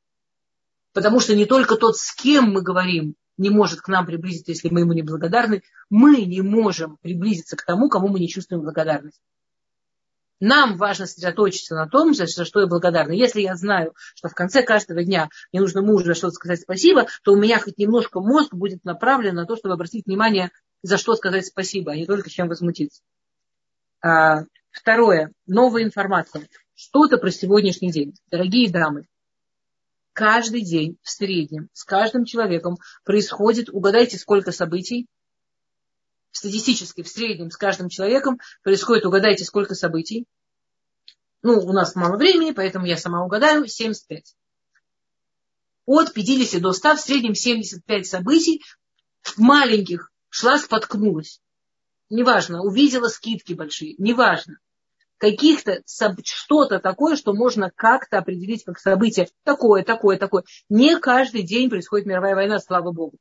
Потому 0.93 1.19
что 1.19 1.35
не 1.35 1.45
только 1.45 1.75
тот, 1.75 1.97
с 1.97 2.13
кем 2.13 2.51
мы 2.51 2.61
говорим, 2.61 3.15
не 3.37 3.49
может 3.49 3.81
к 3.81 3.87
нам 3.87 4.05
приблизиться, 4.05 4.51
если 4.51 4.69
мы 4.69 4.81
ему 4.81 4.93
не 4.93 5.03
благодарны, 5.03 5.63
мы 5.89 6.25
не 6.25 6.41
можем 6.41 6.97
приблизиться 6.97 7.55
к 7.55 7.63
тому, 7.63 7.89
кому 7.89 8.07
мы 8.07 8.19
не 8.19 8.27
чувствуем 8.27 8.63
благодарность. 8.63 9.21
Нам 10.39 10.77
важно 10.77 11.07
сосредоточиться 11.07 11.75
на 11.75 11.87
том, 11.87 12.13
за 12.13 12.27
что 12.27 12.59
я 12.59 12.67
благодарна. 12.67 13.11
Если 13.11 13.41
я 13.41 13.55
знаю, 13.55 13.93
что 14.15 14.29
в 14.29 14.35
конце 14.35 14.61
каждого 14.61 15.03
дня 15.03 15.29
мне 15.51 15.61
нужно 15.61 15.81
мужу 15.81 16.05
за 16.05 16.13
что-то 16.13 16.33
сказать 16.33 16.61
спасибо, 16.61 17.07
то 17.23 17.33
у 17.33 17.37
меня 17.37 17.59
хоть 17.59 17.77
немножко 17.77 18.19
мозг 18.19 18.53
будет 18.53 18.83
направлен 18.83 19.35
на 19.35 19.45
то, 19.45 19.55
чтобы 19.55 19.73
обратить 19.73 20.05
внимание, 20.05 20.51
за 20.83 20.97
что 20.97 21.15
сказать 21.15 21.47
спасибо, 21.47 21.91
а 21.91 21.95
не 21.95 22.05
только 22.05 22.29
чем 22.29 22.47
возмутиться. 22.47 23.01
А, 24.01 24.43
второе. 24.71 25.31
Новая 25.47 25.83
информация. 25.83 26.47
Что-то 26.75 27.17
про 27.17 27.31
сегодняшний 27.31 27.91
день. 27.91 28.13
Дорогие 28.29 28.71
дамы, 28.71 29.07
каждый 30.13 30.61
день 30.61 30.97
в 31.01 31.09
среднем 31.09 31.69
с 31.73 31.83
каждым 31.83 32.25
человеком 32.25 32.77
происходит, 33.03 33.69
угадайте, 33.69 34.17
сколько 34.17 34.51
событий, 34.51 35.07
статистически 36.37 37.03
в 37.03 37.07
среднем 37.07 37.51
с 37.51 37.57
каждым 37.57 37.89
человеком 37.89 38.39
происходит, 38.63 39.05
угадайте, 39.05 39.43
сколько 39.43 39.75
событий. 39.75 40.25
Ну, 41.43 41.59
у 41.59 41.73
нас 41.73 41.95
мало 41.95 42.17
времени, 42.17 42.51
поэтому 42.51 42.85
я 42.85 42.97
сама 42.97 43.23
угадаю, 43.23 43.67
75. 43.67 44.35
От 45.85 46.13
50 46.13 46.61
до 46.61 46.73
100, 46.73 46.95
в 46.95 46.99
среднем 46.99 47.35
75 47.35 48.07
событий, 48.07 48.61
маленьких, 49.37 50.11
шла, 50.29 50.57
споткнулась. 50.57 51.41
Неважно, 52.09 52.61
увидела 52.61 53.07
скидки 53.07 53.53
большие, 53.53 53.95
неважно. 53.97 54.57
Каких-то, 55.17 55.81
что-то 56.23 56.79
такое, 56.79 57.15
что 57.15 57.33
можно 57.33 57.71
как-то 57.75 58.19
определить 58.19 58.63
как 58.63 58.79
событие. 58.79 59.29
Такое, 59.43 59.83
такое, 59.83 60.17
такое. 60.17 60.43
Не 60.69 60.99
каждый 60.99 61.41
день 61.41 61.69
происходит 61.69 62.05
мировая 62.05 62.35
война, 62.35 62.59
слава 62.59 62.91
богу. 62.91 63.17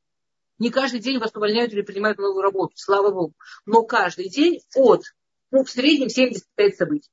Не 0.59 0.71
каждый 0.71 1.01
день 1.01 1.19
вас 1.19 1.35
увольняют 1.35 1.73
или 1.73 1.83
принимают 1.83 2.19
новую 2.19 2.43
работу, 2.43 2.73
слава 2.77 3.11
богу. 3.11 3.35
Но 3.67 3.83
каждый 3.83 4.29
день 4.29 4.61
от, 4.75 5.03
ну, 5.51 5.65
в 5.65 5.71
среднем 5.71 6.09
75 6.09 6.77
событий. 6.77 7.11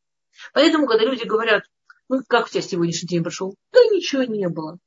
Поэтому, 0.53 0.87
когда 0.87 1.03
люди 1.03 1.25
говорят, 1.25 1.63
ну, 2.07 2.21
как 2.27 2.45
у 2.45 2.49
тебя 2.49 2.61
сегодняшний 2.61 3.07
день 3.07 3.23
прошел? 3.23 3.55
Да 3.71 3.79
ничего 3.91 4.23
не 4.23 4.47
было. 4.47 4.77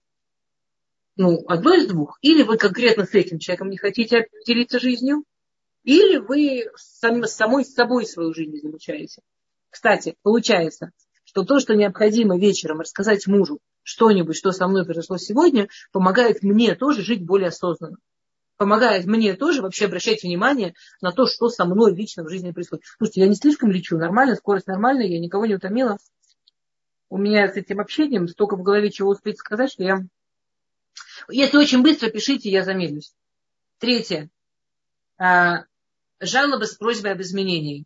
Ну, 1.17 1.45
одно 1.49 1.75
из 1.75 1.87
двух. 1.87 2.19
Или 2.23 2.43
вы 2.43 2.57
конкретно 2.57 3.05
с 3.05 3.15
этим 3.15 3.39
человеком 3.39 3.71
не 3.71 3.77
хотите 3.77 4.29
делиться 4.47 4.79
жизнью, 4.79 5.25
или 5.83 6.17
вы 6.17 6.71
сами, 6.77 7.27
самой 7.27 7.65
с 7.65 7.75
собой 7.75 8.07
свою 8.07 8.35
жизнь 8.35 8.59
замечаете. 8.61 9.23
Кстати, 9.71 10.17
получается, 10.23 10.93
что 11.25 11.45
то, 11.45 11.61
что 11.61 11.75
необходимо 11.75 12.39
вечером 12.39 12.81
рассказать 12.81 13.27
мужу 13.27 13.61
что-нибудь, 13.83 14.37
что 14.37 14.53
со 14.53 14.67
мной 14.67 14.85
произошло 14.85 15.17
сегодня, 15.19 15.69
помогает 15.93 16.43
мне 16.43 16.75
тоже 16.75 17.03
жить 17.03 17.25
более 17.25 17.49
осознанно 17.49 17.99
помогает 18.57 19.07
мне 19.07 19.35
тоже 19.35 19.63
вообще 19.63 19.87
обращать 19.87 20.23
внимание 20.23 20.75
на 21.01 21.13
то, 21.13 21.27
что 21.27 21.49
со 21.49 21.65
мной 21.65 21.95
лично 21.95 22.25
в 22.25 22.29
жизни 22.29 22.53
происходит. 22.53 22.85
Слушайте, 22.99 23.21
я 23.23 23.29
не 23.29 23.35
слишком 23.35 23.71
лечу, 23.71 23.97
нормально, 23.97 24.37
скорость 24.37 24.67
нормальная, 24.67 25.07
я 25.07 25.21
никого 25.21 25.47
не 25.47 25.55
утомила. 25.55 25.99
У 27.09 27.19
меня 27.19 27.49
с 27.49 27.57
этим 27.57 27.81
общением 27.81 28.29
столько 28.29 28.57
в 28.57 28.63
голове 28.63 28.91
чего 28.91 29.11
успеть 29.11 29.39
сказать, 29.39 29.71
что 29.71 29.85
я... 29.85 29.99
Если 31.29 31.57
очень 31.57 31.83
быстро, 31.83 32.11
пишите, 32.11 32.51
я 32.51 32.65
замедлюсь. 32.65 33.15
Третье. 33.79 34.31
А, 35.19 35.65
жалобы 36.19 36.67
с 36.67 36.75
просьбой 36.75 37.13
об 37.13 37.21
изменении. 37.21 37.85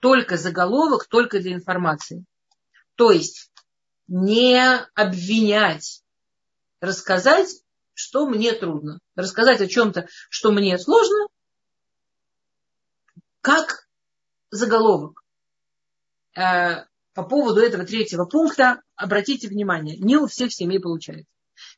Только 0.00 0.36
заголовок, 0.36 1.06
только 1.06 1.40
для 1.40 1.52
информации. 1.52 2.24
То 2.94 3.10
есть 3.10 3.50
не 4.06 4.60
обвинять, 4.94 6.02
рассказать 6.80 7.62
что 7.98 8.28
мне 8.28 8.52
трудно. 8.52 9.00
Рассказать 9.16 9.60
о 9.60 9.66
чем-то, 9.66 10.06
что 10.30 10.52
мне 10.52 10.78
сложно, 10.78 11.26
как 13.40 13.88
заголовок. 14.50 15.24
Э, 16.36 16.84
по 17.12 17.24
поводу 17.24 17.60
этого 17.60 17.84
третьего 17.84 18.24
пункта 18.24 18.82
обратите 18.94 19.48
внимание, 19.48 19.98
не 19.98 20.16
у 20.16 20.28
всех 20.28 20.52
семей 20.52 20.78
получается. 20.78 21.32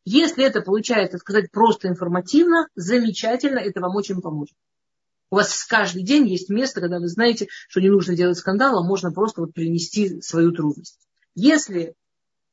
Если 0.05 0.45
это 0.45 0.61
получается 0.61 1.17
сказать 1.17 1.51
просто 1.51 1.89
информативно, 1.89 2.69
замечательно, 2.75 3.59
это 3.59 3.81
вам 3.81 3.97
очень 3.97 4.21
поможет. 4.21 4.55
У 5.31 5.37
вас 5.37 5.65
каждый 5.65 6.03
день 6.03 6.29
есть 6.29 6.51
место, 6.51 6.83
когда 6.83 6.99
вы 6.99 7.09
знаете, 7.09 7.49
что 7.69 7.81
не 7.81 7.89
нужно 7.89 8.15
делать 8.15 8.37
скандал, 8.37 8.79
а 8.79 8.87
можно 8.87 9.11
просто 9.11 9.41
вот 9.41 9.55
перенести 9.55 10.21
свою 10.21 10.53
трудность. 10.53 10.99
Если, 11.35 11.95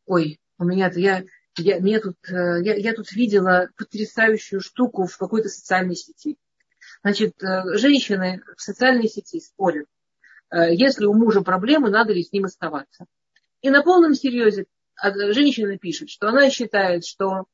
ой, 0.05 0.39
у 0.57 0.63
меня-то 0.63 1.01
я, 1.01 1.23
я, 1.57 1.79
меня 1.79 1.99
тут, 1.99 2.17
э, 2.29 2.61
я, 2.63 2.75
я 2.75 2.93
тут 2.93 3.11
видела 3.11 3.69
потрясающую 3.77 4.61
штуку 4.61 5.05
в 5.05 5.17
какой-то 5.17 5.49
социальной 5.49 5.95
сети. 5.95 6.37
Значит, 7.01 7.41
э, 7.43 7.77
женщины 7.77 8.41
в 8.55 8.61
социальной 8.61 9.07
сети 9.07 9.39
спорят, 9.39 9.87
э, 10.51 10.73
если 10.73 11.05
у 11.05 11.13
мужа 11.13 11.41
проблемы, 11.41 11.89
надо 11.89 12.13
ли 12.13 12.23
с 12.23 12.31
ним 12.31 12.45
оставаться. 12.45 13.05
И 13.61 13.69
на 13.69 13.83
полном 13.83 14.13
серьезе 14.13 14.65
женщина 15.03 15.77
пишет, 15.77 16.09
что 16.09 16.27
она 16.29 16.49
считает, 16.49 17.05
что 17.05 17.45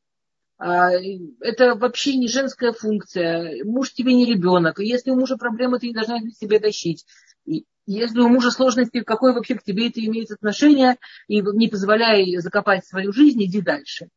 а, 0.57 0.91
это 1.41 1.75
вообще 1.75 2.15
не 2.15 2.27
женская 2.27 2.71
функция. 2.71 3.63
Муж 3.65 3.93
тебе 3.93 4.13
не 4.13 4.25
ребенок. 4.25 4.79
И 4.79 4.85
если 4.85 5.11
у 5.11 5.15
мужа 5.15 5.35
проблемы, 5.35 5.79
ты 5.79 5.87
не 5.87 5.93
должна 5.93 6.19
себе 6.39 6.59
тащить. 6.59 7.05
Если 7.85 8.19
у 8.19 8.29
мужа 8.29 8.51
сложности, 8.51 9.01
какое 9.01 9.33
вообще 9.33 9.55
к 9.55 9.63
тебе 9.63 9.89
это 9.89 10.03
имеет 10.03 10.31
отношение, 10.31 10.97
и 11.27 11.41
не 11.41 11.67
позволяй 11.67 12.37
закопать 12.37 12.85
свою 12.85 13.11
жизнь, 13.11 13.43
иди 13.43 13.61
дальше. 13.61 14.07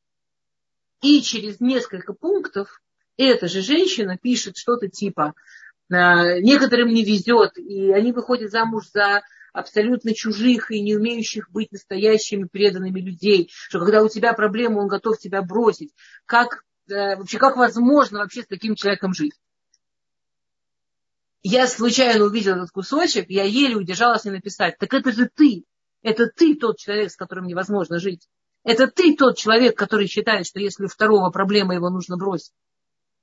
И 1.02 1.20
через 1.22 1.60
несколько 1.60 2.12
пунктов 2.12 2.80
эта 3.16 3.48
же 3.48 3.62
женщина 3.62 4.18
пишет 4.18 4.56
что-то 4.56 4.88
типа 4.88 5.34
«А, 5.90 6.38
некоторым 6.40 6.88
не 6.88 7.04
везет, 7.04 7.56
и 7.58 7.92
они 7.92 8.12
выходят 8.12 8.50
замуж 8.50 8.88
за 8.92 9.22
абсолютно 9.52 10.14
чужих 10.14 10.70
и 10.70 10.82
не 10.82 10.96
умеющих 10.96 11.50
быть 11.50 11.72
настоящими 11.72 12.44
преданными 12.44 13.00
людей, 13.00 13.50
что 13.50 13.78
когда 13.80 14.02
у 14.02 14.08
тебя 14.08 14.34
проблема, 14.34 14.78
он 14.80 14.88
готов 14.88 15.18
тебя 15.18 15.42
бросить. 15.42 15.94
Как, 16.26 16.64
э, 16.88 17.16
вообще, 17.16 17.38
как 17.38 17.56
возможно 17.56 18.18
вообще 18.18 18.42
с 18.42 18.46
таким 18.46 18.74
человеком 18.74 19.14
жить? 19.14 19.32
Я 21.42 21.66
случайно 21.68 22.24
увидела 22.24 22.56
этот 22.56 22.70
кусочек, 22.70 23.26
я 23.28 23.44
еле 23.44 23.76
удержалась 23.76 24.24
не 24.24 24.32
написать. 24.32 24.78
Так 24.78 24.92
это 24.94 25.12
же 25.12 25.30
ты. 25.32 25.64
Это 26.02 26.26
ты 26.26 26.56
тот 26.56 26.78
человек, 26.78 27.10
с 27.10 27.16
которым 27.16 27.46
невозможно 27.46 27.98
жить. 27.98 28.28
Это 28.64 28.88
ты 28.88 29.16
тот 29.16 29.36
человек, 29.36 29.76
который 29.76 30.08
считает, 30.08 30.46
что 30.46 30.58
если 30.58 30.84
у 30.84 30.88
второго 30.88 31.30
проблема, 31.30 31.74
его 31.74 31.88
нужно 31.88 32.16
бросить. 32.16 32.52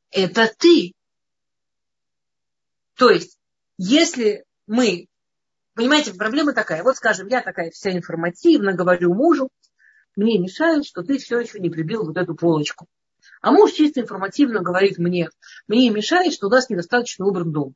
Это 0.10 0.52
ты. 0.58 0.94
То 2.96 3.10
есть, 3.10 3.38
если 3.78 4.46
мы 4.68 5.08
Понимаете, 5.76 6.14
проблема 6.14 6.54
такая. 6.54 6.84
Вот, 6.84 6.98
скажем, 6.98 7.28
я 7.28 7.42
такая 7.42 7.72
вся 7.72 7.92
информативно 7.92 8.74
говорю 8.74 9.14
мужу, 9.14 9.50
мне 10.16 10.38
мешает, 10.38 10.86
что 10.86 11.02
ты 11.02 11.18
все 11.18 11.40
еще 11.40 11.60
не 11.60 11.72
прибил 11.72 12.06
вот 12.06 12.18
эту 12.18 12.36
полочку. 12.36 12.88
А 13.42 13.52
муж 13.52 13.72
чисто 13.72 14.02
информативно 14.02 14.62
говорит 14.62 15.00
мне, 15.00 15.30
мне 15.68 15.90
мешает, 15.90 16.34
что 16.34 16.48
у 16.48 16.50
нас 16.50 16.70
недостаточно 16.70 17.26
убран 17.26 17.52
дом. 17.52 17.74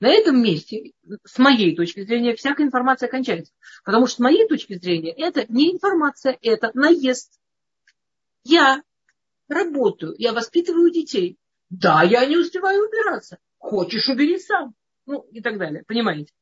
На 0.00 0.08
этом 0.08 0.40
месте, 0.40 0.92
с 1.24 1.38
моей 1.38 1.74
точки 1.74 2.04
зрения, 2.04 2.36
всякая 2.36 2.64
информация 2.64 3.08
кончается. 3.08 3.52
Потому 3.84 4.06
что 4.06 4.16
с 4.16 4.20
моей 4.20 4.46
точки 4.46 4.78
зрения, 4.78 5.12
это 5.12 5.44
не 5.48 5.72
информация, 5.72 6.38
это 6.40 6.70
наезд. 6.74 7.40
Я 8.44 8.82
работаю, 9.48 10.14
я 10.18 10.32
воспитываю 10.32 10.92
детей. 10.92 11.36
Да, 11.68 12.02
я 12.02 12.24
не 12.26 12.36
успеваю 12.36 12.86
убираться. 12.86 13.38
Хочешь, 13.58 14.08
убери 14.08 14.38
сам. 14.38 14.74
Ну, 15.06 15.22
и 15.32 15.40
так 15.40 15.58
далее. 15.58 15.84
Понимаете? 15.86 16.32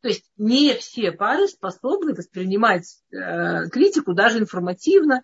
То 0.00 0.08
есть 0.08 0.30
не 0.36 0.74
все 0.74 1.12
пары 1.12 1.48
способны 1.48 2.14
воспринимать 2.14 2.98
э, 3.10 3.68
критику 3.70 4.14
даже 4.14 4.38
информативно. 4.38 5.22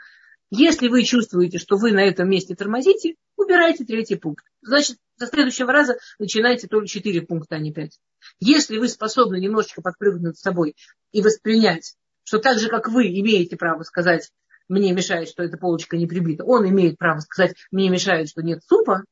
Если 0.50 0.88
вы 0.88 1.04
чувствуете, 1.04 1.58
что 1.58 1.76
вы 1.76 1.92
на 1.92 2.00
этом 2.00 2.28
месте 2.28 2.56
тормозите, 2.56 3.14
убирайте 3.36 3.84
третий 3.84 4.16
пункт. 4.16 4.44
Значит, 4.62 4.98
со 5.16 5.26
следующего 5.26 5.72
раза 5.72 5.96
начинайте 6.18 6.66
только 6.66 6.88
четыре 6.88 7.22
пункта, 7.22 7.56
а 7.56 7.58
не 7.58 7.72
пять. 7.72 7.98
Если 8.40 8.78
вы 8.78 8.88
способны 8.88 9.40
немножечко 9.40 9.80
подпрыгнуть 9.80 10.22
над 10.22 10.38
собой 10.38 10.74
и 11.12 11.22
воспринять, 11.22 11.94
что 12.24 12.38
так 12.38 12.58
же, 12.58 12.68
как 12.68 12.88
вы 12.88 13.06
имеете 13.20 13.56
право 13.56 13.84
сказать, 13.84 14.30
мне 14.68 14.92
мешает, 14.92 15.28
что 15.28 15.42
эта 15.42 15.56
полочка 15.56 15.96
не 15.96 16.06
прибита, 16.06 16.44
он 16.44 16.68
имеет 16.68 16.98
право 16.98 17.20
сказать, 17.20 17.56
мне 17.70 17.88
мешает, 17.88 18.28
что 18.28 18.42
нет 18.42 18.62
супа, 18.64 19.04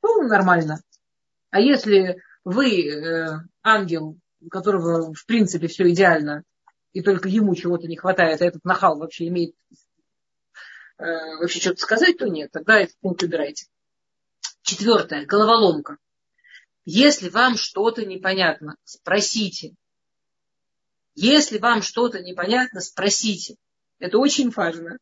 то 0.00 0.22
нормально. 0.22 0.80
А 1.50 1.60
если 1.60 2.22
вы 2.44 2.86
э, 2.86 3.38
ангел, 3.62 4.18
у 4.40 4.48
которого 4.48 5.12
в 5.12 5.26
принципе 5.26 5.68
все 5.68 5.90
идеально, 5.90 6.44
и 6.92 7.02
только 7.02 7.28
ему 7.28 7.54
чего-то 7.54 7.86
не 7.86 7.96
хватает, 7.96 8.40
а 8.40 8.46
этот 8.46 8.64
нахал 8.64 8.98
вообще 8.98 9.28
имеет 9.28 9.54
э, 11.00 11.36
вообще 11.38 11.60
что-то 11.60 11.80
сказать, 11.80 12.18
то 12.18 12.28
нет, 12.28 12.50
тогда 12.52 12.78
этот 12.80 12.96
пункт 13.00 13.22
убирайте. 13.22 13.66
Четвертое, 14.62 15.26
головоломка. 15.26 15.96
Если 16.84 17.28
вам 17.28 17.56
что-то 17.56 18.04
непонятно, 18.04 18.76
спросите. 18.84 19.74
Если 21.14 21.58
вам 21.58 21.82
что-то 21.82 22.20
непонятно, 22.20 22.80
спросите. 22.80 23.56
Это 23.98 24.18
очень 24.18 24.50
важно. 24.50 24.98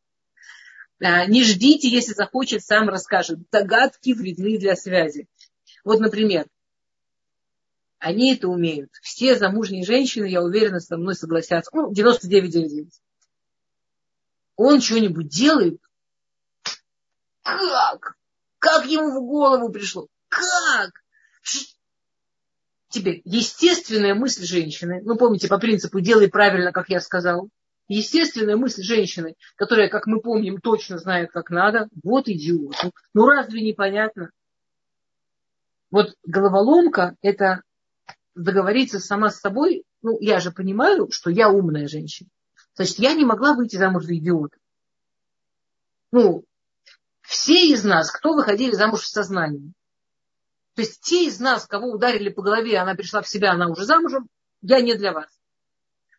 Э, 1.01 1.27
не 1.27 1.45
ждите, 1.45 1.89
если 1.89 2.13
захочет, 2.13 2.65
сам 2.65 2.89
расскажет. 2.89 3.39
Догадки 3.51 4.13
вредны 4.13 4.59
для 4.59 4.77
связи. 4.77 5.29
Вот, 5.85 6.01
например, 6.01 6.47
они 7.99 8.35
это 8.35 8.49
умеют. 8.49 8.91
Все 9.03 9.37
замужние 9.37 9.85
женщины, 9.85 10.27
я 10.27 10.43
уверена, 10.43 10.81
со 10.81 10.97
мной 10.97 11.15
согласятся. 11.15 11.71
Ну, 11.75 11.93
99,99. 11.93 12.91
Он 14.57 14.81
что-нибудь 14.81 15.29
делает. 15.29 15.81
Как? 17.49 18.17
Как 18.59 18.87
ему 18.87 19.11
в 19.11 19.27
голову 19.27 19.71
пришло? 19.71 20.09
Как? 20.29 20.91
Теперь, 22.91 23.23
естественная 23.25 24.15
мысль 24.15 24.45
женщины, 24.45 25.01
ну, 25.05 25.17
помните, 25.17 25.49
по 25.49 25.59
принципу 25.59 26.01
«делай 26.01 26.29
правильно, 26.29 26.73
как 26.73 26.89
я 26.89 27.01
сказал», 27.01 27.49
естественная 27.87 28.57
мысль 28.57 28.83
женщины, 28.83 29.35
которая, 29.57 29.89
как 29.89 30.07
мы 30.07 30.21
помним, 30.21 30.61
точно 30.61 30.99
знает, 30.99 31.31
как 31.31 31.51
надо, 31.51 31.89
вот 32.03 32.29
идиот. 32.29 32.75
Ну, 33.15 33.27
разве 33.27 33.63
непонятно? 33.63 34.31
Вот 35.91 36.15
головоломка– 36.27 37.17
это 37.23 37.63
договориться 38.35 39.01
сама 39.01 39.31
с 39.31 39.41
собой, 39.41 39.85
ну, 40.03 40.19
я 40.21 40.41
же 40.41 40.51
понимаю, 40.51 41.11
что 41.11 41.31
я 41.31 41.51
умная 41.51 41.89
женщина. 41.89 42.29
Значит, 42.75 42.99
я 42.99 43.15
не 43.15 43.25
могла 43.25 43.55
выйти 43.55 43.77
замуж 43.77 44.05
за 44.05 44.17
идиота. 44.17 44.57
Ну, 46.13 46.45
все 47.29 47.69
из 47.69 47.85
нас, 47.85 48.11
кто 48.11 48.33
выходили 48.33 48.73
замуж 48.73 49.03
в 49.03 49.09
сознании. 49.09 49.75
То 50.75 50.81
есть 50.81 51.03
те 51.03 51.27
из 51.27 51.39
нас, 51.41 51.67
кого 51.67 51.89
ударили 51.89 52.31
по 52.31 52.41
голове, 52.41 52.79
она 52.79 52.95
пришла 52.95 53.21
в 53.21 53.29
себя, 53.29 53.53
она 53.53 53.69
уже 53.69 53.85
замужем, 53.85 54.29
я 54.63 54.81
не 54.81 54.95
для 54.95 55.13
вас. 55.13 55.29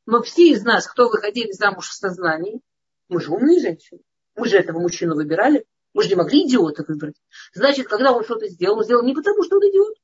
Но 0.05 0.21
все 0.21 0.51
из 0.51 0.63
нас, 0.63 0.87
кто 0.87 1.09
выходили 1.09 1.51
замуж 1.51 1.89
в 1.89 1.93
сознании, 1.93 2.61
мы 3.07 3.21
же 3.21 3.31
умные 3.31 3.59
женщины. 3.59 4.01
Мы 4.35 4.47
же 4.47 4.57
этого 4.57 4.79
мужчину 4.79 5.15
выбирали. 5.15 5.65
Мы 5.95 6.03
же 6.03 6.09
не 6.09 6.15
могли 6.15 6.45
идиота 6.45 6.85
выбрать. 6.87 7.19
Значит, 7.53 7.87
когда 7.87 8.11
он 8.11 8.23
что-то 8.23 8.47
сделал, 8.47 8.77
он 8.77 8.83
сделал 8.83 9.03
не 9.03 9.15
потому, 9.15 9.43
что 9.43 9.55
он 9.55 9.63
идиот. 9.63 9.95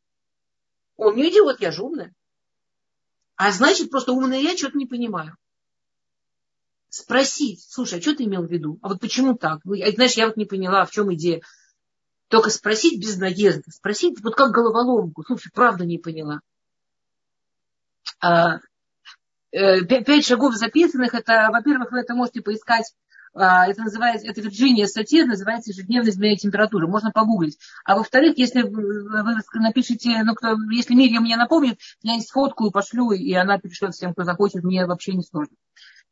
Он 0.96 1.16
не 1.16 1.30
идиот, 1.30 1.62
я 1.62 1.72
же 1.72 1.84
умная. 1.84 2.16
А 3.36 3.52
значит, 3.52 3.92
просто 3.92 4.12
умная 4.12 4.40
я 4.40 4.58
что-то 4.58 4.78
не 4.80 4.88
понимаю. 4.88 5.38
Спросить, 6.96 7.62
слушай, 7.70 8.00
а 8.00 8.02
что 8.02 8.16
ты 8.16 8.24
имел 8.24 8.44
в 8.44 8.50
виду? 8.50 8.80
А 8.82 8.88
вот 8.88 9.02
почему 9.02 9.36
так? 9.36 9.60
Ну, 9.66 9.76
знаешь, 9.76 10.14
я 10.14 10.28
вот 10.28 10.38
не 10.38 10.46
поняла, 10.46 10.86
в 10.86 10.92
чем 10.92 11.14
идея. 11.14 11.42
Только 12.30 12.50
спросить 12.50 13.02
без 13.02 13.18
наезда. 13.18 13.70
Спросить 13.70 14.24
вот 14.24 14.34
как 14.34 14.52
головоломку. 14.52 15.22
Слушай, 15.28 15.52
правда 15.54 15.84
не 15.84 15.98
поняла. 15.98 16.40
А, 18.22 18.60
э, 19.52 19.84
пять 19.84 20.26
шагов 20.26 20.56
записанных, 20.56 21.14
это, 21.14 21.50
во-первых, 21.52 21.92
вы 21.92 22.00
это 22.00 22.16
можете 22.16 22.42
поискать 22.42 22.94
а, 23.34 23.68
это 23.68 23.82
называется, 23.82 24.30
это 24.30 24.40
Вирджиния 24.40 24.88
Сатир, 24.88 25.26
называется 25.26 25.72
ежедневное 25.72 26.12
измерение 26.12 26.38
температуры. 26.38 26.88
Можно 26.88 27.12
погуглить. 27.12 27.60
А 27.84 27.98
во-вторых, 27.98 28.38
если 28.38 28.62
вы 28.62 29.36
напишите, 29.56 30.24
ну, 30.24 30.34
кто, 30.34 30.56
если 30.72 30.94
Мирья 30.94 31.20
мне 31.20 31.36
напомнит, 31.36 31.78
я 32.04 32.18
сфоткаю, 32.22 32.72
пошлю, 32.72 33.12
и 33.12 33.34
она 33.34 33.58
пришлет 33.58 33.94
всем, 33.94 34.14
кто 34.14 34.24
захочет, 34.24 34.64
мне 34.64 34.86
вообще 34.86 35.12
не 35.12 35.24
сложно. 35.24 35.58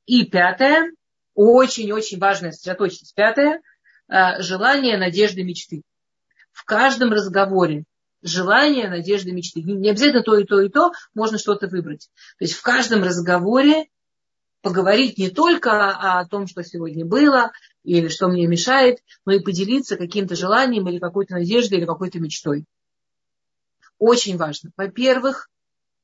И 0.06 0.26
пятое, 0.26 0.92
очень-очень 1.34 2.20
важная 2.20 2.52
сосредоточенность. 2.52 3.16
Пятое, 3.16 3.62
а, 4.08 4.42
желание, 4.42 4.98
надежды, 4.98 5.44
мечты. 5.44 5.82
В 6.52 6.66
каждом 6.66 7.12
разговоре 7.12 7.86
желание, 8.24 8.90
надежды, 8.90 9.32
мечты. 9.32 9.62
Не 9.62 9.90
обязательно 9.90 10.24
то 10.24 10.38
и 10.38 10.46
то 10.46 10.62
и 10.62 10.70
то, 10.70 10.92
можно 11.14 11.38
что-то 11.38 11.68
выбрать. 11.68 12.10
То 12.38 12.46
есть 12.46 12.56
в 12.56 12.62
каждом 12.62 13.04
разговоре 13.04 13.88
поговорить 14.62 15.18
не 15.18 15.30
только 15.30 15.90
о 15.90 16.26
том, 16.26 16.48
что 16.48 16.64
сегодня 16.64 17.06
было, 17.06 17.52
или 17.84 18.08
что 18.08 18.30
мне 18.30 18.48
мешает, 18.48 19.00
но 19.26 19.34
и 19.34 19.40
поделиться 19.40 19.98
каким-то 19.98 20.36
желанием 20.36 20.88
или 20.88 21.00
какой-то 21.00 21.34
надеждой, 21.34 21.80
или 21.80 21.86
какой-то 21.86 22.20
мечтой. 22.20 22.66
Очень 24.00 24.38
важно. 24.38 24.72
Во-первых, 24.78 25.50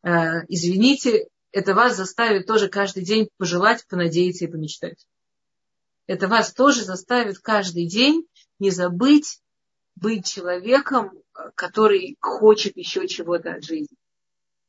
э, 0.04 0.10
извините, 0.50 1.28
это 1.52 1.74
вас 1.74 1.96
заставит 1.96 2.46
тоже 2.46 2.70
каждый 2.70 3.04
день 3.04 3.30
пожелать, 3.38 3.86
понадеяться 3.88 4.46
и 4.46 4.48
помечтать. 4.48 5.06
это 6.08 6.28
вас 6.28 6.54
тоже 6.54 6.84
заставит 6.84 7.40
каждый 7.40 7.88
день 7.88 8.28
не 8.60 8.72
забыть 8.72 9.42
быть 9.96 10.26
человеком, 10.26 11.12
который 11.56 12.18
хочет 12.22 12.78
еще 12.78 13.08
чего-то 13.08 13.54
от 13.54 13.64
жизни. 13.64 13.98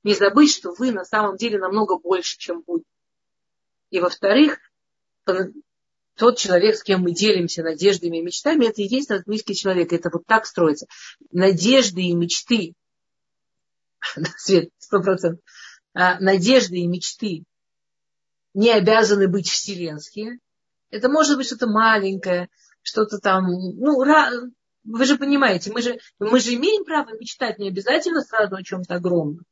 Не 0.03 0.14
забыть, 0.14 0.53
что 0.53 0.72
вы 0.72 0.93
на 0.93 1.05
самом 1.05 1.37
деле 1.37 1.59
намного 1.59 1.99
больше, 1.99 2.37
чем 2.39 2.64
вы. 2.66 2.83
И 3.91 4.01
во-вторых, 4.01 4.59
тот 6.16 6.39
человек, 6.39 6.76
с 6.76 6.83
кем 6.83 7.03
мы 7.03 7.12
делимся 7.12 7.62
надеждами 7.62 8.18
и 8.18 8.22
мечтами, 8.22 8.66
это 8.66 8.83
и 8.83 8.89
есть 8.89 9.09
наш 9.09 9.22
человек. 9.24 9.93
Это 9.93 10.11
вот 10.12 10.26
так 10.26 10.47
строится. 10.47 10.87
Надежды 11.31 12.03
и 12.03 12.14
мечты. 12.14 12.74
Свет, 14.37 14.70
сто 14.78 15.01
процентов. 15.01 15.45
А, 15.93 16.20
надежды 16.20 16.78
и 16.78 16.86
мечты 16.86 17.45
не 18.55 18.70
обязаны 18.70 19.28
быть 19.28 19.49
вселенские. 19.49 20.38
Это 20.91 21.09
может 21.09 21.36
быть 21.36 21.47
что-то 21.47 21.66
маленькое, 21.68 22.49
что-то 22.82 23.18
там, 23.18 23.47
ну, 23.47 24.05
вы 24.84 25.05
же 25.05 25.18
понимаете, 25.18 25.72
мы 25.72 25.82
же, 25.82 25.99
мы 26.18 26.41
же 26.41 26.55
имеем 26.55 26.84
право 26.84 27.11
мечтать 27.18 27.59
не 27.59 27.68
обязательно 27.68 28.22
сразу 28.22 28.57
о 28.57 28.62
чем-то 28.62 28.97
огромном. 28.97 29.45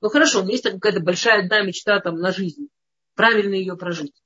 Ну 0.00 0.08
хорошо, 0.08 0.42
но 0.42 0.50
есть 0.50 0.64
какая-то 0.64 1.00
большая 1.00 1.44
одна 1.44 1.62
мечта 1.62 2.00
там 2.00 2.16
на 2.16 2.32
жизнь. 2.32 2.68
Правильно 3.14 3.54
ее 3.54 3.76
прожить. 3.76 4.20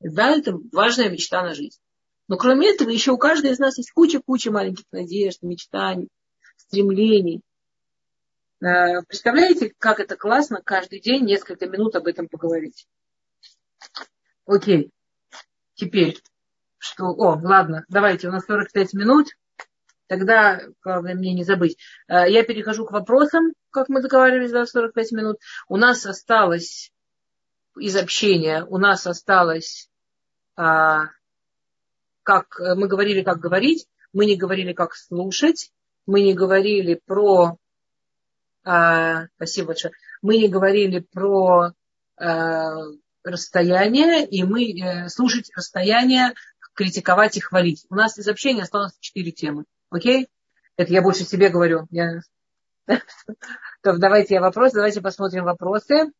Да, 0.00 0.30
это 0.30 0.54
важная 0.72 1.08
мечта 1.10 1.42
на 1.42 1.54
жизнь. 1.54 1.80
Но 2.28 2.36
кроме 2.36 2.70
этого, 2.70 2.90
еще 2.90 3.10
у 3.10 3.18
каждого 3.18 3.52
из 3.52 3.58
нас 3.58 3.78
есть 3.78 3.90
куча-куча 3.90 4.52
маленьких 4.52 4.84
надежд, 4.92 5.42
мечтаний, 5.42 6.08
стремлений. 6.56 7.40
Э, 8.60 9.02
представляете, 9.06 9.72
как 9.78 10.00
это 10.00 10.16
классно 10.16 10.60
каждый 10.62 11.00
день 11.00 11.24
несколько 11.24 11.66
минут 11.66 11.94
об 11.94 12.06
этом 12.06 12.28
поговорить. 12.28 12.88
Окей. 14.46 14.90
Теперь, 15.74 16.18
что... 16.78 17.04
О, 17.06 17.38
ладно, 17.40 17.84
давайте, 17.88 18.28
у 18.28 18.32
нас 18.32 18.46
45 18.46 18.94
минут. 18.94 19.28
Тогда, 20.08 20.60
главное 20.82 21.14
мне 21.14 21.34
не 21.34 21.44
забыть. 21.44 21.78
Э, 22.08 22.28
я 22.28 22.42
перехожу 22.42 22.84
к 22.84 22.90
вопросам, 22.90 23.52
как 23.70 23.88
мы 23.88 24.02
договаривались, 24.02 24.50
за 24.50 24.66
45 24.66 25.12
минут. 25.12 25.36
У 25.68 25.76
нас 25.76 26.04
осталось 26.04 26.92
из 27.78 27.94
общения, 27.96 28.64
у 28.64 28.78
нас 28.78 29.06
осталось, 29.06 29.88
а, 30.56 31.10
как 32.24 32.58
мы 32.58 32.88
говорили, 32.88 33.22
как 33.22 33.38
говорить, 33.38 33.86
мы 34.12 34.26
не 34.26 34.36
говорили, 34.36 34.72
как 34.72 34.96
слушать, 34.96 35.70
мы 36.06 36.22
не 36.22 36.34
говорили 36.34 37.00
про, 37.06 37.56
а, 38.68 39.28
спасибо 39.36 39.68
большое, 39.68 39.94
мы 40.20 40.36
не 40.36 40.48
говорили 40.48 40.98
про 40.98 41.72
а, 42.18 42.74
расстояние, 43.24 44.26
и 44.26 44.42
мы 44.42 44.64
э, 44.64 45.08
слушать 45.08 45.50
расстояние, 45.56 46.34
критиковать 46.74 47.38
и 47.38 47.40
хвалить. 47.40 47.86
У 47.88 47.94
нас 47.94 48.18
из 48.18 48.28
общения 48.28 48.62
осталось 48.62 48.96
четыре 49.00 49.32
темы. 49.32 49.64
Окей? 49.90 50.28
Это 50.76 50.92
я 50.92 51.00
больше 51.00 51.24
себе 51.24 51.48
говорю. 51.48 51.86
Я... 51.90 52.20
Давайте 53.82 54.34
я 54.34 54.40
вопрос, 54.40 54.72
давайте 54.72 55.00
посмотрим 55.00 55.44
вопросы. 55.44 56.12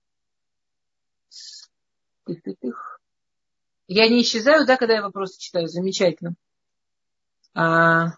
Я 3.87 4.09
не 4.09 4.23
исчезаю, 4.23 4.67
да, 4.67 4.77
когда 4.77 4.95
я 4.95 5.03
вопросы 5.03 5.39
читаю. 5.39 5.69
Замечательно. 5.69 6.35
А... 7.55 8.15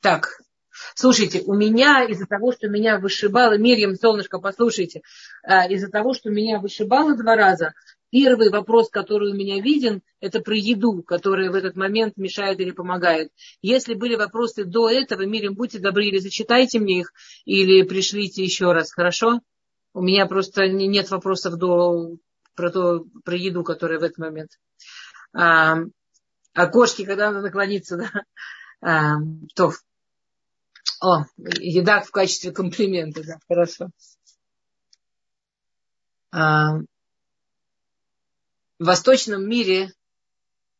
Так, 0.00 0.41
Слушайте, 0.94 1.42
у 1.46 1.54
меня 1.54 2.04
из-за 2.04 2.26
того, 2.26 2.52
что 2.52 2.68
меня 2.68 2.98
вышибало, 2.98 3.56
Мирьям, 3.58 3.94
солнышко, 3.94 4.38
послушайте, 4.38 5.02
а, 5.42 5.66
из-за 5.68 5.88
того, 5.88 6.14
что 6.14 6.30
меня 6.30 6.58
вышибало 6.60 7.16
два 7.16 7.36
раза, 7.36 7.72
Первый 8.12 8.50
вопрос, 8.50 8.90
который 8.90 9.30
у 9.30 9.34
меня 9.34 9.58
виден, 9.62 10.02
это 10.20 10.40
про 10.40 10.54
еду, 10.54 11.02
которая 11.02 11.50
в 11.50 11.54
этот 11.54 11.76
момент 11.76 12.18
мешает 12.18 12.60
или 12.60 12.70
помогает. 12.70 13.32
Если 13.62 13.94
были 13.94 14.16
вопросы 14.16 14.64
до 14.64 14.90
этого, 14.90 15.22
Мирим, 15.22 15.54
будьте 15.54 15.78
добры, 15.78 16.04
или 16.04 16.18
зачитайте 16.18 16.78
мне 16.78 17.00
их, 17.00 17.12
или 17.46 17.82
пришлите 17.84 18.44
еще 18.44 18.72
раз, 18.72 18.92
хорошо? 18.92 19.40
У 19.94 20.02
меня 20.02 20.26
просто 20.26 20.68
нет 20.68 21.10
вопросов 21.10 21.54
до, 21.56 22.16
про, 22.54 22.70
то, 22.70 23.06
про 23.24 23.34
еду, 23.34 23.64
которая 23.64 23.98
в 23.98 24.02
этот 24.02 24.18
момент. 24.18 24.50
А, 25.32 25.78
а 26.52 26.66
кошки, 26.66 27.06
когда 27.06 27.30
надо 27.30 27.46
наклониться, 27.46 27.96
да? 27.96 28.10
А, 28.84 29.20
то, 29.54 29.72
о, 31.00 31.24
еда 31.36 32.00
в 32.00 32.10
качестве 32.10 32.52
комплимента, 32.52 33.24
да, 33.24 33.38
хорошо. 33.48 33.90
А, 36.30 36.78
в 38.78 38.84
восточном 38.84 39.48
мире 39.48 39.92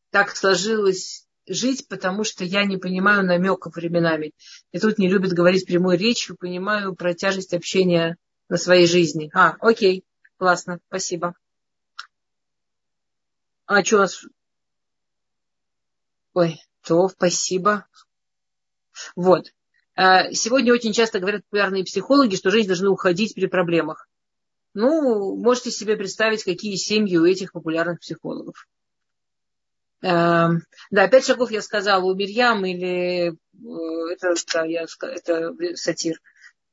так 0.09 0.35
сложилось 0.35 1.27
жить, 1.47 1.87
потому 1.87 2.23
что 2.23 2.43
я 2.43 2.65
не 2.65 2.77
понимаю 2.77 3.25
намеков 3.25 3.75
временами. 3.75 4.31
И 4.71 4.79
тут 4.79 4.97
не 4.97 5.09
любят 5.09 5.33
говорить 5.33 5.65
прямой 5.65 5.97
речью, 5.97 6.37
понимаю 6.37 6.95
про 6.95 7.13
тяжесть 7.13 7.53
общения 7.53 8.17
на 8.49 8.57
своей 8.57 8.87
жизни. 8.87 9.29
А, 9.33 9.55
окей, 9.59 10.05
классно, 10.37 10.79
спасибо. 10.87 11.35
А 13.65 13.83
что 13.83 13.97
у 13.97 13.99
нас? 13.99 14.25
Ой, 16.33 16.59
то, 16.81 17.09
спасибо. 17.09 17.87
Вот. 19.15 19.53
А, 19.95 20.31
сегодня 20.31 20.73
очень 20.73 20.93
часто 20.93 21.19
говорят 21.19 21.43
популярные 21.43 21.83
психологи, 21.83 22.35
что 22.35 22.49
жизнь 22.49 22.67
должна 22.67 22.89
уходить 22.89 23.35
при 23.35 23.45
проблемах. 23.45 24.07
Ну, 24.73 25.35
можете 25.35 25.69
себе 25.69 25.95
представить, 25.95 26.43
какие 26.43 26.75
семьи 26.75 27.17
у 27.17 27.25
этих 27.25 27.51
популярных 27.51 27.99
психологов. 27.99 28.67
Эм, 30.01 30.63
да, 30.89 31.07
пять 31.07 31.25
шагов 31.25 31.51
я 31.51 31.61
сказала 31.61 32.03
у 32.03 32.15
Мирьям 32.15 32.65
или 32.65 33.29
э, 33.29 34.13
это, 34.13 34.33
да, 34.51 34.65
я, 34.65 34.85
это 35.01 35.53
сатир. 35.75 36.19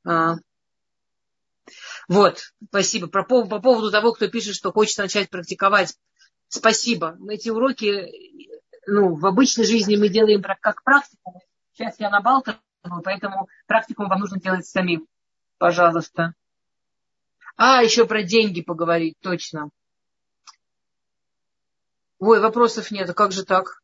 А, 0.05 0.37
вот, 2.09 2.41
спасибо. 2.69 3.07
Про, 3.07 3.25
по 3.25 3.61
поводу 3.61 3.91
того, 3.91 4.13
кто 4.13 4.29
пишет, 4.29 4.57
что 4.57 4.73
хочет 4.73 4.99
начать 4.99 5.29
практиковать. 5.29 5.95
Спасибо. 6.49 7.17
Эти 7.29 7.51
уроки, 7.51 8.11
ну, 8.87 9.15
в 9.15 9.25
обычной 9.27 9.65
жизни 9.65 9.95
мы 9.95 10.09
делаем 10.09 10.43
как 10.43 10.83
практику. 10.83 11.41
Сейчас 11.75 12.01
я 12.01 12.11
набалтываю, 12.11 12.59
поэтому 12.83 13.49
практику 13.67 14.07
вам 14.07 14.21
нужно 14.21 14.41
делать 14.41 14.67
самим. 14.67 15.07
Пожалуйста. 15.59 16.35
А, 17.57 17.83
еще 17.83 18.07
про 18.07 18.23
деньги 18.23 18.63
поговорить, 18.63 19.17
точно. 19.21 19.71
Ой, 22.19 22.41
вопросов 22.41 22.91
нет, 22.91 23.09
а 23.11 23.15
как 23.15 23.33
же 23.33 23.45
так? 23.45 23.83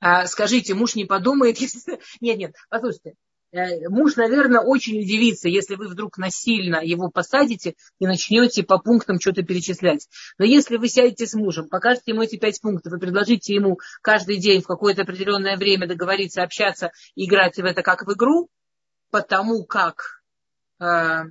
А, 0.00 0.26
скажите, 0.26 0.74
муж 0.74 0.94
не 0.94 1.04
подумает, 1.04 1.58
если... 1.58 1.98
Нет, 2.20 2.38
нет, 2.38 2.54
послушайте. 2.68 3.14
Э, 3.50 3.88
муж, 3.88 4.16
наверное, 4.16 4.60
очень 4.60 5.00
удивится, 5.00 5.48
если 5.48 5.74
вы 5.74 5.88
вдруг 5.88 6.18
насильно 6.18 6.80
его 6.82 7.10
посадите 7.10 7.74
и 7.98 8.06
начнете 8.06 8.62
по 8.62 8.78
пунктам 8.78 9.18
что-то 9.20 9.42
перечислять. 9.42 10.06
Но 10.38 10.44
если 10.44 10.76
вы 10.76 10.88
сядете 10.88 11.26
с 11.26 11.34
мужем, 11.34 11.68
покажете 11.68 12.12
ему 12.12 12.22
эти 12.22 12.36
пять 12.36 12.60
пунктов 12.60 12.92
и 12.92 12.98
предложите 12.98 13.54
ему 13.54 13.78
каждый 14.02 14.36
день 14.36 14.60
в 14.60 14.66
какое-то 14.66 15.02
определенное 15.02 15.56
время 15.56 15.86
договориться, 15.86 16.42
общаться, 16.42 16.90
играть 17.16 17.56
в 17.56 17.64
это 17.64 17.82
как 17.82 18.06
в 18.06 18.12
игру, 18.12 18.50
потому 19.10 19.64
как 19.64 20.22
а, 20.78 21.24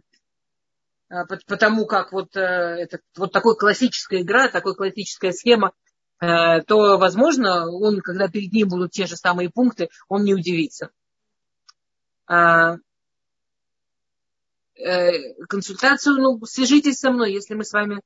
а, 1.10 1.26
потому 1.48 1.86
как 1.86 2.12
вот, 2.12 2.36
э, 2.36 2.42
это, 2.42 3.00
вот 3.16 3.32
такой 3.32 3.56
классическая 3.56 4.22
игра, 4.22 4.50
такой 4.50 4.76
классическая 4.76 5.32
схема, 5.32 5.72
э, 6.20 6.62
то, 6.64 6.98
возможно, 6.98 7.72
он, 7.72 8.02
когда 8.02 8.28
перед 8.28 8.52
ним 8.52 8.70
будут 8.70 8.92
те 8.92 9.06
же 9.06 9.16
самые 9.16 9.50
пункты, 9.50 9.90
он 10.10 10.24
не 10.24 10.34
удивится. 10.34 10.90
А, 12.28 12.76
э, 14.76 15.34
консультацию, 15.48 16.18
ну, 16.18 16.46
свяжитесь 16.46 17.00
со 17.00 17.12
мной, 17.12 17.34
если 17.34 17.54
мы 17.54 17.64
с 17.64 17.74
вами 17.74 18.02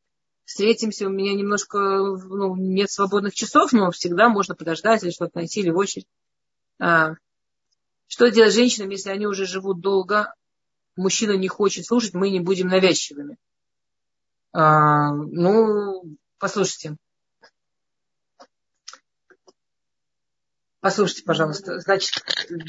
встретимся, 0.46 1.08
у 1.08 1.10
меня 1.10 1.34
немножко, 1.34 1.78
ну, 1.78 2.56
нет 2.56 2.92
свободных 2.92 3.34
часов, 3.34 3.72
но 3.74 3.92
всегда 3.92 4.30
можно 4.30 4.56
подождать 4.56 5.04
или 5.04 5.12
что-то 5.12 5.32
найти, 5.36 5.62
или 5.62 5.70
в 5.70 5.78
очередь. 5.78 6.08
Что 6.78 8.30
делать 8.30 8.54
женщинам, 8.54 8.90
если 8.90 9.10
они 9.10 9.26
уже 9.26 9.46
живут 9.46 9.80
долго, 9.80 10.34
мужчина 10.98 11.38
не 11.38 11.48
хочет 11.48 11.86
слушать, 11.86 12.14
мы 12.14 12.30
не 12.30 12.42
будем 12.42 12.68
навязчивыми. 12.68 13.38
А, 14.52 15.14
ну, 15.14 16.04
послушайте. 16.38 16.98
Послушайте, 20.82 21.24
пожалуйста. 21.26 21.80
Значит, 21.80 22.16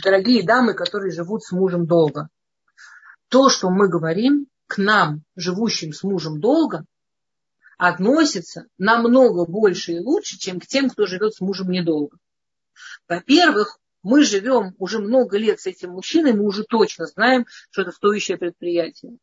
дорогие 0.04 0.44
дамы, 0.44 0.74
которые 0.74 1.12
живут 1.12 1.42
с 1.42 1.50
мужем 1.50 1.86
долго. 1.86 2.28
То, 3.28 3.48
что 3.48 3.70
мы 3.70 3.88
говорим 3.88 4.48
к 4.66 4.76
нам, 4.76 5.22
живущим 5.34 5.94
с 5.94 6.02
мужем 6.02 6.38
долго, 6.38 6.84
относится 7.78 8.66
намного 8.76 9.46
больше 9.46 9.92
и 9.92 9.98
лучше, 9.98 10.38
чем 10.38 10.60
к 10.60 10.66
тем, 10.66 10.90
кто 10.90 11.06
живет 11.06 11.34
с 11.34 11.40
мужем 11.40 11.70
недолго. 11.70 12.18
Во-первых, 13.08 13.78
мы 14.02 14.24
живем 14.24 14.74
уже 14.78 14.98
много 14.98 15.38
лет 15.38 15.60
с 15.60 15.66
этим 15.66 15.92
мужчиной, 15.92 16.34
мы 16.34 16.44
уже 16.44 16.64
точно 16.64 17.06
знаем, 17.06 17.46
что 17.70 17.82
это 17.82 17.92
стоящее 17.92 18.36
предприятие. 18.36 19.16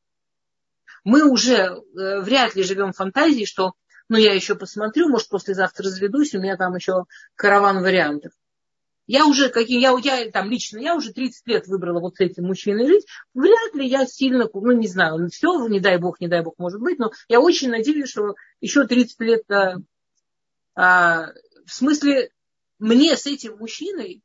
Мы 1.03 1.29
уже 1.29 1.53
э, 1.53 2.21
вряд 2.21 2.55
ли 2.55 2.63
живем 2.63 2.93
фантазии, 2.93 3.45
что 3.45 3.73
ну 4.09 4.17
я 4.17 4.33
еще 4.33 4.55
посмотрю, 4.55 5.09
может 5.09 5.29
послезавтра 5.29 5.85
разведусь, 5.85 6.33
у 6.33 6.39
меня 6.41 6.57
там 6.57 6.75
еще 6.75 7.03
караван 7.35 7.81
вариантов. 7.81 8.33
Я 9.09 9.25
уже, 9.25 9.49
какие, 9.49 9.81
я, 9.81 9.97
я 10.03 10.29
там 10.29 10.51
лично, 10.51 10.77
я 10.77 10.95
уже 10.95 11.11
30 11.11 11.47
лет 11.47 11.65
выбрала 11.65 11.99
вот 11.99 12.17
с 12.17 12.19
этим 12.19 12.43
мужчиной 12.45 12.85
жить. 12.85 13.07
Вряд 13.33 13.73
ли 13.73 13.87
я 13.87 14.05
сильно, 14.05 14.47
ну 14.53 14.71
не 14.71 14.87
знаю, 14.87 15.27
все, 15.29 15.67
не 15.67 15.79
дай 15.79 15.97
бог, 15.97 16.21
не 16.21 16.27
дай 16.27 16.43
бог, 16.43 16.59
может 16.59 16.79
быть, 16.79 16.99
но 16.99 17.11
я 17.27 17.39
очень 17.39 17.71
надеюсь, 17.71 18.11
что 18.11 18.35
еще 18.61 18.85
30 18.85 19.19
лет, 19.21 19.49
а, 19.49 19.77
а, 20.75 21.31
в 21.65 21.73
смысле, 21.73 22.29
мне 22.77 23.17
с 23.17 23.25
этим 23.25 23.57
мужчиной 23.57 24.21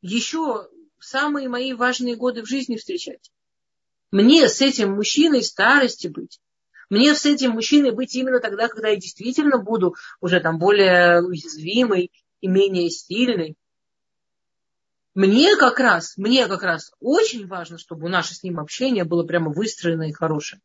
еще 0.00 0.66
самые 0.98 1.50
мои 1.50 1.74
важные 1.74 2.16
годы 2.16 2.40
в 2.40 2.48
жизни 2.48 2.76
встречать. 2.76 3.30
Мне 4.10 4.48
с 4.48 4.62
этим 4.62 4.92
мужчиной 4.94 5.42
старости 5.42 6.06
быть. 6.06 6.40
Мне 6.88 7.14
с 7.14 7.26
этим 7.26 7.50
мужчиной 7.50 7.90
быть 7.90 8.16
именно 8.16 8.40
тогда, 8.40 8.68
когда 8.68 8.88
я 8.88 8.96
действительно 8.96 9.58
буду 9.58 9.94
уже 10.22 10.40
там 10.40 10.58
более 10.58 11.20
уязвимой 11.22 12.10
и 12.40 12.48
менее 12.48 12.88
сильной. 12.88 13.58
Мне 15.14 15.56
как 15.56 15.78
раз, 15.78 16.16
мне 16.16 16.48
как 16.48 16.62
раз 16.62 16.92
очень 17.00 17.46
важно, 17.46 17.78
чтобы 17.78 18.08
наше 18.08 18.34
с 18.34 18.42
ним 18.42 18.58
общение 18.58 19.04
было 19.04 19.24
прямо 19.24 19.52
выстроено 19.52 20.08
и 20.08 20.12
хорошее. 20.12 20.60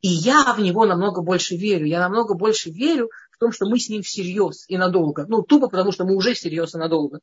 И 0.00 0.08
я 0.08 0.54
в 0.54 0.60
него 0.60 0.86
намного 0.86 1.22
больше 1.22 1.56
верю. 1.56 1.86
Я 1.86 2.00
намного 2.00 2.34
больше 2.34 2.70
верю 2.70 3.10
в 3.30 3.38
том, 3.38 3.52
что 3.52 3.66
мы 3.66 3.78
с 3.78 3.88
ним 3.88 4.02
всерьез 4.02 4.64
и 4.66 4.76
надолго. 4.76 5.26
Ну, 5.28 5.42
тупо 5.42 5.68
потому, 5.68 5.92
что 5.92 6.04
мы 6.04 6.16
уже 6.16 6.34
всерьез 6.34 6.74
и 6.74 6.78
надолго. 6.78 7.20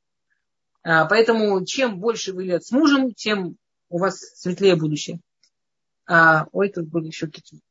А, 0.84 1.05
поэтому 1.05 1.65
чем 1.65 1.99
больше 1.99 2.34
вы 2.34 2.45
лет 2.45 2.63
с 2.63 2.72
мужем, 2.72 3.13
тем 3.13 3.57
у 3.89 3.97
вас 3.97 4.20
светлее 4.36 4.76
будущее. 4.76 5.20
А, 6.05 6.45
ой, 6.53 6.70
тут 6.70 6.88
были 6.88 7.07
еще 7.07 7.26
какие-то 7.26 7.65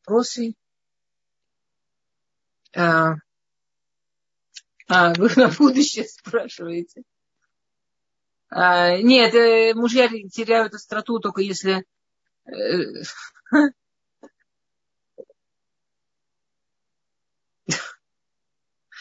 вопросы. 0.00 0.54
А, 2.74 3.14
а, 4.88 5.14
вы 5.14 5.30
на 5.36 5.48
будущее 5.48 6.06
спрашиваете. 6.06 7.02
А, 8.50 8.96
нет, 8.98 9.32
э, 9.34 9.74
мужья 9.74 10.08
теряют 10.08 10.74
остроту 10.74 11.20
только 11.20 11.40
если... 11.40 11.84
Э, 12.46 12.52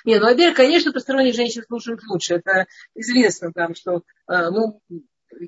нет, 0.06 0.22
ну, 0.22 0.28
во-первых, 0.28 0.56
конечно, 0.56 0.92
посторонних 0.94 1.34
женщин 1.34 1.64
слушают 1.68 2.02
лучше. 2.08 2.36
Это 2.36 2.68
известно 2.94 3.52
там, 3.52 3.74
что 3.74 4.04
э, 4.28 4.50
ну, 4.52 4.82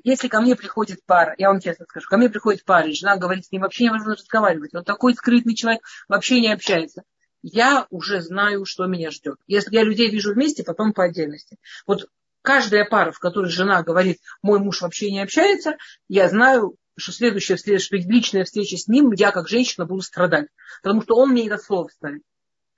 если 0.02 0.26
ко 0.26 0.40
мне 0.40 0.56
приходит 0.56 1.04
пара, 1.06 1.34
я 1.38 1.48
вам 1.48 1.60
честно 1.60 1.84
скажу, 1.84 2.08
ко 2.08 2.16
мне 2.16 2.28
приходит 2.28 2.64
пара, 2.64 2.88
и 2.88 2.94
жена 2.94 3.16
говорит, 3.16 3.46
с 3.46 3.52
ним 3.52 3.62
вообще 3.62 3.84
невозможно 3.84 4.16
разговаривать. 4.16 4.74
Он 4.74 4.82
такой 4.82 5.14
скрытный 5.14 5.54
человек, 5.54 5.82
вообще 6.08 6.40
не 6.40 6.52
общается. 6.52 7.04
Я 7.42 7.86
уже 7.90 8.20
знаю, 8.20 8.64
что 8.64 8.86
меня 8.86 9.10
ждет. 9.10 9.36
Если 9.46 9.74
я 9.74 9.84
людей 9.84 10.10
вижу 10.10 10.32
вместе, 10.32 10.64
потом 10.64 10.92
по 10.92 11.04
отдельности. 11.04 11.56
Вот 11.86 12.08
каждая 12.42 12.84
пара, 12.84 13.12
в 13.12 13.18
которой 13.18 13.50
жена 13.50 13.82
говорит, 13.82 14.18
мой 14.42 14.58
муж 14.58 14.82
вообще 14.82 15.10
не 15.10 15.20
общается, 15.20 15.76
я 16.08 16.28
знаю, 16.28 16.76
что 16.96 17.12
следующая 17.12 17.56
встреча, 17.56 17.84
что 17.84 17.96
личная 17.96 18.44
встреча 18.44 18.76
с 18.76 18.88
ним, 18.88 19.12
я 19.12 19.30
как 19.30 19.48
женщина 19.48 19.86
буду 19.86 20.02
страдать. 20.02 20.48
Потому 20.82 21.02
что 21.02 21.16
он 21.16 21.30
мне 21.30 21.46
это 21.46 21.58
слово 21.58 21.88
ставит. 21.88 22.22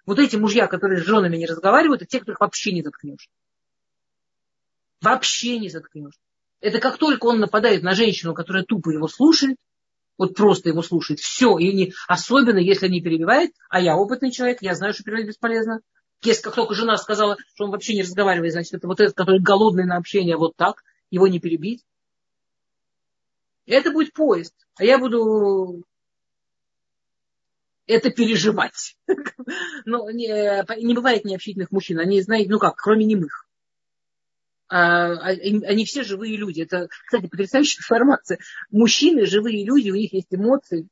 Вот 0.07 0.19
эти 0.19 0.37
мужья, 0.37 0.67
которые 0.67 1.03
с 1.03 1.07
женами 1.07 1.37
не 1.37 1.47
разговаривают, 1.47 2.03
это 2.03 2.11
те, 2.11 2.21
которых 2.21 2.41
вообще 2.41 2.73
не 2.73 2.83
заткнешь. 2.83 3.29
Вообще 5.01 5.59
не 5.59 5.69
заткнешь. 5.69 6.15
Это 6.61 6.79
как 6.79 6.99
только 6.99 7.27
он 7.27 7.41
нападает 7.41 7.83
на 7.83 7.95
женщину, 7.95 8.35
которая 8.35 8.65
тупо 8.65 8.91
его 8.91 9.09
слушает, 9.09 9.57
вот 10.17 10.35
просто 10.35 10.69
его 10.69 10.83
слушает, 10.83 11.21
все, 11.21 11.59
и 11.59 11.73
не, 11.73 11.93
особенно 12.07 12.59
если 12.59 12.89
не 12.89 13.03
перебивает, 13.03 13.51
а 13.69 13.81
я 13.81 13.97
опытный 13.97 14.31
человек, 14.31 14.59
я 14.63 14.75
знаю, 14.75 14.95
что 14.95 15.03
перебивать 15.03 15.29
бесполезно, 15.29 15.81
если 16.23 16.43
как 16.43 16.55
только 16.55 16.75
жена 16.75 16.97
сказала, 16.97 17.37
что 17.55 17.65
он 17.65 17.71
вообще 17.71 17.95
не 17.95 18.03
разговаривает, 18.03 18.53
значит, 18.53 18.75
это 18.75 18.87
вот 18.87 19.01
этот, 19.01 19.15
который 19.15 19.41
голодный 19.41 19.85
на 19.85 19.97
общение, 19.97 20.37
вот 20.37 20.57
так, 20.57 20.83
его 21.11 21.29
не 21.29 21.41
перебить. 21.41 21.85
Это 23.67 23.91
будет 23.91 24.13
поезд. 24.13 24.55
А 24.77 24.85
я 24.85 24.99
буду 24.99 25.85
это 27.87 28.11
переживать. 28.11 28.97
Но 29.85 30.11
не, 30.11 30.27
не 30.83 30.95
бывает 30.95 31.25
необщительных 31.25 31.71
мужчин. 31.71 31.99
Они, 31.99 32.21
знаете, 32.23 32.51
ну 32.51 32.59
как, 32.59 32.77
кроме 32.77 33.05
немых. 33.05 33.47
А, 34.69 35.13
а 35.13 35.27
они 35.29 35.85
все 35.85 36.03
живые 36.03 36.37
люди. 36.37 36.63
Это, 36.63 36.89
кстати, 37.07 37.27
потрясающая 37.27 37.81
информация. 37.81 38.39
Мужчины 38.71 39.27
живые 39.27 39.65
люди, 39.65 39.91
у 39.91 39.95
них 39.95 40.13
есть 40.13 40.33
эмоции, 40.33 40.89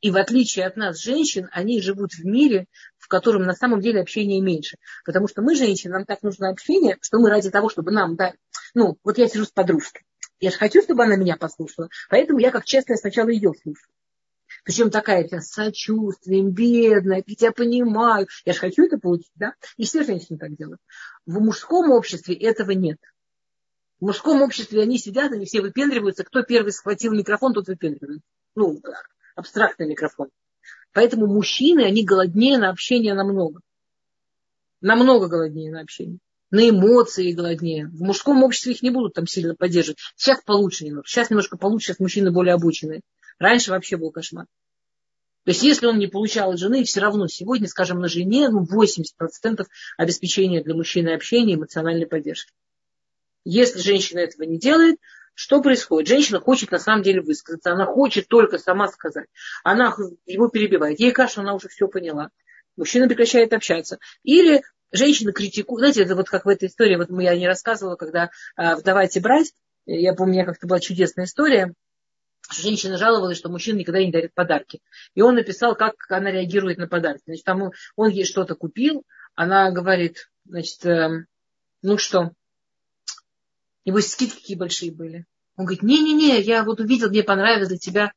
и 0.00 0.10
в 0.10 0.16
отличие 0.16 0.66
от 0.66 0.76
нас, 0.76 1.02
женщин, 1.02 1.48
они 1.52 1.80
живут 1.80 2.12
в 2.12 2.24
мире, 2.24 2.66
в 2.98 3.08
котором 3.08 3.42
на 3.42 3.54
самом 3.54 3.80
деле 3.80 4.00
общения 4.00 4.40
меньше. 4.40 4.76
Потому 5.04 5.28
что 5.28 5.42
мы, 5.42 5.54
женщины, 5.54 5.92
нам 5.92 6.06
так 6.06 6.22
нужно 6.22 6.48
общение, 6.48 6.96
что 7.02 7.18
мы 7.18 7.30
ради 7.30 7.50
того, 7.50 7.68
чтобы 7.68 7.90
нам 7.90 8.16
дать... 8.16 8.34
Ну, 8.74 8.96
вот 9.04 9.18
я 9.18 9.28
сижу 9.28 9.44
с 9.44 9.50
подружкой. 9.50 10.04
Я 10.38 10.50
же 10.50 10.56
хочу, 10.56 10.82
чтобы 10.82 11.04
она 11.04 11.16
меня 11.16 11.36
послушала. 11.36 11.88
Поэтому 12.08 12.38
я, 12.38 12.50
как 12.50 12.64
честная, 12.64 12.96
сначала 12.96 13.28
ее 13.28 13.52
слушаю. 13.62 13.92
Причем 14.64 14.90
такая 14.90 15.26
вся 15.26 15.40
с 15.40 15.50
сочувствием, 15.50 16.50
бедная, 16.50 17.22
я 17.26 17.34
тебя 17.34 17.52
понимаю. 17.52 18.26
Я 18.44 18.52
же 18.52 18.58
хочу 18.58 18.86
это 18.86 18.98
получить, 18.98 19.32
да? 19.34 19.54
И 19.76 19.84
все 19.84 20.02
женщины 20.02 20.38
так 20.38 20.56
делают. 20.56 20.80
В 21.26 21.40
мужском 21.40 21.90
обществе 21.90 22.34
этого 22.34 22.70
нет. 22.70 22.98
В 24.00 24.06
мужском 24.06 24.40
обществе 24.40 24.82
они 24.82 24.98
сидят, 24.98 25.32
они 25.32 25.44
все 25.44 25.60
выпендриваются. 25.60 26.24
Кто 26.24 26.42
первый 26.42 26.72
схватил 26.72 27.12
микрофон, 27.12 27.52
тот 27.52 27.68
выпендривается. 27.68 28.26
Ну, 28.54 28.80
абстрактный 29.36 29.86
микрофон. 29.86 30.28
Поэтому 30.92 31.26
мужчины, 31.26 31.82
они 31.82 32.04
голоднее 32.04 32.58
на 32.58 32.70
общение 32.70 33.14
намного. 33.14 33.60
Намного 34.80 35.28
голоднее 35.28 35.70
на 35.70 35.80
общение. 35.80 36.18
На 36.50 36.68
эмоции 36.68 37.32
голоднее. 37.32 37.86
В 37.86 38.02
мужском 38.02 38.42
обществе 38.42 38.72
их 38.72 38.82
не 38.82 38.90
будут 38.90 39.14
там 39.14 39.26
сильно 39.26 39.54
поддерживать. 39.54 39.98
Сейчас 40.16 40.42
получше 40.42 40.84
немного. 40.84 41.06
Сейчас 41.06 41.30
немножко 41.30 41.56
получше, 41.56 41.88
сейчас 41.88 42.00
мужчины 42.00 42.32
более 42.32 42.54
обученные. 42.54 43.02
Раньше 43.38 43.70
вообще 43.70 43.96
был 43.96 44.10
кошмар. 44.10 44.46
То 45.44 45.52
есть, 45.52 45.62
если 45.62 45.86
он 45.86 45.98
не 45.98 46.06
получал 46.06 46.50
от 46.50 46.58
жены, 46.58 46.84
все 46.84 47.00
равно 47.00 47.26
сегодня, 47.26 47.66
скажем, 47.66 47.98
на 48.00 48.08
жене 48.08 48.48
ну, 48.48 48.64
80% 48.64 49.64
обеспечения 49.96 50.62
для 50.62 50.74
мужчины 50.74 51.10
общения, 51.10 51.54
эмоциональной 51.54 52.06
поддержки. 52.06 52.52
Если 53.44 53.80
женщина 53.80 54.18
этого 54.18 54.42
не 54.42 54.58
делает, 54.58 54.98
что 55.40 55.62
происходит? 55.62 56.06
Женщина 56.06 56.38
хочет 56.38 56.70
на 56.70 56.78
самом 56.78 57.02
деле 57.02 57.22
высказаться, 57.22 57.72
она 57.72 57.86
хочет 57.86 58.28
только 58.28 58.58
сама 58.58 58.88
сказать. 58.88 59.26
Она 59.64 59.96
его 60.26 60.48
перебивает. 60.48 61.00
Ей 61.00 61.12
кажется, 61.12 61.40
она 61.40 61.54
уже 61.54 61.68
все 61.68 61.88
поняла. 61.88 62.28
Мужчина 62.76 63.08
прекращает 63.08 63.54
общаться. 63.54 63.98
Или 64.22 64.62
женщина 64.92 65.32
критикует. 65.32 65.78
Знаете, 65.78 66.02
это 66.02 66.14
вот 66.14 66.28
как 66.28 66.44
в 66.44 66.48
этой 66.50 66.68
истории, 66.68 66.96
вот 66.96 67.08
я 67.22 67.34
не 67.38 67.46
рассказывала, 67.46 67.96
когда 67.96 68.28
а, 68.54 68.82
«Давайте 68.82 69.20
брать», 69.20 69.54
я 69.86 70.12
помню, 70.12 70.32
у 70.32 70.36
меня 70.36 70.44
как-то 70.44 70.66
была 70.66 70.78
чудесная 70.78 71.24
история, 71.24 71.72
женщина 72.52 72.98
жаловалась, 72.98 73.38
что 73.38 73.48
мужчина 73.48 73.78
никогда 73.78 74.00
не 74.04 74.12
дарит 74.12 74.34
подарки. 74.34 74.82
И 75.14 75.22
он 75.22 75.36
написал, 75.36 75.74
как 75.74 75.94
она 76.10 76.30
реагирует 76.30 76.76
на 76.76 76.86
подарки. 76.86 77.22
Значит, 77.24 77.44
там 77.46 77.70
он 77.96 78.10
ей 78.10 78.26
что-то 78.26 78.56
купил, 78.56 79.04
она 79.34 79.70
говорит, 79.70 80.30
значит, 80.44 80.84
э, 80.84 81.24
ну 81.80 81.96
что, 81.96 82.32
Небось, 83.84 84.10
скидки 84.10 84.36
какие 84.36 84.56
большие 84.56 84.92
были. 84.92 85.26
Он 85.56 85.64
говорит, 85.64 85.82
не-не-не, 85.82 86.40
я 86.40 86.64
вот 86.64 86.80
увидел, 86.80 87.08
мне 87.08 87.22
понравилось 87.22 87.68
для 87.68 87.78
тебя. 87.78 88.12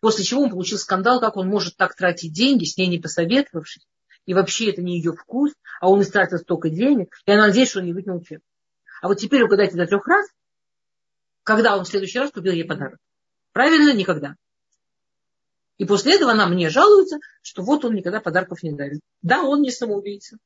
После 0.00 0.24
чего 0.24 0.42
он 0.42 0.50
получил 0.50 0.78
скандал, 0.78 1.20
как 1.20 1.36
он 1.36 1.48
может 1.48 1.76
так 1.76 1.94
тратить 1.94 2.32
деньги, 2.32 2.64
с 2.64 2.76
ней 2.76 2.86
не 2.86 2.98
посоветовавшись. 2.98 3.86
И 4.26 4.34
вообще 4.34 4.70
это 4.70 4.82
не 4.82 4.96
ее 4.96 5.12
вкус, 5.12 5.52
а 5.80 5.90
он 5.90 6.02
истратил 6.02 6.38
столько 6.38 6.70
денег. 6.70 7.14
И 7.26 7.32
она 7.32 7.46
надеется, 7.46 7.72
что 7.72 7.80
он 7.80 7.86
не 7.86 7.92
выкинул 7.92 8.22
чек. 8.22 8.42
А 9.02 9.08
вот 9.08 9.18
теперь 9.18 9.42
угадайте 9.42 9.76
до 9.76 9.86
трех 9.86 10.06
раз, 10.06 10.28
когда 11.42 11.76
он 11.76 11.84
в 11.84 11.88
следующий 11.88 12.18
раз 12.18 12.30
купил 12.30 12.52
ей 12.52 12.64
подарок. 12.64 12.98
Правильно? 13.52 13.92
Никогда. 13.92 14.36
И 15.78 15.86
после 15.86 16.14
этого 16.14 16.32
она 16.32 16.46
мне 16.46 16.68
жалуется, 16.68 17.18
что 17.42 17.62
вот 17.62 17.84
он 17.84 17.94
никогда 17.94 18.20
подарков 18.20 18.62
не 18.62 18.72
дарит. 18.72 19.00
Да, 19.22 19.42
он 19.42 19.62
не 19.62 19.70
самоубийца. 19.70 20.36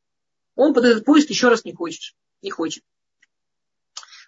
Он 0.55 0.73
под 0.73 0.85
этот 0.85 1.05
поезд 1.05 1.29
еще 1.31 1.49
раз 1.49 1.65
не 1.65 1.75
хочет. 1.75 2.15
Не 2.41 2.51
хочет. 2.51 2.85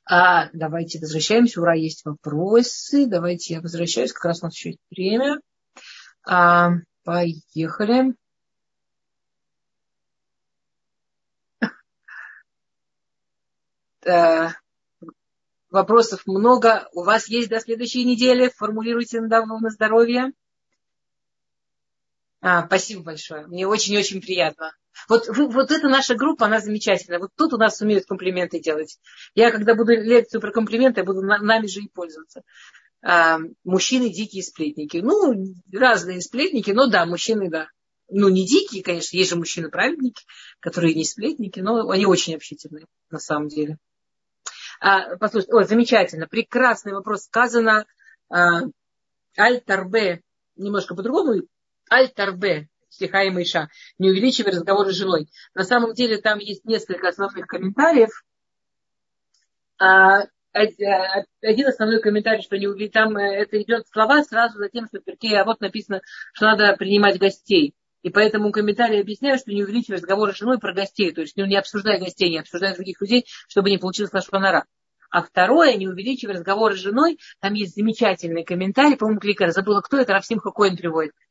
А, 0.09 0.51
давайте 0.53 1.01
возвращаемся. 1.01 1.61
Ура, 1.61 1.75
есть 1.75 2.05
вопросы. 2.05 3.07
Давайте 3.07 3.55
я 3.55 3.61
возвращаюсь. 3.61 4.13
Как 4.13 4.27
раз 4.27 4.41
у 4.43 4.47
нас 4.47 4.55
еще 4.55 4.71
есть 4.71 4.81
время. 4.91 5.41
А, 6.25 6.71
поехали. 7.03 8.15
Да. 14.03 14.57
Вопросов 15.71 16.23
много. 16.27 16.89
У 16.93 17.03
вас 17.03 17.29
есть 17.29 17.49
до 17.49 17.59
следующей 17.59 18.05
недели. 18.05 18.53
Формулируйте 18.57 19.21
на 19.21 19.71
здоровье. 19.71 20.33
А, 22.49 22.65
спасибо 22.65 23.03
большое. 23.03 23.49
Мне 23.49 23.67
очень-очень 23.67 24.21
приятно. 24.21 24.73
Вот, 25.09 25.27
вот 25.27 25.73
эта 25.73 25.89
наша 25.89 26.15
группа, 26.15 26.47
она 26.47 26.61
замечательная. 26.61 27.19
Вот 27.19 27.31
тут 27.37 27.53
у 27.55 27.57
нас 27.57 27.81
умеют 27.81 28.07
комплименты 28.07 28.61
делать. 28.61 29.01
Я, 29.35 29.51
когда 29.51 29.75
буду 29.75 29.91
лекцию 29.91 30.41
про 30.41 30.53
комплименты, 30.53 31.01
я 31.01 31.05
буду 31.05 31.23
нами 31.23 31.67
же 31.67 31.81
и 31.81 31.89
пользоваться. 31.89 32.43
а, 33.03 33.41
мужчины 33.65 34.11
дикие 34.11 34.45
сплетники. 34.45 34.99
Ну, 34.99 35.35
разные 35.73 36.21
сплетники, 36.21 36.71
но 36.71 36.87
да, 36.87 37.05
мужчины, 37.05 37.51
да. 37.51 37.67
Ну, 38.09 38.29
не 38.29 38.47
дикие, 38.47 38.85
конечно, 38.85 39.17
есть 39.17 39.31
же 39.31 39.37
мужчины-праведники, 39.37 40.23
которые 40.61 40.95
не 40.95 41.05
сплетники, 41.05 41.59
но 41.59 41.91
они 41.91 42.07
очень 42.07 42.37
общительные, 42.37 42.87
на 43.11 43.19
самом 43.19 43.49
деле. 43.49 43.77
А, 44.79 45.17
послушайте, 45.17 45.53
ой, 45.53 45.65
замечательно, 45.65 46.29
прекрасный 46.29 46.93
вопрос. 46.93 47.25
Сказано 47.25 47.87
а, 48.29 48.61
Аль-Тарбе, 49.37 50.21
немножко 50.55 50.95
по-другому, 50.95 51.43
Аль-Тарбе, 51.91 52.69
стиха 52.89 53.23
и 53.23 53.31
Мыша, 53.31 53.69
не 53.99 54.11
увеличивай 54.11 54.53
разговоры 54.53 54.93
с 54.93 54.97
женой. 54.97 55.29
На 55.55 55.65
самом 55.65 55.95
деле 55.95 56.19
там 56.19 56.39
есть 56.39 56.65
несколько 56.65 57.09
основных 57.09 57.47
комментариев. 57.47 58.11
А, 59.79 60.27
один 60.53 61.67
основной 61.67 62.01
комментарий, 62.01 62.43
что 62.43 62.57
не 62.57 62.89
там 62.89 63.17
э, 63.17 63.43
это 63.43 63.61
идет 63.61 63.87
слова 63.89 64.23
сразу 64.25 64.59
за 64.59 64.69
тем, 64.69 64.87
что 64.87 65.01
а 65.01 65.45
вот 65.45 65.61
написано, 65.61 66.01
что 66.33 66.47
надо 66.47 66.75
принимать 66.77 67.19
гостей. 67.19 67.75
И 68.03 68.11
поэтому 68.11 68.53
комментарии 68.53 69.01
объясняют, 69.01 69.41
что 69.41 69.53
не 69.53 69.65
увеличивай 69.65 69.97
разговоры 69.97 70.33
с 70.33 70.37
женой 70.37 70.59
про 70.59 70.73
гостей. 70.73 71.13
То 71.13 71.23
есть 71.23 71.37
ну, 71.37 71.45
не 71.45 71.57
обсуждай 71.57 71.99
гостей, 71.99 72.31
не 72.31 72.39
обсуждай 72.39 72.75
других 72.75 73.01
людей, 73.01 73.27
чтобы 73.49 73.69
не 73.69 73.79
получилось 73.79 74.13
лашпанара. 74.13 74.65
А 75.11 75.23
второе, 75.23 75.77
не 75.77 75.89
увеличивай 75.89 76.35
разговоры 76.35 76.77
с 76.77 76.81
женой, 76.81 77.19
там 77.41 77.55
есть 77.55 77.75
замечательный 77.75 78.45
комментарий, 78.45 78.97
по-моему, 78.97 79.21
Кликер, 79.21 79.51
забыла, 79.51 79.81
кто 79.81 79.99
это, 79.99 80.13
Равсим 80.13 80.41
Хакоин 80.41 80.77
приводит, 80.77 81.13
э, 81.13 81.26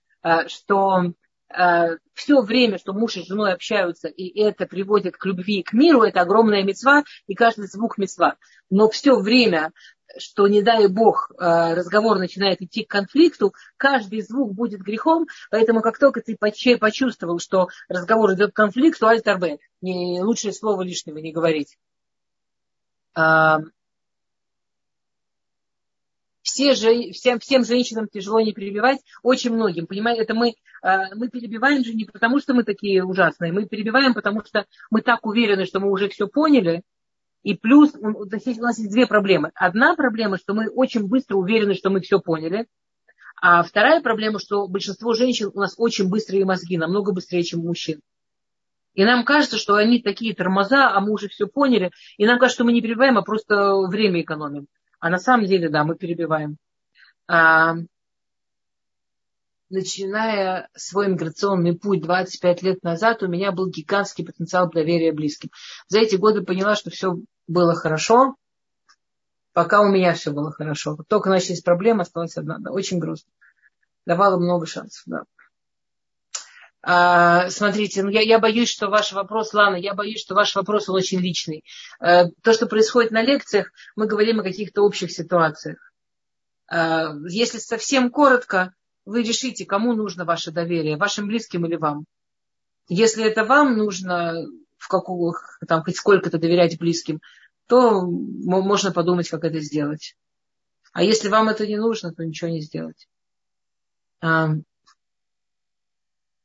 что 0.47 1.13
э, 1.55 1.97
все 2.13 2.41
время, 2.41 2.77
что 2.77 2.93
муж 2.93 3.17
и 3.17 3.23
с 3.23 3.27
женой 3.27 3.53
общаются, 3.53 4.07
и 4.07 4.39
это 4.39 4.65
приводит 4.65 5.17
к 5.17 5.25
любви 5.25 5.59
и 5.59 5.63
к 5.63 5.73
миру, 5.73 6.01
это 6.01 6.21
огромная 6.21 6.63
мецва, 6.63 7.03
и 7.27 7.35
каждый 7.35 7.67
звук 7.67 7.97
мецва. 7.97 8.35
Но 8.69 8.89
все 8.89 9.15
время, 9.19 9.71
что, 10.17 10.47
не 10.47 10.61
дай 10.61 10.87
бог, 10.87 11.31
э, 11.31 11.73
разговор 11.75 12.17
начинает 12.17 12.61
идти 12.61 12.83
к 12.83 12.89
конфликту, 12.89 13.53
каждый 13.77 14.21
звук 14.21 14.53
будет 14.53 14.81
грехом, 14.81 15.27
поэтому 15.51 15.81
как 15.81 15.99
только 15.99 16.21
ты 16.21 16.35
почувствовал, 16.37 17.39
что 17.39 17.67
разговор 17.87 18.33
идет 18.33 18.51
к 18.51 18.55
конфликту, 18.55 19.07
альтарбе, 19.07 19.59
лучшее 19.81 20.53
слово 20.53 20.81
лишнего 20.81 21.17
не 21.19 21.31
говорить. 21.31 21.77
Все 26.45 26.75
же, 26.75 27.11
всем, 27.11 27.39
всем 27.39 27.65
женщинам 27.65 28.07
тяжело 28.07 28.39
не 28.39 28.53
перебивать, 28.53 28.99
очень 29.23 29.51
многим, 29.51 29.87
понимаете, 29.87 30.21
это 30.21 30.35
мы, 30.35 30.53
а, 30.83 31.15
мы 31.15 31.27
перебиваем 31.27 31.83
же 31.83 31.95
не 31.95 32.05
потому, 32.05 32.39
что 32.39 32.53
мы 32.53 32.63
такие 32.63 33.03
ужасные, 33.03 33.51
мы 33.51 33.65
перебиваем, 33.65 34.13
потому 34.13 34.43
что 34.45 34.67
мы 34.91 35.01
так 35.01 35.25
уверены, 35.25 35.65
что 35.65 35.79
мы 35.79 35.89
уже 35.89 36.07
все 36.07 36.27
поняли, 36.27 36.83
и 37.41 37.55
плюс 37.55 37.95
у 37.95 38.25
нас 38.29 38.77
есть 38.77 38.91
две 38.91 39.07
проблемы. 39.07 39.49
Одна 39.55 39.95
проблема, 39.95 40.37
что 40.37 40.53
мы 40.53 40.69
очень 40.69 41.07
быстро 41.07 41.37
уверены, 41.37 41.73
что 41.73 41.89
мы 41.89 41.99
все 41.99 42.19
поняли, 42.19 42.67
а 43.41 43.63
вторая 43.63 43.99
проблема, 44.01 44.37
что 44.37 44.67
большинство 44.67 45.15
женщин 45.15 45.49
у 45.51 45.59
нас 45.59 45.73
очень 45.79 46.07
быстрые 46.07 46.45
мозги, 46.45 46.77
намного 46.77 47.11
быстрее, 47.11 47.41
чем 47.41 47.61
мужчин. 47.61 48.01
И 48.93 49.03
нам 49.03 49.25
кажется, 49.25 49.57
что 49.57 49.73
они 49.73 49.99
такие 49.99 50.35
тормоза, 50.35 50.91
а 50.95 51.01
мы 51.01 51.11
уже 51.11 51.27
все 51.27 51.47
поняли. 51.47 51.89
И 52.17 52.25
нам 52.27 52.37
кажется, 52.37 52.57
что 52.57 52.65
мы 52.65 52.71
не 52.71 52.83
перебиваем, 52.83 53.17
а 53.17 53.23
просто 53.23 53.77
время 53.87 54.21
экономим. 54.21 54.67
А 55.05 55.09
на 55.11 55.19
самом 55.19 55.45
деле, 55.45 55.69
да, 55.69 55.83
мы 55.83 55.95
перебиваем. 55.95 56.57
А, 57.27 57.75
начиная 59.69 60.67
свой 60.73 61.09
миграционный 61.09 61.77
путь 61.77 62.01
25 62.01 62.63
лет 62.63 62.81
назад, 62.81 63.21
у 63.21 63.27
меня 63.27 63.51
был 63.51 63.69
гигантский 63.69 64.25
потенциал 64.25 64.67
доверия 64.67 65.13
близким. 65.13 65.51
За 65.89 65.99
эти 65.99 66.15
годы 66.15 66.41
поняла, 66.41 66.73
что 66.75 66.89
все 66.89 67.17
было 67.45 67.75
хорошо, 67.75 68.33
пока 69.53 69.81
у 69.81 69.91
меня 69.91 70.15
все 70.15 70.31
было 70.31 70.51
хорошо. 70.51 70.97
Только 71.07 71.29
начались 71.29 71.61
проблемы, 71.61 72.01
осталась 72.01 72.35
одна. 72.35 72.57
Да, 72.57 72.71
очень 72.71 72.97
грустно. 72.97 73.31
Давала 74.07 74.39
много 74.39 74.65
шансов. 74.65 75.03
Да. 75.05 75.25
А, 76.87 77.49
смотрите, 77.49 78.03
ну 78.03 78.09
я, 78.09 78.21
я 78.21 78.37
боюсь, 78.37 78.69
что 78.69 78.89
ваш 78.89 79.11
вопрос, 79.11 79.55
Лана, 79.55 79.75
я 79.75 79.95
боюсь, 79.95 80.21
что 80.21 80.35
ваш 80.35 80.55
вопрос 80.55 80.87
он 80.87 80.97
очень 80.97 81.19
личный. 81.19 81.63
А, 81.99 82.25
то, 82.43 82.53
что 82.53 82.67
происходит 82.67 83.09
на 83.09 83.23
лекциях, 83.23 83.71
мы 83.95 84.05
говорим 84.05 84.39
о 84.39 84.43
каких-то 84.43 84.83
общих 84.83 85.11
ситуациях. 85.11 85.91
А, 86.67 87.11
если 87.27 87.57
совсем 87.57 88.11
коротко, 88.11 88.75
вы 89.03 89.23
решите, 89.23 89.65
кому 89.65 89.93
нужно 89.93 90.25
ваше 90.25 90.51
доверие, 90.51 90.97
вашим 90.97 91.25
близким 91.25 91.65
или 91.65 91.75
вам. 91.75 92.05
Если 92.87 93.23
это 93.23 93.45
вам 93.45 93.77
нужно 93.77 94.45
в 94.77 94.87
какую, 94.87 95.33
там, 95.67 95.83
хоть 95.83 95.97
сколько-то 95.97 96.37
доверять 96.37 96.77
близким, 96.77 97.19
то 97.65 98.03
можно 98.05 98.91
подумать, 98.91 99.27
как 99.27 99.43
это 99.43 99.59
сделать. 99.59 100.15
А 100.93 101.01
если 101.01 101.29
вам 101.29 101.49
это 101.49 101.65
не 101.65 101.77
нужно, 101.77 102.13
то 102.13 102.23
ничего 102.23 102.51
не 102.51 102.61
сделать. 102.61 103.07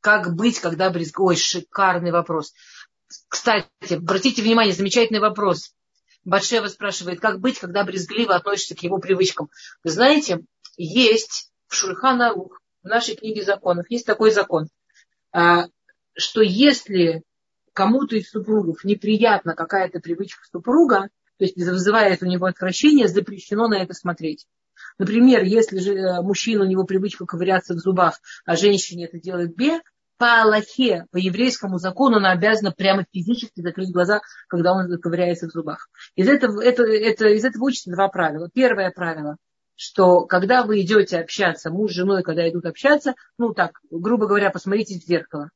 Как 0.01 0.35
быть, 0.35 0.61
когда 0.61 0.91
брезг... 0.91 1.21
Ой, 1.21 1.37
шикарный 1.37 2.11
вопрос. 2.11 2.53
Кстати, 3.29 3.67
обратите 3.95 4.43
внимание, 4.43 4.75
замечательный 4.75 5.21
вопрос. 5.21 5.75
Батшева 6.25 6.69
спрашивает, 6.69 7.21
как 7.21 7.41
быть, 7.41 7.59
когда 7.59 7.85
брезгливо 7.85 8.35
относишься 8.35 8.77
к 8.77 8.83
его 8.83 8.99
привычкам. 8.99 9.51
Вы 9.83 9.91
знаете, 9.91 10.45
есть 10.77 11.51
в 11.67 11.75
Шульхана 11.75 12.33
Рух, 12.33 12.61
в 12.83 12.87
нашей 12.87 13.17
книге 13.17 13.43
законов, 13.43 13.87
есть 13.91 14.07
такой 14.07 14.31
закон, 14.31 14.69
а, 15.33 15.67
что 16.15 16.41
если 16.41 17.23
кому-то 17.73 18.17
из 18.17 18.31
супругов 18.31 18.85
неприятна 18.85 19.55
какая-то 19.55 20.01
привычка 20.01 20.43
супруга, 20.51 21.09
то 21.39 21.45
есть 21.45 21.57
вызывает 21.57 22.23
у 22.23 22.27
него 22.27 22.47
отвращение, 22.47 23.09
запрещено 23.09 23.69
на 23.69 23.83
это 23.83 23.95
смотреть. 23.95 24.47
Например, 25.01 25.43
если 25.43 25.79
же 25.79 25.95
э, 25.95 26.21
мужчина, 26.21 26.65
у 26.65 26.67
него 26.67 26.85
привычка 26.85 27.25
ковыряться 27.25 27.73
в 27.73 27.79
зубах, 27.79 28.21
а 28.45 28.55
женщине 28.55 29.07
это 29.07 29.19
делает 29.19 29.57
бе, 29.57 29.81
по 30.19 30.43
Аллахе, 30.43 31.07
по 31.11 31.17
еврейскому 31.17 31.79
закону, 31.79 32.19
она 32.19 32.33
обязана 32.33 32.71
прямо 32.71 33.07
физически 33.11 33.63
закрыть 33.63 33.93
глаза, 33.93 34.21
когда 34.47 34.75
он 34.75 34.95
ковыряется 35.01 35.49
в 35.49 35.53
зубах. 35.53 35.89
Из 36.17 36.29
этого, 36.29 36.63
это, 36.63 36.83
это, 36.83 37.29
из 37.29 37.47
этого 37.47 37.65
учатся 37.65 37.91
два 37.91 38.09
правила. 38.09 38.51
Первое 38.53 38.91
правило, 38.91 39.39
что 39.75 40.27
когда 40.27 40.65
вы 40.65 40.83
идете 40.83 41.19
общаться, 41.19 41.71
муж 41.71 41.93
с 41.93 41.95
женой, 41.95 42.23
когда 42.23 42.47
идут 42.51 42.67
общаться, 42.67 43.15
ну 43.39 43.55
так, 43.55 43.81
грубо 43.91 44.27
говоря, 44.27 44.51
посмотрите 44.51 44.99
в 45.01 45.03
зеркало. 45.03 45.49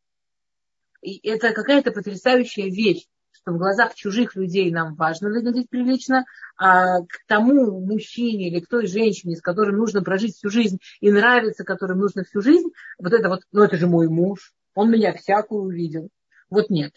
И 1.03 1.21
это 1.29 1.53
какая-то 1.53 1.93
потрясающая 1.93 2.71
вещь 2.71 3.05
что 3.45 3.53
в 3.53 3.59
глазах 3.59 3.95
чужих 3.95 4.37
людей 4.37 4.73
нам 4.73 4.95
важно 4.95 5.29
выглядеть 5.29 5.69
прилично, 5.69 6.25
а 6.57 7.01
к 7.01 7.27
тому 7.27 7.79
мужчине 7.81 8.49
или 8.49 8.61
к 8.61 8.69
той 8.69 8.87
женщине, 8.87 9.37
с 9.37 9.43
которым 9.43 9.77
нужно 9.77 10.03
прожить 10.03 10.35
всю 10.35 10.49
жизнь 10.49 10.79
и 11.01 11.11
нравится, 11.11 11.63
которым 11.63 11.99
нужно 11.99 12.25
всю 12.25 12.41
жизнь, 12.41 12.69
вот 12.99 13.13
это 13.13 13.29
вот, 13.29 13.43
ну 13.53 13.63
это 13.63 13.77
же 13.77 13.87
мой 13.87 14.09
муж, 14.09 14.55
он 14.75 14.91
меня 14.91 15.13
всякую 15.13 15.65
увидел. 15.65 16.09
Вот 16.49 16.71
нет. 16.71 16.93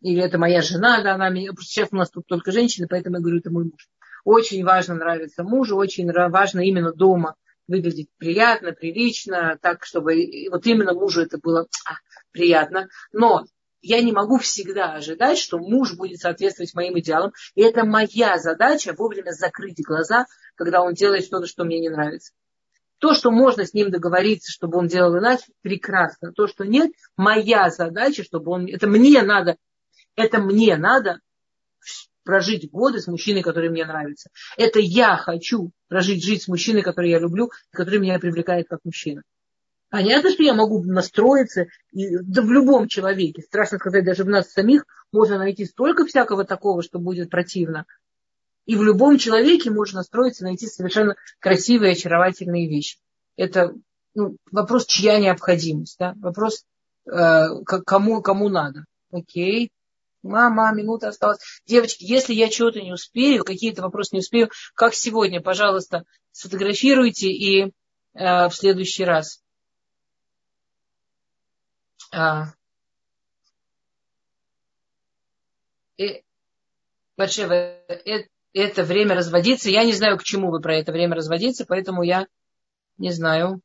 Или 0.00 0.20
это 0.22 0.38
моя 0.38 0.60
жена, 0.60 1.02
да, 1.02 1.14
она 1.14 1.30
меня, 1.30 1.52
сейчас 1.60 1.90
у 1.92 1.96
нас 1.96 2.10
тут 2.10 2.26
только 2.26 2.50
женщины, 2.50 2.88
поэтому 2.90 3.16
я 3.16 3.22
говорю, 3.22 3.38
это 3.38 3.52
мой 3.52 3.64
муж. 3.64 3.88
Очень 4.24 4.64
важно 4.64 4.96
нравиться 4.96 5.44
мужу, 5.44 5.76
очень 5.76 6.10
важно 6.10 6.60
именно 6.60 6.92
дома 6.92 7.36
выглядеть 7.68 8.08
приятно, 8.18 8.72
прилично, 8.72 9.56
так, 9.62 9.84
чтобы 9.84 10.14
вот 10.50 10.66
именно 10.66 10.94
мужу 10.94 11.22
это 11.22 11.38
было 11.38 11.68
а, 11.88 11.94
приятно. 12.32 12.88
Но 13.12 13.44
я 13.82 14.00
не 14.00 14.12
могу 14.12 14.38
всегда 14.38 14.94
ожидать, 14.94 15.38
что 15.38 15.58
муж 15.58 15.94
будет 15.94 16.20
соответствовать 16.20 16.74
моим 16.74 16.98
идеалам. 16.98 17.32
И 17.54 17.62
это 17.62 17.84
моя 17.84 18.38
задача 18.38 18.94
вовремя 18.96 19.32
закрыть 19.32 19.84
глаза, 19.84 20.26
когда 20.54 20.82
он 20.82 20.94
делает 20.94 21.24
что-то, 21.24 21.46
что 21.46 21.64
мне 21.64 21.80
не 21.80 21.90
нравится. 21.90 22.32
То, 22.98 23.14
что 23.14 23.32
можно 23.32 23.66
с 23.66 23.74
ним 23.74 23.90
договориться, 23.90 24.52
чтобы 24.52 24.78
он 24.78 24.86
делал 24.86 25.18
иначе, 25.18 25.46
прекрасно. 25.60 26.32
То, 26.32 26.46
что 26.46 26.64
нет, 26.64 26.92
моя 27.16 27.68
задача, 27.68 28.22
чтобы 28.22 28.52
он... 28.52 28.66
Это 28.66 28.86
мне 28.86 29.22
надо, 29.22 29.56
это 30.14 30.38
мне 30.38 30.76
надо 30.76 31.18
прожить 32.22 32.70
годы 32.70 33.00
с 33.00 33.08
мужчиной, 33.08 33.42
который 33.42 33.70
мне 33.70 33.84
нравится. 33.84 34.30
Это 34.56 34.78
я 34.78 35.16
хочу 35.16 35.72
прожить 35.88 36.24
жизнь 36.24 36.42
с 36.44 36.48
мужчиной, 36.48 36.82
который 36.82 37.10
я 37.10 37.18
люблю, 37.18 37.50
который 37.72 37.98
меня 37.98 38.20
привлекает 38.20 38.68
как 38.68 38.78
мужчина. 38.84 39.22
Понятно, 39.92 40.30
что 40.30 40.42
я 40.42 40.54
могу 40.54 40.82
настроиться, 40.82 41.66
и, 41.90 42.16
да 42.16 42.40
в 42.40 42.50
любом 42.50 42.88
человеке, 42.88 43.42
страшно 43.42 43.76
сказать, 43.76 44.06
даже 44.06 44.24
в 44.24 44.26
нас 44.26 44.50
самих 44.50 44.86
можно 45.12 45.36
найти 45.36 45.66
столько 45.66 46.06
всякого 46.06 46.44
такого, 46.44 46.82
что 46.82 46.98
будет 46.98 47.28
противно. 47.28 47.84
И 48.64 48.74
в 48.74 48.82
любом 48.82 49.18
человеке 49.18 49.70
можно 49.70 49.98
настроиться, 49.98 50.44
найти 50.44 50.66
совершенно 50.66 51.16
красивые, 51.40 51.92
очаровательные 51.92 52.70
вещи. 52.70 52.96
Это 53.36 53.74
ну, 54.14 54.38
вопрос, 54.50 54.86
чья 54.86 55.18
необходимость, 55.18 55.98
да? 55.98 56.14
вопрос, 56.16 56.64
э, 57.04 57.48
кому, 57.84 58.22
кому 58.22 58.48
надо. 58.48 58.86
Окей, 59.10 59.72
Мама, 60.22 60.72
минута 60.72 61.08
осталась. 61.08 61.40
Девочки, 61.66 62.04
если 62.04 62.32
я 62.32 62.48
чего-то 62.48 62.80
не 62.80 62.94
успею, 62.94 63.44
какие-то 63.44 63.82
вопросы 63.82 64.14
не 64.14 64.20
успею, 64.20 64.48
как 64.74 64.94
сегодня, 64.94 65.42
пожалуйста, 65.42 66.04
сфотографируйте 66.30 67.28
и 67.28 67.64
э, 67.64 67.70
в 68.14 68.52
следующий 68.52 69.04
раз 69.04 69.42
Батшева, 77.16 77.54
э, 77.54 78.24
это 78.52 78.82
время 78.84 79.14
разводиться. 79.14 79.70
Я 79.70 79.84
не 79.84 79.92
знаю, 79.92 80.18
к 80.18 80.24
чему 80.24 80.50
вы 80.50 80.60
про 80.60 80.76
это 80.76 80.92
время 80.92 81.14
разводиться, 81.14 81.64
поэтому 81.66 82.02
я 82.02 82.26
не 82.98 83.12
знаю. 83.12 83.60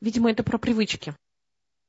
Видимо, 0.00 0.30
это 0.30 0.42
про 0.42 0.58
привычки. 0.58 1.14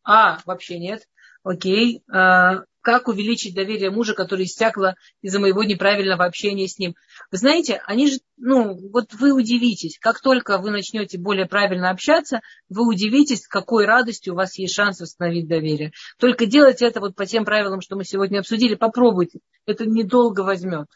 А, 0.03 0.39
вообще 0.45 0.79
нет. 0.79 1.07
Окей. 1.43 2.03
А, 2.11 2.63
как 2.87 3.09
увеличить 3.09 3.53
доверие 3.53 3.91
мужа, 3.91 4.13
который 4.13 4.45
истякло 4.45 4.95
из-за 5.21 5.39
моего 5.39 5.61
неправильного 5.65 6.23
общения 6.23 6.69
с 6.69 6.79
ним. 6.79 6.95
Вы 7.29 7.37
знаете, 7.37 7.81
они 7.85 8.09
же, 8.09 8.19
ну, 8.37 8.79
вот 8.93 9.13
вы 9.13 9.33
удивитесь, 9.33 9.99
как 9.99 10.21
только 10.21 10.57
вы 10.57 10.71
начнете 10.71 11.17
более 11.17 11.47
правильно 11.47 11.89
общаться, 11.89 12.39
вы 12.69 12.87
удивитесь, 12.87 13.45
какой 13.45 13.83
радостью 13.83 14.31
у 14.31 14.37
вас 14.37 14.57
есть 14.57 14.73
шанс 14.73 15.01
восстановить 15.01 15.49
доверие. 15.49 15.91
Только 16.17 16.45
делайте 16.45 16.85
это 16.85 17.01
вот 17.01 17.13
по 17.13 17.25
тем 17.25 17.43
правилам, 17.43 17.81
что 17.81 17.97
мы 17.97 18.05
сегодня 18.05 18.39
обсудили, 18.39 18.75
попробуйте. 18.75 19.39
Это 19.65 19.85
недолго 19.85 20.39
возьмет. 20.45 20.87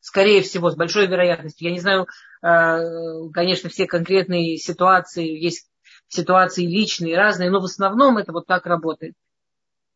Скорее 0.00 0.42
всего, 0.42 0.70
с 0.70 0.76
большой 0.76 1.06
вероятностью. 1.06 1.68
Я 1.68 1.72
не 1.72 1.80
знаю, 1.80 2.06
э, 2.42 3.30
конечно, 3.32 3.70
все 3.70 3.86
конкретные 3.86 4.58
ситуации, 4.58 5.42
есть 5.42 5.70
ситуации 6.06 6.66
личные, 6.66 7.16
разные, 7.16 7.48
но 7.48 7.60
в 7.60 7.64
основном 7.64 8.18
это 8.18 8.30
вот 8.30 8.46
так 8.46 8.66
работает 8.66 9.14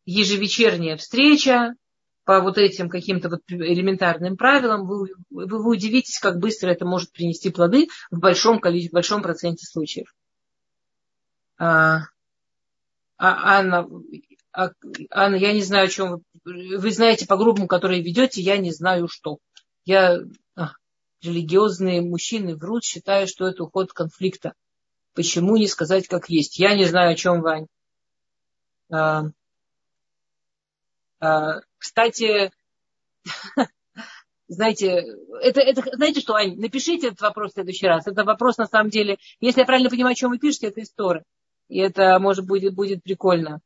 ежевечерняя 0.05 0.96
встреча 0.96 1.74
по 2.24 2.40
вот 2.40 2.57
этим 2.59 2.88
каким-то 2.88 3.28
вот 3.28 3.40
элементарным 3.48 4.36
правилам, 4.36 4.86
вы, 4.86 5.09
вы, 5.30 5.70
удивитесь, 5.70 6.18
как 6.18 6.38
быстро 6.38 6.70
это 6.70 6.86
может 6.86 7.12
принести 7.12 7.50
плоды 7.50 7.88
в 8.11 8.18
большом 8.18 8.61
количестве, 8.61 8.90
в 8.90 8.94
большом 8.94 9.22
проценте 9.22 9.66
случаев. 9.66 10.14
А, 11.59 12.00
а, 13.18 13.59
Анна, 13.59 13.86
а, 14.52 14.70
Анна, 15.11 15.36
я 15.36 15.52
не 15.52 15.62
знаю, 15.62 15.86
о 15.86 15.90
чем 15.90 16.22
вы, 16.44 16.78
вы 16.78 16.90
знаете 16.90 17.26
по 17.26 17.36
группам, 17.36 17.68
которые 17.68 18.02
ведете, 18.02 18.40
я 18.40 18.57
не 18.57 18.72
знаю, 18.72 19.09
что. 19.09 19.38
Я, 19.84 20.20
а, 20.57 20.72
религиозные 21.20 22.00
мужчины 22.00 22.57
врут, 22.57 22.84
считая, 22.84 23.26
что 23.26 23.46
это 23.46 23.64
уход 23.64 23.92
конфликта. 23.92 24.55
Почему 25.14 25.57
не 25.57 25.68
сказать, 25.68 26.09
как 26.09 26.30
есть? 26.30 26.59
Я 26.59 26.74
не 26.74 26.86
знаю, 26.86 27.12
о 27.12 27.16
чем 27.16 27.42
Вань. 27.42 27.66
А, 31.25 31.61
кстати, 31.79 32.53
знаете, 34.49 35.07
это, 35.41 35.61
это, 35.61 35.83
знаете 35.97 36.20
что, 36.20 36.35
Ань, 36.35 36.57
напишите 36.61 37.09
этот 37.09 37.22
вопрос 37.22 37.53
в 37.53 37.55
следующий 37.55 37.87
раз. 37.87 38.07
Это 38.07 38.25
вопрос, 38.25 38.59
на 38.59 38.66
самом 38.66 38.91
деле, 38.91 39.18
если 39.41 39.61
я 39.61 39.66
правильно 39.66 39.89
понимаю, 39.89 40.12
о 40.12 40.16
чем 40.16 40.31
вы 40.31 40.39
пишете, 40.39 40.68
это 40.68 40.83
история. 40.83 41.25
И 41.68 41.79
это, 41.79 42.18
может, 42.18 42.47
будет, 42.47 42.75
будет 42.75 43.03
прикольно. 43.03 43.61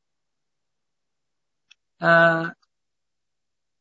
А, 1.99 2.53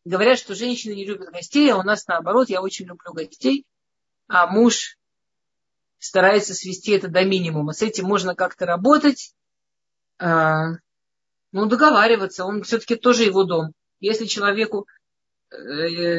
говорят, 0.05 0.39
что 0.39 0.55
женщины 0.55 0.93
не 0.93 1.05
любят 1.05 1.29
гостей, 1.29 1.71
а 1.71 1.77
у 1.77 1.83
нас 1.83 2.07
наоборот, 2.07 2.49
я 2.49 2.63
очень 2.63 2.87
люблю 2.87 3.13
гостей, 3.13 3.63
а 4.27 4.47
муж 4.47 4.97
старается 5.99 6.55
свести 6.55 6.93
это 6.93 7.09
до 7.09 7.23
минимума. 7.23 7.73
С 7.73 7.83
этим 7.83 8.05
можно 8.05 8.33
как-то 8.33 8.65
работать. 8.65 9.35
А, 10.17 10.77
ну, 11.51 11.65
договариваться, 11.65 12.45
он 12.45 12.63
все-таки 12.63 12.95
тоже 12.95 13.23
его 13.23 13.43
дом. 13.43 13.73
Если 13.99 14.25
человеку 14.25 14.87
э, 15.49 15.55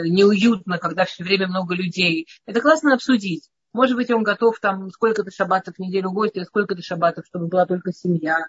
неуютно, 0.06 0.78
когда 0.78 1.04
все 1.04 1.24
время 1.24 1.48
много 1.48 1.74
людей, 1.74 2.26
это 2.46 2.60
классно 2.60 2.94
обсудить. 2.94 3.48
Может 3.72 3.96
быть, 3.96 4.10
он 4.10 4.22
готов 4.22 4.58
там 4.60 4.90
сколько-то 4.90 5.30
шабатов 5.30 5.76
в 5.76 5.78
неделю 5.78 6.10
гостя, 6.10 6.44
сколько-то 6.44 6.82
шабатов, 6.82 7.26
чтобы 7.26 7.48
была 7.48 7.66
только 7.66 7.92
семья. 7.92 8.46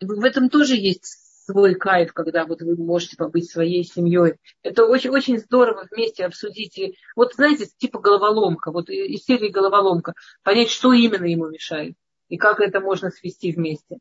В 0.00 0.24
этом 0.24 0.50
тоже 0.50 0.76
есть 0.76 1.04
свой 1.46 1.74
кайф, 1.76 2.12
когда 2.12 2.44
вот 2.44 2.60
вы 2.60 2.76
можете 2.76 3.16
побыть 3.16 3.50
своей 3.50 3.84
семьей. 3.84 4.34
Это 4.62 4.84
очень, 4.84 5.10
очень 5.10 5.38
здорово 5.38 5.86
вместе 5.90 6.26
обсудить. 6.26 6.76
И, 6.76 6.96
вот 7.14 7.34
знаете, 7.34 7.66
типа 7.78 8.00
головоломка, 8.00 8.72
вот 8.72 8.90
из 8.90 9.24
серии 9.24 9.48
головоломка, 9.48 10.14
понять, 10.42 10.70
что 10.70 10.92
именно 10.92 11.24
ему 11.24 11.48
мешает 11.48 11.94
и 12.28 12.36
как 12.36 12.60
это 12.60 12.80
можно 12.80 13.10
свести 13.10 13.52
вместе. 13.52 13.98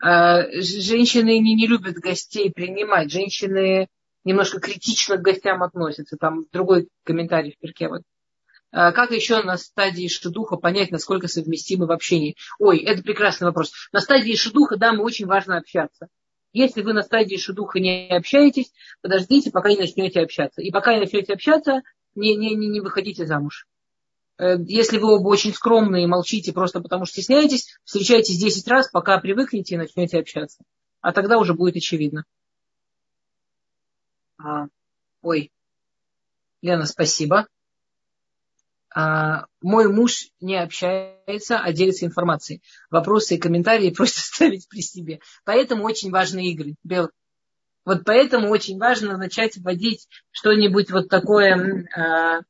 А, 0.00 0.50
женщины 0.52 1.38
не, 1.38 1.54
не 1.54 1.66
любят 1.66 1.94
гостей 1.96 2.50
принимать. 2.50 3.12
Женщины 3.12 3.88
немножко 4.24 4.60
критично 4.60 5.16
к 5.16 5.22
гостям 5.22 5.62
относятся. 5.62 6.16
Там 6.16 6.46
другой 6.52 6.88
комментарий 7.04 7.52
в 7.52 7.58
перке. 7.58 7.88
Вот. 7.88 8.02
А, 8.72 8.92
как 8.92 9.10
еще 9.10 9.42
на 9.42 9.58
стадии 9.58 10.08
шедуха 10.08 10.56
понять, 10.56 10.90
насколько 10.90 11.28
совместимы 11.28 11.86
в 11.86 11.92
общении? 11.92 12.36
Ой, 12.58 12.78
это 12.78 13.02
прекрасный 13.02 13.44
вопрос. 13.44 13.72
На 13.92 14.00
стадии 14.00 14.34
шедуха, 14.34 14.76
да, 14.76 14.92
мы 14.92 15.04
очень 15.04 15.26
важно 15.26 15.58
общаться. 15.58 16.08
Если 16.52 16.82
вы 16.82 16.94
на 16.94 17.02
стадии 17.02 17.36
шедуха 17.36 17.78
не 17.78 18.08
общаетесь, 18.08 18.72
подождите, 19.02 19.50
пока 19.50 19.68
не 19.68 19.76
начнете 19.76 20.20
общаться. 20.20 20.62
И 20.62 20.70
пока 20.70 20.94
не 20.94 21.00
начнете 21.00 21.34
общаться, 21.34 21.82
не, 22.14 22.34
не, 22.36 22.54
не, 22.54 22.68
не 22.68 22.80
выходите 22.80 23.26
замуж. 23.26 23.66
Э, 24.40 24.56
если 24.66 24.96
вы 24.96 25.12
оба 25.12 25.28
очень 25.28 25.52
скромные 25.52 26.04
и 26.04 26.06
молчите 26.06 26.52
просто 26.54 26.80
потому 26.80 27.04
что 27.04 27.20
стесняетесь, 27.20 27.76
встречайтесь 27.84 28.38
10 28.38 28.66
раз, 28.68 28.90
пока 28.90 29.18
привыкнете 29.18 29.74
и 29.74 29.78
начнете 29.78 30.18
общаться. 30.18 30.62
А 31.02 31.12
тогда 31.12 31.38
уже 31.38 31.52
будет 31.52 31.76
очевидно. 31.76 32.24
А, 34.38 34.68
ой, 35.20 35.52
Лена, 36.62 36.86
спасибо. 36.86 37.48
А, 38.94 39.44
мой 39.60 39.92
муж 39.92 40.28
не 40.40 40.56
общается, 40.56 41.58
а 41.58 41.72
делится 41.74 42.06
информацией. 42.06 42.62
Вопросы 42.88 43.34
и 43.34 43.38
комментарии 43.38 43.90
просто 43.94 44.20
ставить 44.20 44.68
при 44.70 44.80
себе. 44.80 45.20
Поэтому 45.44 45.84
очень 45.84 46.10
важны 46.10 46.50
игры. 46.50 46.76
Бел. 46.82 47.10
Вот 47.84 48.04
поэтому 48.04 48.48
очень 48.48 48.78
важно 48.78 49.18
начать 49.18 49.58
вводить 49.58 50.08
что-нибудь 50.30 50.90
вот 50.90 51.08
такое 51.08 51.86
а, 51.94 52.40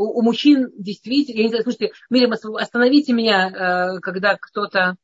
у, 0.00 0.18
у 0.18 0.22
мужчин 0.22 0.70
действительно, 0.76 1.38
я 1.38 1.42
не 1.44 1.48
знаю, 1.50 1.62
слушайте, 1.62 1.92
Мирим, 2.08 2.32
остановите 2.32 3.12
меня, 3.12 3.50
э, 3.50 4.00
когда 4.00 4.36
кто-то, 4.40 4.96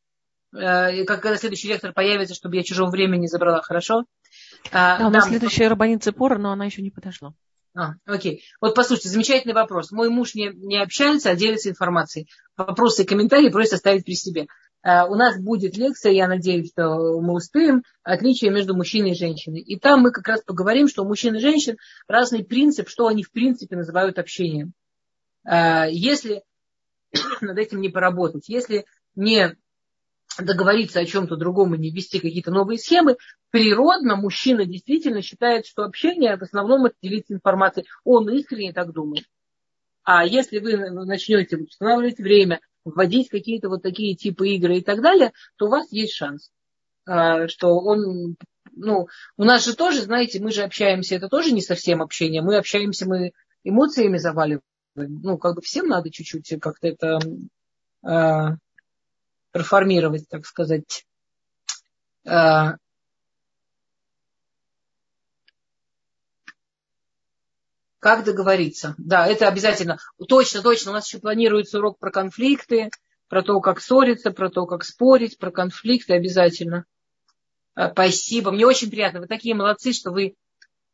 э, 0.55 1.05
когда 1.05 1.37
следующий 1.37 1.69
лектор 1.69 1.93
появится, 1.93 2.35
чтобы 2.35 2.57
я 2.57 2.63
чужого 2.63 2.91
времени 2.91 3.23
не 3.23 3.29
забрала, 3.29 3.61
хорошо? 3.63 4.05
А, 4.73 4.99
да, 4.99 5.07
у 5.07 5.11
нас 5.11 5.25
да, 5.25 5.31
следующая 5.31 5.69
Рабанит 5.69 6.05
пора, 6.17 6.39
но 6.39 6.53
она 6.53 6.65
еще 6.65 6.83
не 6.83 6.91
подошла. 6.91 7.35
А, 7.77 7.93
окей. 8.07 8.43
Вот 8.61 8.75
послушайте, 8.75 9.11
замечательный 9.11 9.53
вопрос. 9.53 9.93
Мой 9.93 10.09
муж 10.09 10.35
не, 10.35 10.51
не 10.55 10.83
общается, 10.83 11.31
а 11.31 11.37
делится 11.37 11.69
информацией. 11.69 12.27
Вопросы 12.57 13.03
и 13.03 13.07
комментарии 13.07 13.51
просит 13.51 13.75
оставить 13.75 14.05
при 14.07 14.15
себе. 14.15 14.47
Uh, 14.87 15.09
у 15.09 15.17
нас 15.17 15.37
будет 15.41 15.77
лекция, 15.77 16.13
я 16.13 16.29
надеюсь, 16.29 16.71
что 16.71 17.21
мы 17.21 17.35
успеем, 17.35 17.83
отличие 18.05 18.53
между 18.53 18.77
мужчиной 18.77 19.11
и 19.11 19.17
женщиной. 19.17 19.61
И 19.61 19.81
там 19.81 20.01
мы 20.01 20.13
как 20.13 20.29
раз 20.29 20.43
поговорим, 20.43 20.87
что 20.87 21.03
у 21.03 21.09
мужчин 21.09 21.35
и 21.35 21.41
женщин 21.41 21.77
разный 22.07 22.45
принцип, 22.45 22.89
что 22.89 23.09
они 23.09 23.25
в 23.25 23.33
принципе 23.33 23.75
называют 23.75 24.21
общением. 24.21 24.75
Uh, 25.49 25.89
если 25.91 26.43
над 27.41 27.59
этим 27.59 27.81
не 27.81 27.89
поработать, 27.89 28.49
если 28.49 28.85
не 29.15 29.57
договориться 30.39 31.01
о 31.01 31.07
чем-то 31.07 31.37
другом 31.37 31.75
и 31.75 31.79
не 31.79 31.91
ввести 31.91 32.19
какие-то 32.19 32.51
новые 32.51 32.79
схемы, 32.79 33.17
природно 33.51 34.17
мужчина 34.17 34.67
действительно 34.67 35.23
считает, 35.23 35.67
что 35.67 35.85
общение 35.85 36.37
в 36.37 36.43
основном 36.43 36.87
это 36.87 36.97
делиться 37.01 37.33
информацией. 37.33 37.87
Он 38.05 38.29
искренне 38.31 38.73
так 38.73 38.93
думает. 38.93 39.25
А 40.05 40.25
если 40.25 40.59
вы 40.59 40.77
начнете 40.91 41.57
устанавливать 41.57 42.19
время, 42.19 42.61
вводить 42.85 43.29
какие-то 43.29 43.69
вот 43.69 43.83
такие 43.83 44.15
типы 44.15 44.51
игры 44.51 44.79
и 44.79 44.81
так 44.81 45.03
далее, 45.03 45.33
то 45.57 45.67
у 45.67 45.69
вас 45.69 45.91
есть 45.91 46.15
шанс, 46.15 46.51
а, 47.05 47.49
что 47.49 47.81
он, 47.81 48.37
ну, 48.71 49.09
у 49.37 49.45
нас 49.45 49.65
же 49.65 49.75
тоже, 49.75 50.03
знаете, 50.03 50.41
мы 50.41 50.53
же 50.53 50.63
общаемся, 50.63 51.17
это 51.17 51.29
тоже 51.29 51.51
не 51.51 51.63
совсем 51.63 52.01
общение, 52.01 52.43
мы 52.43 52.57
общаемся, 52.57 53.09
мы 53.09 53.33
эмоциями 53.65 54.19
заваливаем, 54.19 54.63
ну, 54.97 55.39
как 55.39 55.57
бы 55.57 55.63
всем 55.63 55.87
надо 55.87 56.11
чуть-чуть 56.11 56.61
как-то 56.61 56.89
это 56.89 57.19
э, 58.07 58.57
проформировать, 59.53 60.29
так 60.29 60.47
сказать. 60.47 61.07
Э, 62.25 62.73
Как 67.99 68.25
договориться? 68.25 68.95
Да, 68.99 69.27
это 69.27 69.49
обязательно. 69.49 69.99
Точно, 70.29 70.63
точно. 70.63 70.93
У 70.93 70.95
нас 70.95 71.09
еще 71.09 71.19
планируется 71.19 71.79
урок 71.79 71.99
про 71.99 72.13
конфликты, 72.13 72.89
про 73.29 73.43
то, 73.43 73.59
как 73.61 73.81
ссориться, 73.81 74.31
про 74.31 74.49
то, 74.49 74.65
как 74.65 74.85
спорить, 74.85 75.39
про 75.39 75.51
конфликты 75.51 76.15
обязательно. 76.15 76.85
А, 77.75 77.91
спасибо. 77.91 78.53
Мне 78.53 78.65
очень 78.65 78.91
приятно. 78.91 79.19
Вы 79.19 79.27
такие 79.27 79.57
молодцы, 79.57 79.93
что 79.93 80.13
вы 80.13 80.37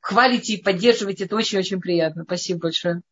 хвалите 0.01 0.55
и 0.55 0.63
поддерживаете. 0.63 1.25
Это 1.25 1.37
очень-очень 1.37 1.81
приятно. 1.81 2.25
Спасибо 2.25 2.61
большое. 2.61 3.03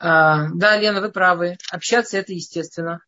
А, 0.00 0.48
да, 0.54 0.76
Лена, 0.76 1.00
вы 1.00 1.10
правы. 1.10 1.56
Общаться 1.70 2.18
это 2.18 2.32
естественно. 2.32 3.00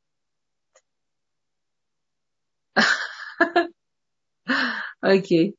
Окей. 5.01 5.57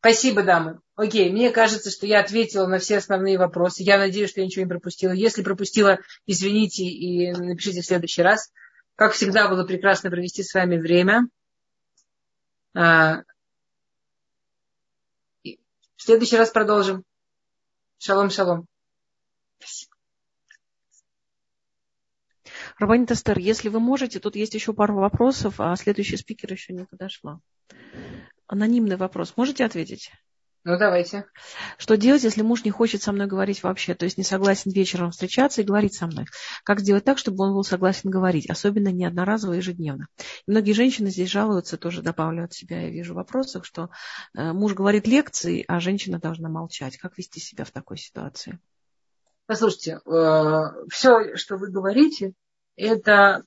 Спасибо, 0.00 0.42
дамы. 0.42 0.80
Окей, 0.96 1.30
мне 1.30 1.50
кажется, 1.50 1.90
что 1.90 2.06
я 2.06 2.20
ответила 2.20 2.66
на 2.66 2.78
все 2.78 2.98
основные 2.98 3.38
вопросы. 3.38 3.82
Я 3.82 3.98
надеюсь, 3.98 4.30
что 4.30 4.40
я 4.40 4.46
ничего 4.46 4.64
не 4.64 4.68
пропустила. 4.68 5.12
Если 5.12 5.42
пропустила, 5.42 5.98
извините 6.26 6.84
и 6.84 7.32
напишите 7.32 7.82
в 7.82 7.86
следующий 7.86 8.22
раз. 8.22 8.50
Как 8.96 9.12
всегда, 9.12 9.48
было 9.48 9.64
прекрасно 9.64 10.10
провести 10.10 10.42
с 10.42 10.54
вами 10.54 10.78
время. 10.78 11.26
А, 12.74 13.22
в 15.44 16.02
следующий 16.02 16.36
раз 16.36 16.50
продолжим. 16.50 17.04
Шалом, 17.98 18.30
шалом. 18.30 18.69
Рабанит 22.78 23.10
Эстер, 23.10 23.38
если 23.38 23.68
вы 23.68 23.80
можете, 23.80 24.20
тут 24.20 24.36
есть 24.36 24.54
еще 24.54 24.72
пару 24.72 24.94
вопросов, 24.96 25.60
а 25.60 25.76
следующий 25.76 26.16
спикер 26.16 26.52
еще 26.52 26.72
не 26.72 26.84
подошла. 26.84 27.40
Анонимный 28.46 28.96
вопрос. 28.96 29.34
Можете 29.36 29.64
ответить? 29.64 30.10
Ну, 30.62 30.78
давайте. 30.78 31.24
Что 31.78 31.96
делать, 31.96 32.22
если 32.22 32.42
муж 32.42 32.64
не 32.64 32.70
хочет 32.70 33.02
со 33.02 33.12
мной 33.12 33.26
говорить 33.26 33.62
вообще, 33.62 33.94
то 33.94 34.04
есть 34.04 34.18
не 34.18 34.24
согласен 34.24 34.70
вечером 34.70 35.10
встречаться 35.10 35.62
и 35.62 35.64
говорить 35.64 35.94
со 35.94 36.06
мной? 36.06 36.26
Как 36.64 36.80
сделать 36.80 37.04
так, 37.04 37.16
чтобы 37.16 37.44
он 37.44 37.54
был 37.54 37.64
согласен 37.64 38.10
говорить, 38.10 38.50
особенно 38.50 38.88
не 38.88 39.06
одноразово, 39.06 39.54
а 39.54 39.56
ежедневно? 39.56 40.08
И 40.18 40.50
многие 40.50 40.72
женщины 40.72 41.08
здесь 41.08 41.30
жалуются, 41.30 41.78
тоже 41.78 42.02
добавлю 42.02 42.44
от 42.44 42.52
себя, 42.52 42.82
я 42.82 42.90
вижу 42.90 43.14
в 43.14 43.16
вопросах, 43.16 43.64
что 43.64 43.88
э, 44.36 44.52
муж 44.52 44.74
говорит 44.74 45.06
лекции, 45.06 45.64
а 45.66 45.80
женщина 45.80 46.18
должна 46.18 46.50
молчать. 46.50 46.98
Как 46.98 47.16
вести 47.16 47.40
себя 47.40 47.64
в 47.64 47.70
такой 47.70 47.96
ситуации? 47.96 48.58
Послушайте, 49.50 49.98
э, 50.06 50.62
все, 50.92 51.34
что 51.34 51.56
вы 51.56 51.72
говорите, 51.72 52.34
это 52.76 53.42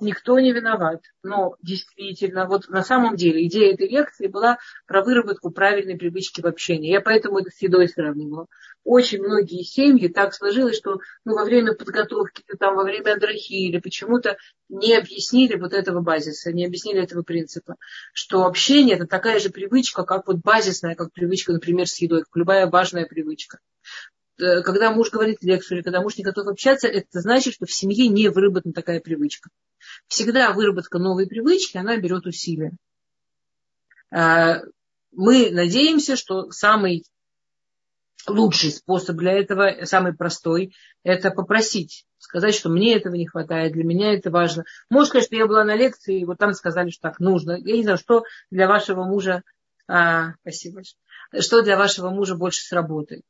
никто 0.00 0.40
не 0.40 0.52
виноват. 0.52 1.02
Но 1.22 1.54
действительно, 1.60 2.46
вот 2.46 2.70
на 2.70 2.82
самом 2.82 3.14
деле 3.14 3.46
идея 3.46 3.74
этой 3.74 3.90
лекции 3.90 4.26
была 4.26 4.56
про 4.86 5.04
выработку 5.04 5.50
правильной 5.50 5.98
привычки 5.98 6.40
в 6.40 6.46
общении. 6.46 6.90
Я 6.90 7.02
поэтому 7.02 7.40
это 7.40 7.50
с 7.50 7.60
едой 7.60 7.90
сравнивала. 7.90 8.46
Очень 8.84 9.20
многие 9.20 9.64
семьи 9.64 10.08
так 10.08 10.32
сложилось, 10.32 10.78
что 10.78 11.00
ну, 11.26 11.34
во 11.34 11.44
время 11.44 11.74
подготовки, 11.74 12.42
там, 12.58 12.74
во 12.76 12.84
время 12.84 13.12
андрахи 13.12 13.52
или 13.52 13.80
почему-то 13.80 14.38
не 14.70 14.96
объяснили 14.96 15.56
вот 15.56 15.74
этого 15.74 16.00
базиса, 16.00 16.54
не 16.54 16.64
объяснили 16.64 17.02
этого 17.02 17.20
принципа, 17.22 17.76
что 18.14 18.46
общение 18.46 18.96
это 18.96 19.06
такая 19.06 19.40
же 19.40 19.50
привычка, 19.50 20.04
как 20.04 20.26
вот 20.26 20.38
базисная, 20.38 20.94
как 20.94 21.12
привычка, 21.12 21.52
например, 21.52 21.86
с 21.86 22.00
едой, 22.00 22.22
как 22.22 22.34
любая 22.34 22.66
важная 22.66 23.04
привычка 23.04 23.58
когда 24.38 24.92
муж 24.92 25.10
говорит 25.10 25.42
лекцию, 25.42 25.78
или 25.78 25.84
когда 25.84 26.00
муж 26.00 26.16
не 26.16 26.24
готов 26.24 26.46
общаться, 26.46 26.88
это 26.88 27.20
значит, 27.20 27.54
что 27.54 27.66
в 27.66 27.72
семье 27.72 28.08
не 28.08 28.28
выработана 28.28 28.72
такая 28.72 29.00
привычка 29.00 29.50
всегда 30.06 30.52
выработка 30.52 30.98
новой 30.98 31.26
привычки, 31.26 31.76
она 31.76 31.96
берет 31.96 32.26
усилия. 32.26 32.72
А, 34.10 34.60
мы 35.12 35.50
надеемся, 35.50 36.16
что 36.16 36.50
самый 36.50 37.04
лучший 38.26 38.70
способ 38.70 39.16
для 39.16 39.32
этого, 39.32 39.84
самый 39.84 40.14
простой, 40.14 40.74
это 41.02 41.30
попросить, 41.30 42.06
сказать, 42.18 42.54
что 42.54 42.68
мне 42.68 42.96
этого 42.96 43.14
не 43.14 43.26
хватает, 43.26 43.72
для 43.72 43.84
меня 43.84 44.12
это 44.12 44.30
важно. 44.30 44.64
Может 44.90 45.10
сказать, 45.10 45.26
что 45.26 45.36
я 45.36 45.46
была 45.46 45.64
на 45.64 45.76
лекции, 45.76 46.20
и 46.20 46.24
вот 46.24 46.38
там 46.38 46.52
сказали, 46.52 46.90
что 46.90 47.08
так 47.08 47.20
нужно. 47.20 47.52
Я 47.52 47.76
не 47.76 47.82
знаю, 47.82 47.98
что 47.98 48.24
для 48.50 48.66
вашего 48.66 49.04
мужа, 49.04 49.42
а, 49.86 50.34
спасибо, 50.40 50.82
что 51.38 51.62
для 51.62 51.76
вашего 51.76 52.10
мужа 52.10 52.34
больше 52.34 52.62
сработает. 52.62 53.22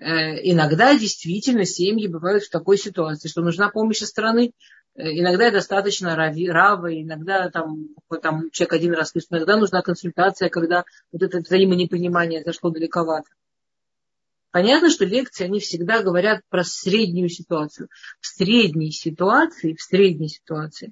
Э, 0.00 0.38
иногда 0.42 0.96
действительно 0.96 1.64
семьи 1.64 2.06
бывают 2.06 2.44
в 2.44 2.50
такой 2.50 2.78
ситуации, 2.78 3.28
что 3.28 3.42
нужна 3.42 3.68
помощь 3.68 3.98
со 3.98 4.06
стороны 4.06 4.52
Иногда 5.00 5.52
достаточно 5.52 6.16
рава, 6.16 6.92
иногда 6.92 7.48
там, 7.50 7.90
там 8.20 8.50
человек 8.50 8.72
один 8.72 8.94
раз 8.94 9.10
слышит, 9.10 9.30
иногда 9.30 9.56
нужна 9.56 9.80
консультация, 9.80 10.48
когда 10.48 10.84
вот 11.12 11.22
это 11.22 11.38
взаимонепонимание 11.38 12.42
зашло 12.42 12.70
далековато. 12.70 13.30
Понятно, 14.50 14.90
что 14.90 15.04
лекции, 15.04 15.44
они 15.44 15.60
всегда 15.60 16.02
говорят 16.02 16.40
про 16.48 16.64
среднюю 16.64 17.28
ситуацию. 17.28 17.88
В 18.20 18.26
средней 18.26 18.90
ситуации, 18.90 19.74
в 19.74 19.82
средней 19.82 20.28
ситуации 20.28 20.90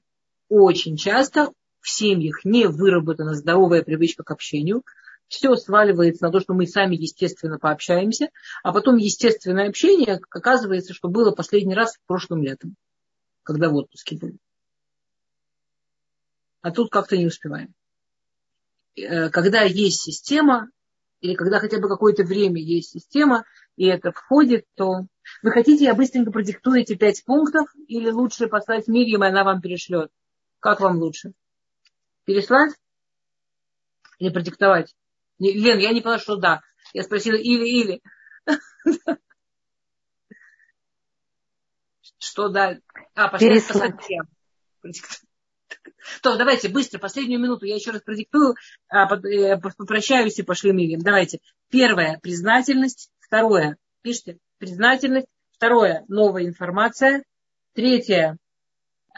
очень 0.48 0.96
часто 0.96 1.50
в 1.80 1.90
семьях 1.90 2.44
не 2.44 2.68
выработана 2.68 3.34
здоровая 3.34 3.82
привычка 3.82 4.22
к 4.22 4.30
общению. 4.30 4.84
Все 5.28 5.54
сваливается 5.56 6.24
на 6.24 6.32
то, 6.32 6.40
что 6.40 6.54
мы 6.54 6.66
сами 6.66 6.94
естественно 6.94 7.58
пообщаемся, 7.58 8.28
а 8.62 8.72
потом 8.72 8.96
естественное 8.96 9.68
общение 9.68 10.20
оказывается, 10.30 10.94
что 10.94 11.08
было 11.08 11.32
последний 11.32 11.74
раз 11.74 11.98
прошлым 12.06 12.42
летом 12.42 12.76
когда 13.46 13.70
в 13.70 13.76
отпуске 13.76 14.16
были. 14.16 14.36
А 16.62 16.72
тут 16.72 16.90
как-то 16.90 17.16
не 17.16 17.26
успеваем. 17.26 17.72
Э, 18.96 19.30
когда 19.30 19.62
есть 19.62 20.02
система, 20.02 20.68
или 21.20 21.34
когда 21.34 21.60
хотя 21.60 21.78
бы 21.78 21.88
какое-то 21.88 22.24
время 22.24 22.60
есть 22.60 22.90
система, 22.90 23.44
и 23.76 23.86
это 23.86 24.10
входит, 24.10 24.66
то 24.74 25.06
вы 25.44 25.50
хотите, 25.52 25.84
я 25.84 25.94
быстренько 25.94 26.32
продиктую 26.32 26.80
эти 26.80 26.96
пять 26.96 27.24
пунктов, 27.24 27.68
или 27.86 28.10
лучше 28.10 28.48
послать 28.48 28.88
Мирьям, 28.88 29.22
и 29.22 29.28
она 29.28 29.44
вам 29.44 29.60
перешлет? 29.60 30.10
Как 30.58 30.80
вам 30.80 30.98
лучше? 30.98 31.32
Переслать? 32.24 32.74
Или 34.18 34.30
продиктовать? 34.30 34.92
Лен, 35.38 35.78
я 35.78 35.92
не 35.92 36.00
поняла, 36.00 36.18
что 36.18 36.36
да. 36.36 36.62
Я 36.92 37.02
спросила 37.02 37.36
или-или. 37.36 38.00
Что 42.18 42.48
да? 42.48 42.78
А, 43.14 43.28
пошли 43.28 43.60
совсем. 43.60 44.28
То, 46.22 46.36
давайте 46.36 46.68
быстро, 46.68 46.98
последнюю 46.98 47.40
минуту 47.40 47.66
я 47.66 47.74
еще 47.74 47.90
раз 47.90 48.02
продиктую, 48.02 48.54
а, 48.88 49.12
э, 49.16 49.58
попрощаюсь 49.58 50.38
и 50.38 50.42
пошли 50.42 50.72
мирим. 50.72 51.00
Давайте. 51.00 51.40
Первое, 51.68 52.18
признательность. 52.22 53.10
Второе, 53.18 53.76
пишите, 54.02 54.38
признательность. 54.58 55.26
Второе, 55.50 56.04
новая 56.08 56.46
информация. 56.46 57.24
Третье, 57.74 58.38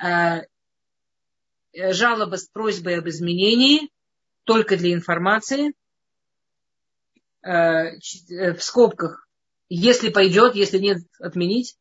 э, 0.02 0.42
э, 1.72 1.92
жалоба 1.92 2.36
с 2.36 2.48
просьбой 2.48 2.98
об 2.98 3.08
изменении, 3.08 3.90
только 4.44 4.76
для 4.76 4.94
информации. 4.94 5.74
В 7.48 8.58
скобках, 8.60 9.26
если 9.70 10.10
пойдет, 10.10 10.54
если 10.54 10.78
нет, 10.78 10.98
отменить. 11.18 11.76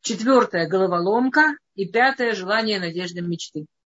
Четвертое– 0.00 0.66
головоломка. 0.68 1.56
И 1.76 1.86
пятое– 1.86 2.32
желание, 2.34 2.80
надежды, 2.80 3.20
мечты. 3.20 3.66